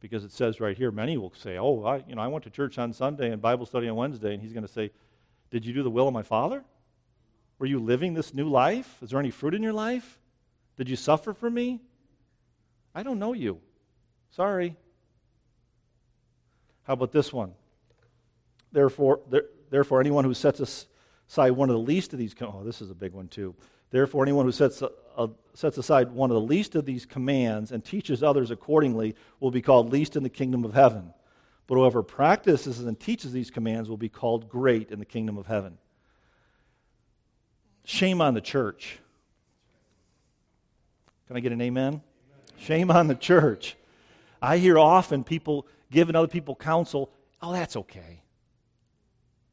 Because 0.00 0.24
it 0.24 0.32
says 0.32 0.60
right 0.60 0.76
here, 0.76 0.90
many 0.90 1.16
will 1.16 1.32
say, 1.32 1.58
"Oh, 1.58 1.84
I, 1.84 1.98
you 2.08 2.16
know, 2.16 2.22
I 2.22 2.26
went 2.26 2.42
to 2.44 2.50
church 2.50 2.76
on 2.76 2.92
Sunday 2.92 3.30
and 3.30 3.40
Bible 3.40 3.66
study 3.66 3.88
on 3.88 3.94
Wednesday," 3.94 4.34
and 4.34 4.42
he's 4.42 4.52
going 4.52 4.66
to 4.66 4.72
say, 4.72 4.90
"Did 5.50 5.64
you 5.64 5.72
do 5.72 5.84
the 5.84 5.90
will 5.90 6.08
of 6.08 6.12
my 6.12 6.22
Father?" 6.22 6.64
Were 7.58 7.66
you 7.66 7.78
living 7.78 8.14
this 8.14 8.34
new 8.34 8.48
life? 8.48 8.98
Is 9.02 9.10
there 9.10 9.20
any 9.20 9.30
fruit 9.30 9.54
in 9.54 9.62
your 9.62 9.72
life? 9.72 10.18
Did 10.76 10.88
you 10.88 10.96
suffer 10.96 11.32
for 11.32 11.48
me? 11.48 11.80
I 12.94 13.02
don't 13.02 13.18
know 13.18 13.32
you. 13.32 13.60
Sorry. 14.30 14.76
How 16.84 16.94
about 16.94 17.12
this 17.12 17.32
one? 17.32 17.52
Therefore, 18.72 19.20
there, 19.30 19.44
therefore 19.70 20.00
anyone 20.00 20.24
who 20.24 20.34
sets 20.34 20.86
aside 21.28 21.52
one 21.52 21.70
of 21.70 21.74
the 21.74 21.82
least 21.82 22.12
of 22.12 22.18
these, 22.18 22.34
oh, 22.40 22.62
this 22.64 22.82
is 22.82 22.90
a 22.90 22.94
big 22.94 23.12
one 23.12 23.28
too. 23.28 23.54
Therefore, 23.90 24.24
anyone 24.24 24.44
who 24.44 24.52
sets, 24.52 24.82
a, 24.82 25.30
sets 25.54 25.78
aside 25.78 26.10
one 26.10 26.30
of 26.30 26.34
the 26.34 26.40
least 26.40 26.74
of 26.74 26.84
these 26.84 27.06
commands 27.06 27.70
and 27.70 27.84
teaches 27.84 28.22
others 28.22 28.50
accordingly 28.50 29.14
will 29.38 29.52
be 29.52 29.62
called 29.62 29.92
least 29.92 30.16
in 30.16 30.24
the 30.24 30.28
kingdom 30.28 30.64
of 30.64 30.74
heaven. 30.74 31.14
But 31.66 31.76
whoever 31.76 32.02
practices 32.02 32.80
and 32.80 32.98
teaches 32.98 33.32
these 33.32 33.50
commands 33.50 33.88
will 33.88 33.96
be 33.96 34.08
called 34.08 34.48
great 34.48 34.90
in 34.90 34.98
the 34.98 35.04
kingdom 35.04 35.38
of 35.38 35.46
heaven. 35.46 35.78
Shame 37.84 38.20
on 38.20 38.34
the 38.34 38.40
church. 38.40 38.98
Can 41.26 41.36
I 41.36 41.40
get 41.40 41.52
an 41.52 41.60
amen? 41.60 42.02
Shame 42.58 42.90
on 42.90 43.06
the 43.08 43.14
church. 43.14 43.76
I 44.40 44.58
hear 44.58 44.78
often 44.78 45.24
people 45.24 45.66
giving 45.90 46.16
other 46.16 46.28
people 46.28 46.54
counsel, 46.54 47.10
oh, 47.40 47.52
that's 47.52 47.76
okay. 47.76 48.22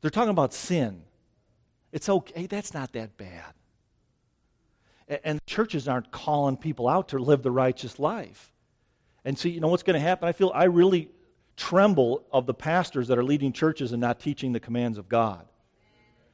They're 0.02 0.10
talking 0.10 0.32
about 0.32 0.54
sin. 0.54 1.04
It's 1.92 2.10
okay. 2.10 2.48
That's 2.48 2.74
not 2.74 2.94
that 2.94 3.18
bad. 3.18 3.54
And 5.24 5.46
churches 5.46 5.88
aren't 5.88 6.12
calling 6.12 6.56
people 6.56 6.88
out 6.88 7.10
to 7.10 7.20
live 7.20 7.44
the 7.44 7.52
righteous 7.52 8.00
life. 8.00 8.52
And 9.26 9.38
see, 9.38 9.50
you 9.50 9.60
know 9.60 9.68
what's 9.68 9.84
going 9.84 9.96
to 9.96 10.00
happen? 10.00 10.28
I 10.28 10.32
feel 10.32 10.52
I 10.56 10.64
really 10.64 11.10
tremble 11.58 12.24
of 12.32 12.46
the 12.46 12.54
pastors 12.54 13.10
that 13.10 13.18
are 13.18 13.24
leading 13.24 13.52
churches 13.52 13.92
and 13.92 14.00
not 14.00 14.20
teaching 14.20 14.54
the 14.54 14.60
commands 14.60 14.98
of 14.98 15.10
God 15.10 15.46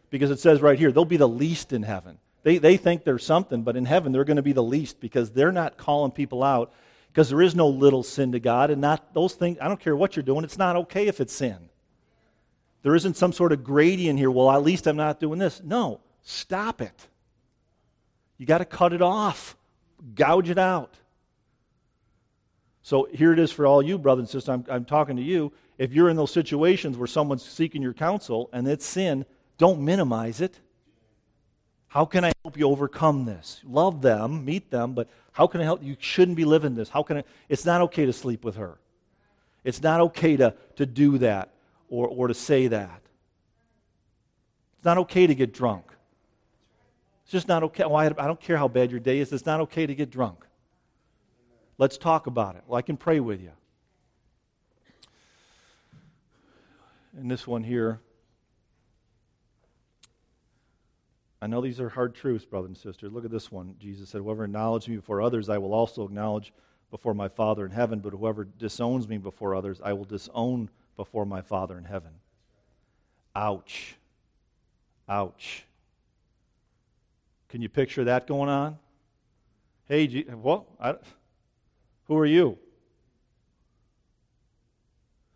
because 0.10 0.32
it 0.32 0.40
says 0.40 0.62
right 0.62 0.78
here, 0.78 0.92
they'll 0.92 1.06
be 1.06 1.18
the 1.18 1.28
least 1.28 1.74
in 1.74 1.84
heaven. 1.84 2.18
They, 2.44 2.60
they 2.60 2.78
think 2.78 3.04
they're 3.04 3.20
something, 3.20 3.64
but 3.64 3.76
in 3.76 3.86
heaven 3.86 4.12
they're 4.12 4.24
going 4.24 4.38
to 4.38 4.44
be 4.44 4.54
the 4.54 4.64
least 4.64 5.00
because 5.00 5.32
they're 5.32 5.52
not 5.52 5.78
calling 5.78 6.12
people 6.12 6.44
out 6.44 6.72
because 7.12 7.30
there 7.30 7.42
is 7.42 7.56
no 7.56 7.68
little 7.68 8.04
sin 8.04 8.32
to 8.34 8.40
God 8.40 8.70
and 8.70 8.80
not 8.80 9.14
those 9.14 9.34
things. 9.34 9.58
I 9.60 9.68
don't 9.68 9.80
care 9.80 9.96
what 9.96 10.16
you're 10.16 10.24
doing, 10.24 10.44
it's 10.44 10.58
not 10.58 10.76
okay 10.76 11.08
if 11.08 11.20
it's 11.20 11.34
sin. 11.34 11.70
There 12.84 12.96
isn't 12.96 13.18
some 13.18 13.34
sort 13.34 13.52
of 13.52 13.64
gradient 13.64 14.18
here, 14.20 14.32
well, 14.32 14.50
at 14.52 14.64
least 14.64 14.88
I'm 14.88 14.96
not 14.96 15.20
doing 15.20 15.40
this. 15.40 15.62
No, 15.64 16.00
stop 16.22 16.82
it. 16.82 17.08
You 18.38 18.46
got 18.46 18.60
to 18.60 18.66
cut 18.66 18.94
it 18.94 19.02
off, 19.02 19.58
gouge 20.16 20.50
it 20.50 20.60
out. 20.60 20.96
So 22.84 23.10
here 23.12 23.34
it 23.34 23.40
is 23.40 23.52
for 23.52 23.66
all 23.66 23.82
you, 23.82 23.98
brothers 23.98 24.22
and 24.22 24.30
sisters. 24.30 24.48
I'm, 24.48 24.66
I'm 24.70 24.86
talking 24.86 25.18
to 25.18 25.22
you. 25.22 25.52
If 25.78 25.92
you're 25.92 26.08
in 26.08 26.16
those 26.16 26.32
situations 26.32 26.98
where 26.98 27.08
someone's 27.08 27.44
seeking 27.44 27.82
your 27.82 27.94
counsel 27.94 28.50
and 28.54 28.66
it's 28.68 28.86
sin, 28.86 29.26
don't 29.58 29.82
minimize 29.82 30.42
it. 30.42 30.60
How 31.88 32.06
can 32.06 32.24
I 32.24 32.32
help 32.44 32.58
you 32.58 32.70
overcome 32.70 33.26
this? 33.26 33.62
Love 33.66 34.02
them, 34.02 34.46
meet 34.46 34.70
them, 34.70 34.94
but 34.94 35.10
how 35.32 35.48
can 35.48 35.62
I 35.62 35.64
help? 35.64 35.84
You 35.84 35.96
shouldn't 36.00 36.38
be 36.38 36.46
living 36.46 36.76
this. 36.76 36.90
How 36.90 37.02
can 37.02 37.18
I? 37.18 37.24
It's 37.50 37.66
not 37.66 37.82
okay 37.82 38.06
to 38.06 38.14
sleep 38.14 38.44
with 38.44 38.58
her. 38.58 38.78
It's 39.64 39.82
not 39.82 40.02
okay 40.02 40.38
to, 40.38 40.54
to 40.76 40.86
do 40.86 41.18
that 41.20 41.54
or, 41.90 42.08
or 42.08 42.28
to 42.28 42.34
say 42.34 42.68
that. 42.68 43.02
It's 44.78 44.86
not 44.86 44.98
okay 45.00 45.28
to 45.28 45.36
get 45.36 45.54
drunk. 45.54 45.86
It's 47.24 47.32
just 47.32 47.48
not 47.48 47.64
okay. 47.64 47.84
Well, 47.84 47.98
I 47.98 48.10
don't 48.10 48.40
care 48.40 48.58
how 48.58 48.68
bad 48.68 48.92
your 48.92 49.00
day 49.00 49.20
is. 49.20 49.32
It's 49.34 49.46
not 49.46 49.62
okay 49.62 49.86
to 49.86 49.96
get 49.96 50.10
drunk. 50.10 50.46
Let's 51.78 51.98
talk 51.98 52.28
about 52.28 52.56
it. 52.56 52.64
Well, 52.68 52.78
I 52.78 52.82
can 52.82 52.98
pray 52.98 53.20
with 53.20 53.42
you. 53.42 53.52
And 57.18 57.30
this 57.30 57.48
one 57.48 57.64
here 57.64 58.00
I 61.42 61.48
know 61.48 61.62
these 61.62 61.80
are 61.80 61.90
hard 61.90 62.16
truths, 62.16 62.46
brothers 62.46 62.70
and 62.70 62.78
sisters. 62.78 63.12
Look 63.12 63.26
at 63.26 63.32
this 63.32 63.52
one. 63.52 63.76
Jesus 63.80 64.10
said, 64.10 64.22
Whoever 64.22 64.46
acknowledges 64.46 64.90
me 64.90 64.96
before 64.96 65.22
others, 65.22 65.50
I 65.50 65.58
will 65.60 65.74
also 65.74 66.04
acknowledge 66.04 66.52
before 66.90 67.14
my 67.14 67.28
Father 67.28 67.66
in 67.66 67.72
heaven. 67.72 68.00
But 68.00 68.14
whoever 68.14 68.44
disowns 68.44 69.08
me 69.08 69.18
before 69.18 69.54
others, 69.54 69.80
I 69.84 69.94
will 69.94 70.06
disown 70.06 70.70
before 70.96 71.26
my 71.26 71.42
Father 71.42 71.78
in 71.78 71.84
heaven. 71.84 72.12
Ouch. 73.36 73.96
Ouch. 75.08 75.64
Can 77.50 77.62
you 77.62 77.70
picture 77.70 78.04
that 78.06 78.26
going 78.26 78.50
on? 78.50 78.78
Hey, 79.86 80.08
G-? 80.08 80.26
I, 80.80 80.96
who 82.06 82.18
are 82.18 82.26
you? 82.26 82.58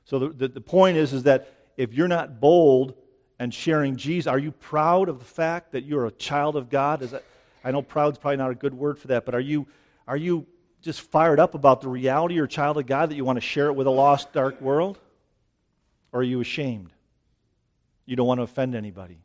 So 0.06 0.20
the, 0.20 0.30
the, 0.30 0.48
the 0.48 0.62
point 0.62 0.98
is, 0.98 1.14
is 1.14 1.24
that 1.24 1.54
if 1.78 1.94
you're 1.94 2.08
not 2.08 2.42
bold 2.42 2.96
and 3.42 3.52
sharing 3.52 3.96
Jesus. 3.96 4.28
Are 4.28 4.38
you 4.38 4.52
proud 4.52 5.10
of 5.10 5.18
the 5.18 5.26
fact 5.26 5.72
that 5.72 5.84
you're 5.84 6.06
a 6.06 6.12
child 6.12 6.56
of 6.56 6.70
God? 6.70 7.02
Is 7.02 7.10
that, 7.10 7.24
I 7.64 7.72
know 7.72 7.82
proud 7.82 8.14
is 8.14 8.20
probably 8.20 8.38
not 8.38 8.52
a 8.52 8.56
good 8.56 8.76
word 8.76 9.00
for 9.00 9.08
that, 9.08 9.26
but 9.26 9.34
are 9.34 9.40
you, 9.40 9.66
are 10.08 10.16
you 10.16 10.46
just 10.84 11.02
fired 11.02 11.40
up 11.40 11.56
about 11.56 11.82
the 11.82 11.88
reality 11.88 12.36
you're 12.36 12.46
a 12.46 12.48
child 12.48 12.78
of 12.78 12.86
God 12.86 13.10
that 13.10 13.16
you 13.16 13.26
want 13.26 13.38
to 13.38 13.42
share 13.42 13.66
it 13.66 13.74
with 13.74 13.88
a 13.88 13.92
lost, 13.92 14.32
dark 14.32 14.62
world? 14.62 15.00
Or 16.12 16.20
are 16.20 16.24
you 16.24 16.40
ashamed? 16.40 16.92
You 18.06 18.16
don't 18.16 18.28
want 18.28 18.38
to 18.38 18.44
offend 18.44 18.76
anybody. 18.76 19.18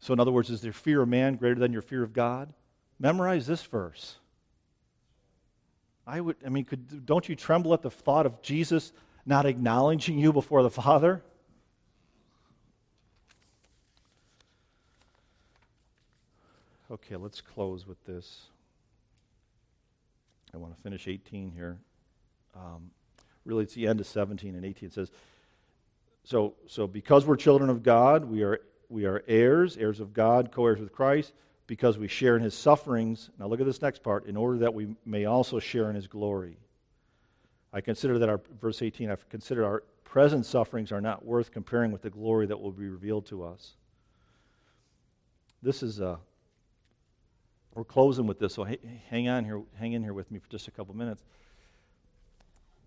So, 0.00 0.12
in 0.12 0.18
other 0.18 0.32
words, 0.32 0.50
is 0.50 0.60
there 0.60 0.72
fear 0.72 1.02
of 1.02 1.08
man 1.08 1.36
greater 1.36 1.60
than 1.60 1.72
your 1.72 1.82
fear 1.82 2.02
of 2.02 2.12
God? 2.12 2.52
Memorize 2.98 3.46
this 3.46 3.62
verse. 3.62 4.16
I 6.04 6.20
would, 6.20 6.34
I 6.44 6.48
mean, 6.48 6.64
could, 6.64 7.06
don't 7.06 7.28
you 7.28 7.36
tremble 7.36 7.74
at 7.74 7.82
the 7.82 7.92
thought 7.92 8.26
of 8.26 8.42
Jesus 8.42 8.92
not 9.24 9.46
acknowledging 9.46 10.18
you 10.18 10.32
before 10.32 10.62
the 10.62 10.70
Father? 10.70 11.22
Okay, 16.90 17.16
let's 17.16 17.40
close 17.40 17.86
with 17.86 18.04
this. 18.04 18.42
I 20.52 20.58
want 20.58 20.76
to 20.76 20.82
finish 20.82 21.08
18 21.08 21.50
here. 21.50 21.78
Um, 22.54 22.90
really, 23.46 23.64
it's 23.64 23.72
the 23.72 23.86
end 23.86 24.00
of 24.00 24.06
17 24.06 24.54
and 24.54 24.64
18. 24.64 24.88
It 24.88 24.92
says, 24.92 25.10
so, 26.24 26.54
so 26.66 26.86
because 26.86 27.24
we're 27.24 27.36
children 27.36 27.70
of 27.70 27.82
God, 27.82 28.26
we 28.26 28.42
are, 28.42 28.60
we 28.90 29.06
are 29.06 29.24
heirs, 29.26 29.78
heirs 29.78 30.00
of 30.00 30.12
God, 30.12 30.52
co 30.52 30.66
heirs 30.66 30.80
with 30.80 30.92
Christ, 30.92 31.32
because 31.66 31.96
we 31.96 32.08
share 32.08 32.36
in 32.36 32.42
his 32.42 32.54
sufferings. 32.54 33.30
Now, 33.38 33.46
look 33.46 33.60
at 33.60 33.66
this 33.66 33.80
next 33.80 34.02
part 34.02 34.26
in 34.26 34.36
order 34.36 34.58
that 34.58 34.74
we 34.74 34.94
may 35.06 35.24
also 35.24 35.58
share 35.58 35.88
in 35.88 35.96
his 35.96 36.06
glory. 36.06 36.58
I 37.72 37.80
consider 37.80 38.18
that 38.18 38.28
our, 38.28 38.40
verse 38.60 38.82
18, 38.82 39.10
I 39.10 39.16
consider 39.30 39.64
our 39.64 39.82
present 40.04 40.44
sufferings 40.44 40.92
are 40.92 41.00
not 41.00 41.24
worth 41.24 41.52
comparing 41.52 41.90
with 41.90 42.02
the 42.02 42.10
glory 42.10 42.46
that 42.46 42.60
will 42.60 42.72
be 42.72 42.88
revealed 42.88 43.26
to 43.26 43.44
us. 43.44 43.72
This 45.62 45.82
is, 45.82 46.00
uh, 46.00 46.16
we're 47.74 47.84
closing 47.84 48.26
with 48.26 48.38
this, 48.38 48.54
so 48.54 48.66
hang 49.08 49.28
on 49.28 49.44
here, 49.44 49.62
hang 49.78 49.92
in 49.94 50.02
here 50.02 50.12
with 50.12 50.30
me 50.30 50.38
for 50.38 50.50
just 50.50 50.68
a 50.68 50.70
couple 50.70 50.94
minutes. 50.94 51.22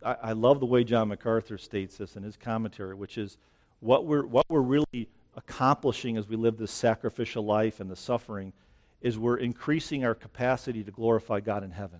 I, 0.04 0.16
I 0.22 0.32
love 0.34 0.60
the 0.60 0.68
way 0.68 0.84
John 0.84 1.08
MacArthur 1.08 1.58
states 1.58 1.98
this 1.98 2.16
in 2.16 2.22
his 2.22 2.38
commentary, 2.38 2.94
which 2.94 3.18
is 3.18 3.38
what 3.80 4.06
we're, 4.06 4.26
what 4.26 4.46
we're 4.50 4.62
really 4.62 5.10
accomplishing 5.36 6.18
as 6.18 6.28
we 6.28 6.36
live 6.36 6.58
this 6.58 6.72
sacrificial 6.72 7.44
life 7.44 7.80
and 7.80 7.90
the 7.90 7.96
suffering 7.96 8.54
is 9.02 9.18
we're 9.18 9.38
increasing 9.38 10.06
our 10.06 10.16
capacity 10.16 10.84
to 10.84 10.92
glorify 10.92 11.40
God 11.40 11.64
in 11.64 11.72
heaven. 11.72 12.00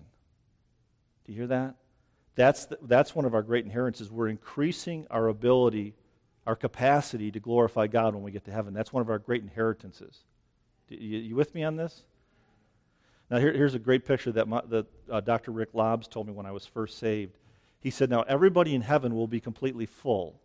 Do 1.24 1.32
you 1.32 1.38
hear 1.38 1.46
that? 1.48 1.74
That's, 2.36 2.66
the, 2.66 2.78
that's 2.82 3.14
one 3.14 3.24
of 3.24 3.34
our 3.34 3.42
great 3.42 3.64
inheritances. 3.64 4.10
We're 4.10 4.28
increasing 4.28 5.06
our 5.10 5.28
ability, 5.28 5.94
our 6.46 6.54
capacity 6.54 7.30
to 7.32 7.40
glorify 7.40 7.86
God 7.86 8.14
when 8.14 8.22
we 8.22 8.30
get 8.30 8.44
to 8.44 8.52
heaven. 8.52 8.74
That's 8.74 8.92
one 8.92 9.00
of 9.00 9.10
our 9.10 9.18
great 9.18 9.42
inheritances. 9.42 10.18
You, 10.88 11.18
you 11.18 11.34
with 11.34 11.54
me 11.54 11.64
on 11.64 11.76
this? 11.76 12.04
Now, 13.30 13.38
here, 13.38 13.52
here's 13.52 13.74
a 13.74 13.78
great 13.78 14.04
picture 14.04 14.30
that, 14.32 14.46
my, 14.46 14.60
that 14.68 14.86
uh, 15.10 15.20
Dr. 15.20 15.50
Rick 15.50 15.70
Lobbs 15.72 16.06
told 16.06 16.26
me 16.26 16.32
when 16.32 16.46
I 16.46 16.52
was 16.52 16.66
first 16.66 16.98
saved. 16.98 17.38
He 17.80 17.90
said, 17.90 18.10
Now, 18.10 18.22
everybody 18.22 18.74
in 18.74 18.82
heaven 18.82 19.14
will 19.16 19.26
be 19.26 19.40
completely 19.40 19.86
full. 19.86 20.38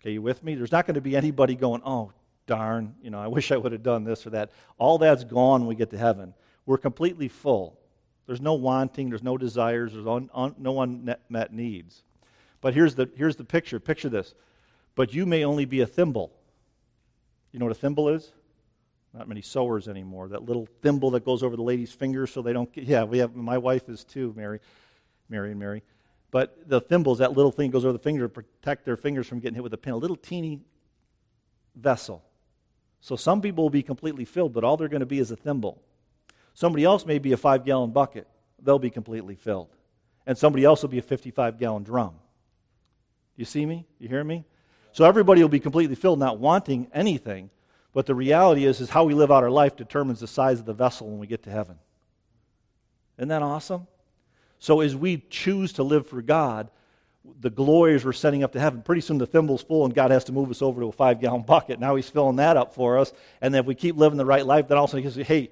Okay, 0.00 0.12
you 0.12 0.22
with 0.22 0.42
me? 0.42 0.54
There's 0.54 0.72
not 0.72 0.86
going 0.86 0.94
to 0.94 1.00
be 1.00 1.16
anybody 1.16 1.56
going, 1.56 1.82
Oh, 1.84 2.12
darn, 2.46 2.94
you 3.02 3.10
know, 3.10 3.20
I 3.20 3.26
wish 3.28 3.50
I 3.50 3.56
would 3.56 3.72
have 3.72 3.82
done 3.82 4.04
this 4.04 4.24
or 4.24 4.30
that. 4.30 4.52
All 4.78 4.98
that's 4.98 5.24
gone 5.24 5.62
when 5.62 5.68
we 5.68 5.74
get 5.74 5.90
to 5.90 5.98
heaven. 5.98 6.32
We're 6.64 6.78
completely 6.78 7.26
full. 7.26 7.79
There's 8.30 8.40
no 8.40 8.54
wanting, 8.54 9.08
there's 9.08 9.24
no 9.24 9.36
desires, 9.36 9.92
there's 9.92 10.06
un, 10.06 10.30
un, 10.32 10.54
no 10.56 10.80
unmet 10.80 11.52
needs. 11.52 12.04
But 12.60 12.74
here's 12.74 12.94
the, 12.94 13.10
here's 13.16 13.34
the 13.34 13.42
picture. 13.42 13.80
Picture 13.80 14.08
this. 14.08 14.34
But 14.94 15.12
you 15.12 15.26
may 15.26 15.44
only 15.44 15.64
be 15.64 15.80
a 15.80 15.86
thimble. 15.88 16.30
You 17.50 17.58
know 17.58 17.64
what 17.64 17.76
a 17.76 17.80
thimble 17.80 18.08
is? 18.08 18.30
Not 19.12 19.26
many 19.26 19.42
sewers 19.42 19.88
anymore. 19.88 20.28
That 20.28 20.44
little 20.44 20.68
thimble 20.80 21.10
that 21.10 21.24
goes 21.24 21.42
over 21.42 21.56
the 21.56 21.64
lady's 21.64 21.90
fingers 21.90 22.30
so 22.30 22.40
they 22.40 22.52
don't 22.52 22.72
get, 22.72 22.84
yeah, 22.84 23.02
we 23.02 23.18
have, 23.18 23.34
my 23.34 23.58
wife 23.58 23.88
is 23.88 24.04
too, 24.04 24.32
Mary, 24.36 24.60
Mary 25.28 25.50
and 25.50 25.58
Mary. 25.58 25.82
But 26.30 26.68
the 26.68 26.80
thimble 26.80 27.14
is 27.14 27.18
that 27.18 27.32
little 27.32 27.50
thing 27.50 27.72
goes 27.72 27.84
over 27.84 27.94
the 27.94 27.98
finger 27.98 28.22
to 28.22 28.28
protect 28.28 28.84
their 28.84 28.96
fingers 28.96 29.26
from 29.26 29.40
getting 29.40 29.56
hit 29.56 29.64
with 29.64 29.74
a 29.74 29.76
pin. 29.76 29.94
A 29.94 29.96
little 29.96 30.14
teeny 30.14 30.60
vessel. 31.74 32.22
So 33.00 33.16
some 33.16 33.42
people 33.42 33.64
will 33.64 33.70
be 33.70 33.82
completely 33.82 34.24
filled, 34.24 34.52
but 34.52 34.62
all 34.62 34.76
they're 34.76 34.86
going 34.86 35.00
to 35.00 35.04
be 35.04 35.18
is 35.18 35.32
a 35.32 35.36
thimble. 35.36 35.82
Somebody 36.54 36.84
else 36.84 37.06
may 37.06 37.18
be 37.18 37.32
a 37.32 37.36
five 37.36 37.64
gallon 37.64 37.90
bucket. 37.90 38.26
They'll 38.62 38.78
be 38.78 38.90
completely 38.90 39.34
filled. 39.34 39.68
And 40.26 40.36
somebody 40.36 40.64
else 40.64 40.82
will 40.82 40.90
be 40.90 40.98
a 40.98 41.02
55 41.02 41.58
gallon 41.58 41.82
drum. 41.82 42.14
You 43.36 43.44
see 43.44 43.64
me? 43.64 43.86
You 43.98 44.08
hear 44.08 44.22
me? 44.22 44.44
So 44.92 45.04
everybody 45.04 45.40
will 45.40 45.48
be 45.48 45.60
completely 45.60 45.94
filled, 45.94 46.18
not 46.18 46.38
wanting 46.38 46.88
anything. 46.92 47.50
But 47.92 48.06
the 48.06 48.14
reality 48.14 48.64
is, 48.64 48.80
is 48.80 48.90
how 48.90 49.04
we 49.04 49.14
live 49.14 49.32
out 49.32 49.42
our 49.42 49.50
life 49.50 49.76
determines 49.76 50.20
the 50.20 50.26
size 50.26 50.60
of 50.60 50.66
the 50.66 50.74
vessel 50.74 51.08
when 51.08 51.18
we 51.18 51.26
get 51.26 51.42
to 51.44 51.50
heaven. 51.50 51.78
Isn't 53.18 53.28
that 53.28 53.42
awesome? 53.42 53.86
So 54.58 54.80
as 54.80 54.94
we 54.94 55.24
choose 55.30 55.72
to 55.74 55.82
live 55.82 56.06
for 56.06 56.22
God, 56.22 56.70
the 57.40 57.50
glories 57.50 58.04
we're 58.04 58.12
setting 58.12 58.42
up 58.42 58.52
to 58.52 58.60
heaven, 58.60 58.82
pretty 58.82 59.00
soon 59.00 59.18
the 59.18 59.26
thimble's 59.26 59.62
full 59.62 59.84
and 59.84 59.94
God 59.94 60.10
has 60.10 60.24
to 60.24 60.32
move 60.32 60.50
us 60.50 60.62
over 60.62 60.80
to 60.80 60.88
a 60.88 60.92
five 60.92 61.20
gallon 61.20 61.42
bucket. 61.46 61.80
Now 61.80 61.96
he's 61.96 62.08
filling 62.08 62.36
that 62.36 62.56
up 62.56 62.74
for 62.74 62.98
us. 62.98 63.12
And 63.40 63.52
then 63.52 63.60
if 63.60 63.66
we 63.66 63.74
keep 63.74 63.96
living 63.96 64.18
the 64.18 64.26
right 64.26 64.44
life, 64.44 64.68
then 64.68 64.78
also 64.78 64.96
he 64.96 65.08
says, 65.08 65.26
hey, 65.26 65.50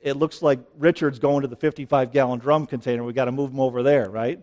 it 0.00 0.16
looks 0.16 0.42
like 0.42 0.60
Richard's 0.76 1.18
going 1.18 1.42
to 1.42 1.48
the 1.48 1.56
55 1.56 2.12
gallon 2.12 2.38
drum 2.38 2.66
container. 2.66 3.02
We've 3.02 3.14
got 3.14 3.24
to 3.24 3.32
move 3.32 3.50
him 3.50 3.60
over 3.60 3.82
there, 3.82 4.08
right? 4.08 4.40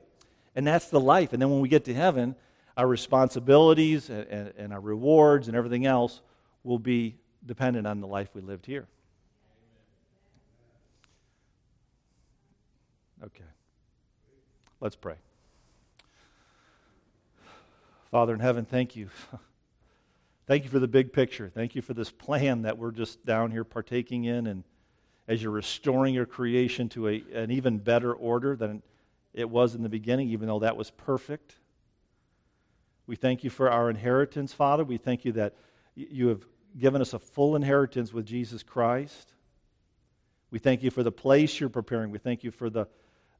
And 0.56 0.68
that's 0.68 0.89
the 0.89 0.99
life. 0.99 1.34
And 1.34 1.41
then 1.41 1.49
when 1.49 1.62
we 1.62 1.70
get 1.70 1.86
to 1.86 1.93
heaven, 1.93 2.36
our 2.78 2.88
responsibilities 2.88 4.10
and, 4.10 4.28
and, 4.28 4.53
and 4.58 4.74
our 4.74 4.82
rewards 4.82 5.47
and 5.47 5.56
everything 5.56 5.86
else 5.86 6.22
will 6.64 6.80
be 6.80 7.16
dependent 7.45 7.88
on 7.88 8.01
the 8.01 8.08
life 8.08 8.30
we 8.34 8.41
lived 8.41 8.66
here. 8.66 8.88
Okay. 13.24 13.43
Let's 14.82 14.95
pray. 14.95 15.16
Father 18.12 18.34
in 18.34 18.39
heaven, 18.39 18.66
thank 18.66 18.95
you. 18.95 19.10
thank 20.47 20.64
you 20.64 20.70
for 20.70 20.80
the 20.80 20.88
big 20.88 21.14
picture. 21.14 21.49
Thank 21.53 21.76
you 21.76 21.82
for 21.82 21.93
this 21.93 22.12
plan 22.12 22.64
that 22.64 22.78
we're 22.78 22.91
just 22.91 23.26
down 23.26 23.51
here 23.51 23.64
partaking 23.64 24.26
in 24.26 24.47
and 24.47 24.64
as 25.28 25.41
you're 25.41 25.51
restoring 25.51 26.13
your 26.13 26.26
creation 26.26 26.89
to 26.89 27.07
a, 27.07 27.23
an 27.34 27.51
even 27.51 27.78
better 27.80 28.13
order 28.13 28.55
than 28.55 28.84
it 29.34 29.49
was 29.49 29.76
in 29.76 29.84
the 29.84 29.89
beginning, 29.89 30.30
even 30.30 30.47
though 30.47 30.59
that 30.59 30.78
was 30.78 30.91
perfect. 30.91 31.55
We 33.07 33.15
thank 33.15 33.43
you 33.43 33.49
for 33.49 33.69
our 33.69 33.89
inheritance, 33.89 34.53
Father. 34.53 34.84
We 34.84 34.97
thank 34.97 35.26
you 35.26 35.32
that 35.34 35.53
you 35.95 36.28
have 36.30 36.45
given 36.78 37.01
us 37.01 37.13
a 37.13 37.19
full 37.19 37.55
inheritance 37.55 38.13
with 38.13 38.26
Jesus 38.26 38.63
Christ. 38.63 39.34
We 40.51 40.59
thank 40.59 40.84
you 40.84 40.91
for 40.91 41.03
the 41.03 41.11
place 41.11 41.59
you're 41.59 41.69
preparing. 41.69 42.11
We 42.11 42.19
thank 42.19 42.43
you 42.43 42.51
for 42.51 42.69
the, 42.69 42.88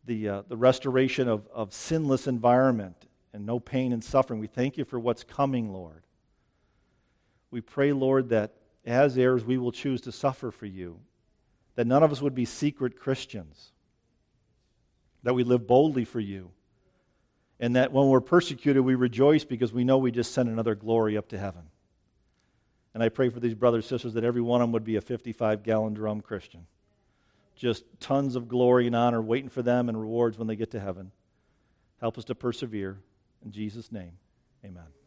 the, 0.05 0.29
uh, 0.29 0.41
the 0.47 0.57
restoration 0.57 1.27
of, 1.27 1.47
of 1.53 1.73
sinless 1.73 2.27
environment 2.27 3.07
and 3.33 3.45
no 3.45 3.59
pain 3.59 3.93
and 3.93 4.03
suffering. 4.03 4.39
We 4.39 4.47
thank 4.47 4.77
you 4.77 4.86
for 4.86 4.99
what's 4.99 5.23
coming, 5.23 5.71
Lord. 5.71 6.03
We 7.51 7.61
pray, 7.61 7.93
Lord, 7.93 8.29
that 8.29 8.53
as 8.86 9.17
heirs 9.17 9.43
we 9.43 9.57
will 9.57 9.71
choose 9.71 10.01
to 10.01 10.11
suffer 10.11 10.51
for 10.51 10.65
you 10.65 10.99
that 11.76 11.88
none 11.88 12.03
of 12.03 12.11
us 12.11 12.21
would 12.21 12.36
be 12.36 12.45
secret 12.45 12.99
Christians, 12.99 13.71
that 15.23 15.34
we 15.34 15.43
live 15.43 15.67
boldly 15.67 16.05
for 16.05 16.19
you, 16.19 16.51
and 17.59 17.76
that 17.76 17.91
when 17.91 18.07
we're 18.07 18.21
persecuted, 18.21 18.84
we 18.84 18.95
rejoice 18.95 19.43
because 19.43 19.71
we 19.71 19.84
know 19.84 19.97
we 19.97 20.11
just 20.11 20.34
sent 20.34 20.49
another 20.49 20.76
glory 20.76 21.17
up 21.17 21.30
to 21.30 21.38
heaven. 21.38 21.63
And 22.93 23.03
I 23.03 23.09
pray 23.09 23.30
for 23.30 23.39
these 23.39 23.53
brothers 23.53 23.86
and 23.86 23.89
sisters 23.89 24.13
that 24.13 24.23
every 24.23 24.41
one 24.41 24.61
of 24.61 24.67
them 24.67 24.71
would 24.71 24.86
be 24.86 24.95
a 24.95 25.01
55 25.01 25.63
gallon 25.63 25.93
drum 25.93 26.21
Christian. 26.21 26.65
Just 27.55 27.84
tons 27.99 28.36
of 28.36 28.47
glory 28.47 28.88
and 28.88 28.95
honor 28.95 29.21
waiting 29.21 29.49
for 29.49 29.61
them 29.61 29.89
and 29.89 29.99
rewards 29.99 30.38
when 30.38 30.47
they 30.47 30.55
get 30.55 30.71
to 30.71 30.80
heaven. 30.80 31.11
Help 31.99 32.17
us 32.17 32.26
to 32.26 32.36
persevere. 32.36 32.97
In 33.43 33.51
Jesus' 33.51 33.91
name, 33.91 34.13
amen. 34.63 35.05